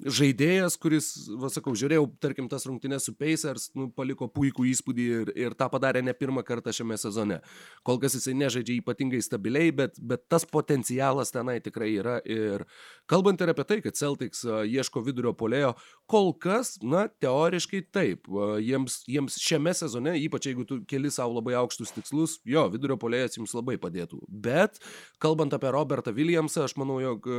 [0.02, 1.08] žaidėjas, kuris,
[1.38, 5.68] va sakau, žiūrėjau, tarkim, tas rungtynės su Pacers, nu, paliko puikų įspūdį ir, ir tą
[5.70, 7.38] padarė ne pirmą kartą šiame sezone.
[7.86, 12.16] Kol kas jisai nežaidžia ypatingai stabiliai, bet, bet tas potencialas tenai tikrai yra.
[12.26, 12.66] Ir
[13.10, 15.74] kalbant ir apie tai, kad Celtics ieško vidurio polėjo,
[16.10, 18.26] kol kas, na, teoriškai taip.
[18.64, 23.38] Jiems, jiems šiame sezone, ypač jeigu tu keli savo labai aukštus tikslus, jo, vidurio polėjas
[23.38, 24.18] jums labai padėtų.
[24.26, 24.82] Bet,
[25.22, 27.30] kalbant apie Robertą Williamsą, aš manau, jog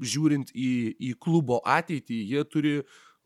[0.00, 0.72] žiūrint į,
[1.10, 2.74] į klubo ateitį, ateitį jie turi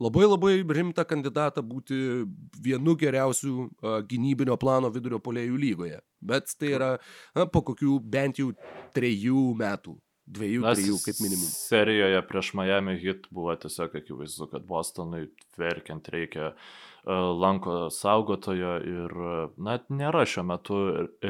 [0.02, 2.26] labai labai rimtą kandidatą būti
[2.62, 6.00] vienu geriausių uh, gynybinio plano vidurio polėjų lygoje.
[6.20, 6.94] Bet tai yra
[7.36, 8.52] na, po kokių bent jau
[8.94, 9.98] trejų metų.
[10.32, 11.48] Dviejų, Nes trijų kaip minimum.
[11.50, 15.26] Serijoje prieš Miami hit buvo tiesiog akivaizdu, kad Bostonui
[15.58, 16.68] verkiant reikia uh,
[17.10, 19.14] lanko saugotojo ir,
[19.58, 20.76] na, nėra šiuo metu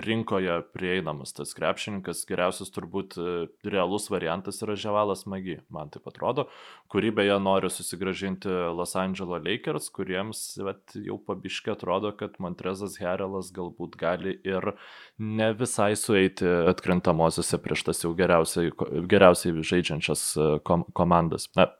[0.04, 2.26] rinkoje prieinamas tas krepšininkas.
[2.28, 6.46] Geriausias turbūt e, realus variantas yra Ževalas Magi, man taip atrodo,
[6.92, 13.48] kurį beje nori susigražinti Los Angeles Lakers, kuriems vet, jau pabiškai atrodo, kad Montrezas Herelas
[13.56, 14.74] galbūt gali ir
[15.16, 18.74] ne visai sueiti atkrintamosiose prieš tas jau geriausiai,
[19.08, 21.48] geriausiai žaidžiančias e, kom komandas.
[21.56, 21.70] Na,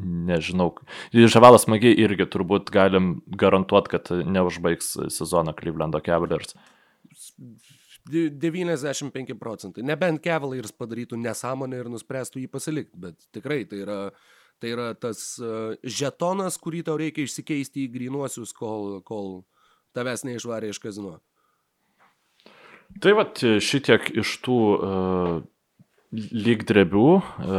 [0.00, 0.72] nežinau.
[1.12, 6.56] Žavalas smagiai irgi turbūt galim garantuoti, kad neužbaigs sezoną Clevelando Cavaliers.
[8.08, 9.84] 95 procentai.
[9.86, 13.98] Nebent Cavaliers padarytų nesąmonę ir nuspręstų jį pasilikti, bet tikrai tai yra,
[14.62, 19.44] tai yra tas uh, žetonas, kurį tau reikia išsikeisti į grinuosius, kol, kol
[19.94, 21.20] tavęs neišvarė iš kazino.
[23.00, 25.36] Tai va, šitiek iš tų uh,
[26.12, 27.06] lyg drebių,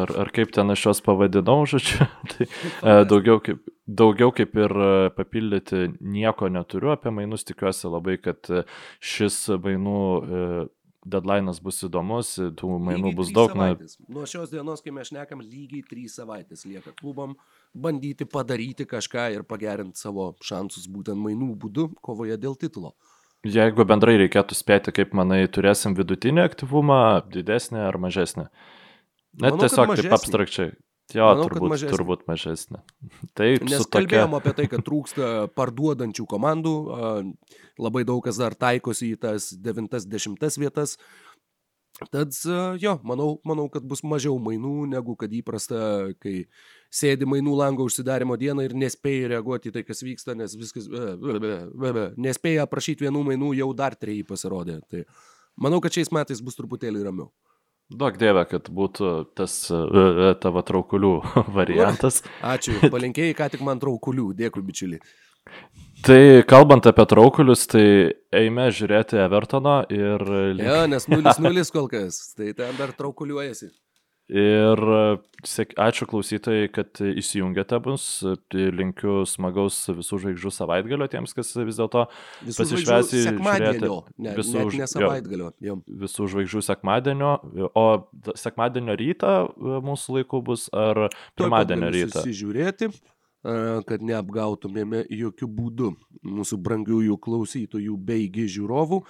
[0.04, 4.78] ar, ar kaip ten aš juos pavadinau, žodžiu, tai e, daugiau kaip, daugiau kaip ir
[4.86, 8.64] e, papildyti nieko neturiu apie mainus, tikiuosi labai, kad e,
[9.02, 10.00] šis mainų
[11.04, 13.56] deadline'as bus įdomus, tų mainų lygiai bus daug.
[13.60, 13.74] Na...
[14.14, 17.36] Nuo šios dienos, kai mes šnekam, lygiai trys savaitės lieka klubam
[17.74, 22.94] bandyti padaryti kažką ir pagerinti savo šansus būtent mainų būdu kovoje dėl titulo.
[23.44, 27.00] Jeigu bendrai reikėtų spėti, kaip manai, turėsim vidutinį aktyvumą,
[27.34, 28.48] didesnį ar mažesnį?
[29.34, 30.72] Net Manau, tiesiog kaip abstrakčiai.
[31.12, 31.92] Jo, Manau, turbūt, mažesnė.
[31.92, 32.80] turbūt mažesnė.
[33.36, 34.40] Taip, Nes kalbėjom tokia...
[34.40, 36.76] apie tai, kad trūksta parduodančių komandų,
[37.84, 40.96] labai daug kas dar taikosi į tas 90 vietas.
[42.02, 42.34] Tad
[42.82, 46.48] jo, manau, manau, kad bus mažiau mainų negu kad įprasta, kai
[46.94, 50.90] sėdi mainų lango užsidarimo dieną ir nespėjai reaguoti į tai, kas vyksta, nes viskas,
[52.18, 54.80] nespėjai aprašyti vienų mainų, jau dar treji pasirodė.
[54.90, 55.06] Tai
[55.62, 57.30] manau, kad šiais metais bus truputėlį ramiau.
[57.94, 59.60] Duok dievę, kad būtų tas
[60.42, 61.14] tavo traukulių
[61.58, 62.24] variantas.
[62.42, 65.02] Ačiū, palinkėjai ką tik man traukulių, dėkui bičiuli.
[66.04, 67.86] Tai kalbant apie traukulius, tai
[68.36, 70.26] eime žiūrėti Evertono ir...
[70.60, 73.72] Jo, nes 0-0 kol kas, tai ten dar traukuliuojasi.
[74.34, 74.80] Ir
[75.84, 78.06] ačiū klausytojai, kad įsijungėte mus.
[78.56, 82.06] Linkiu smagaus visų žvaigždžių savaitgalio tiems, kas vis dėlto
[82.48, 83.26] pasišvesi.
[83.28, 85.52] Sekmadienio, ne, visų, ne savaitgalio.
[85.64, 87.34] Jo, visų žvaigždžių sekmadienio.
[87.76, 87.86] O
[88.40, 91.10] sekmadienio rytą mūsų laiku bus ar
[91.40, 92.24] pirmadienio rytą?
[92.24, 92.94] Pasižiūrėti.
[93.44, 95.90] Kad neapgautumėme jokių būdų
[96.24, 99.02] mūsų brangiųjų klausytojų beigi žiūrovų.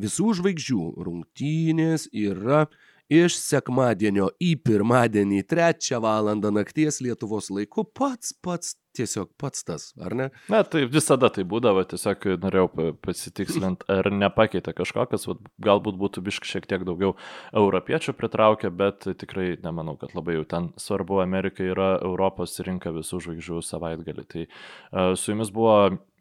[0.00, 2.64] Visų žvaigždžių rungtynės yra
[3.10, 10.14] iš sekmadienio į pirmadienį trečią valandą nakties Lietuvos laiku pats pats tiesiog pats tas, ar
[10.18, 10.28] ne?
[10.50, 16.24] Na, tai visada tai būdavo, tiesiog norėjau pasitikslinti, ar nepakeitė kažko, kas vat, galbūt būtų
[16.26, 17.14] biškai šiek tiek daugiau
[17.56, 23.22] europiečių pritraukę, bet tikrai nemanau, kad labai jau ten svarbu, Amerika yra Europos rinka visų
[23.26, 24.26] žvaigždžių savaitgalį.
[24.34, 25.76] Tai uh, su jumis buvo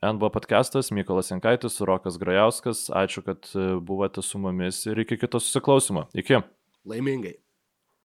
[0.05, 3.49] NBO podcastas, Mykolas Jankaitis, Rokas Grajauskas, ačiū, kad
[3.83, 6.07] buvote su mumis ir iki kito susiklausimo.
[6.15, 6.39] Iki.
[6.83, 7.43] Lei Mingue.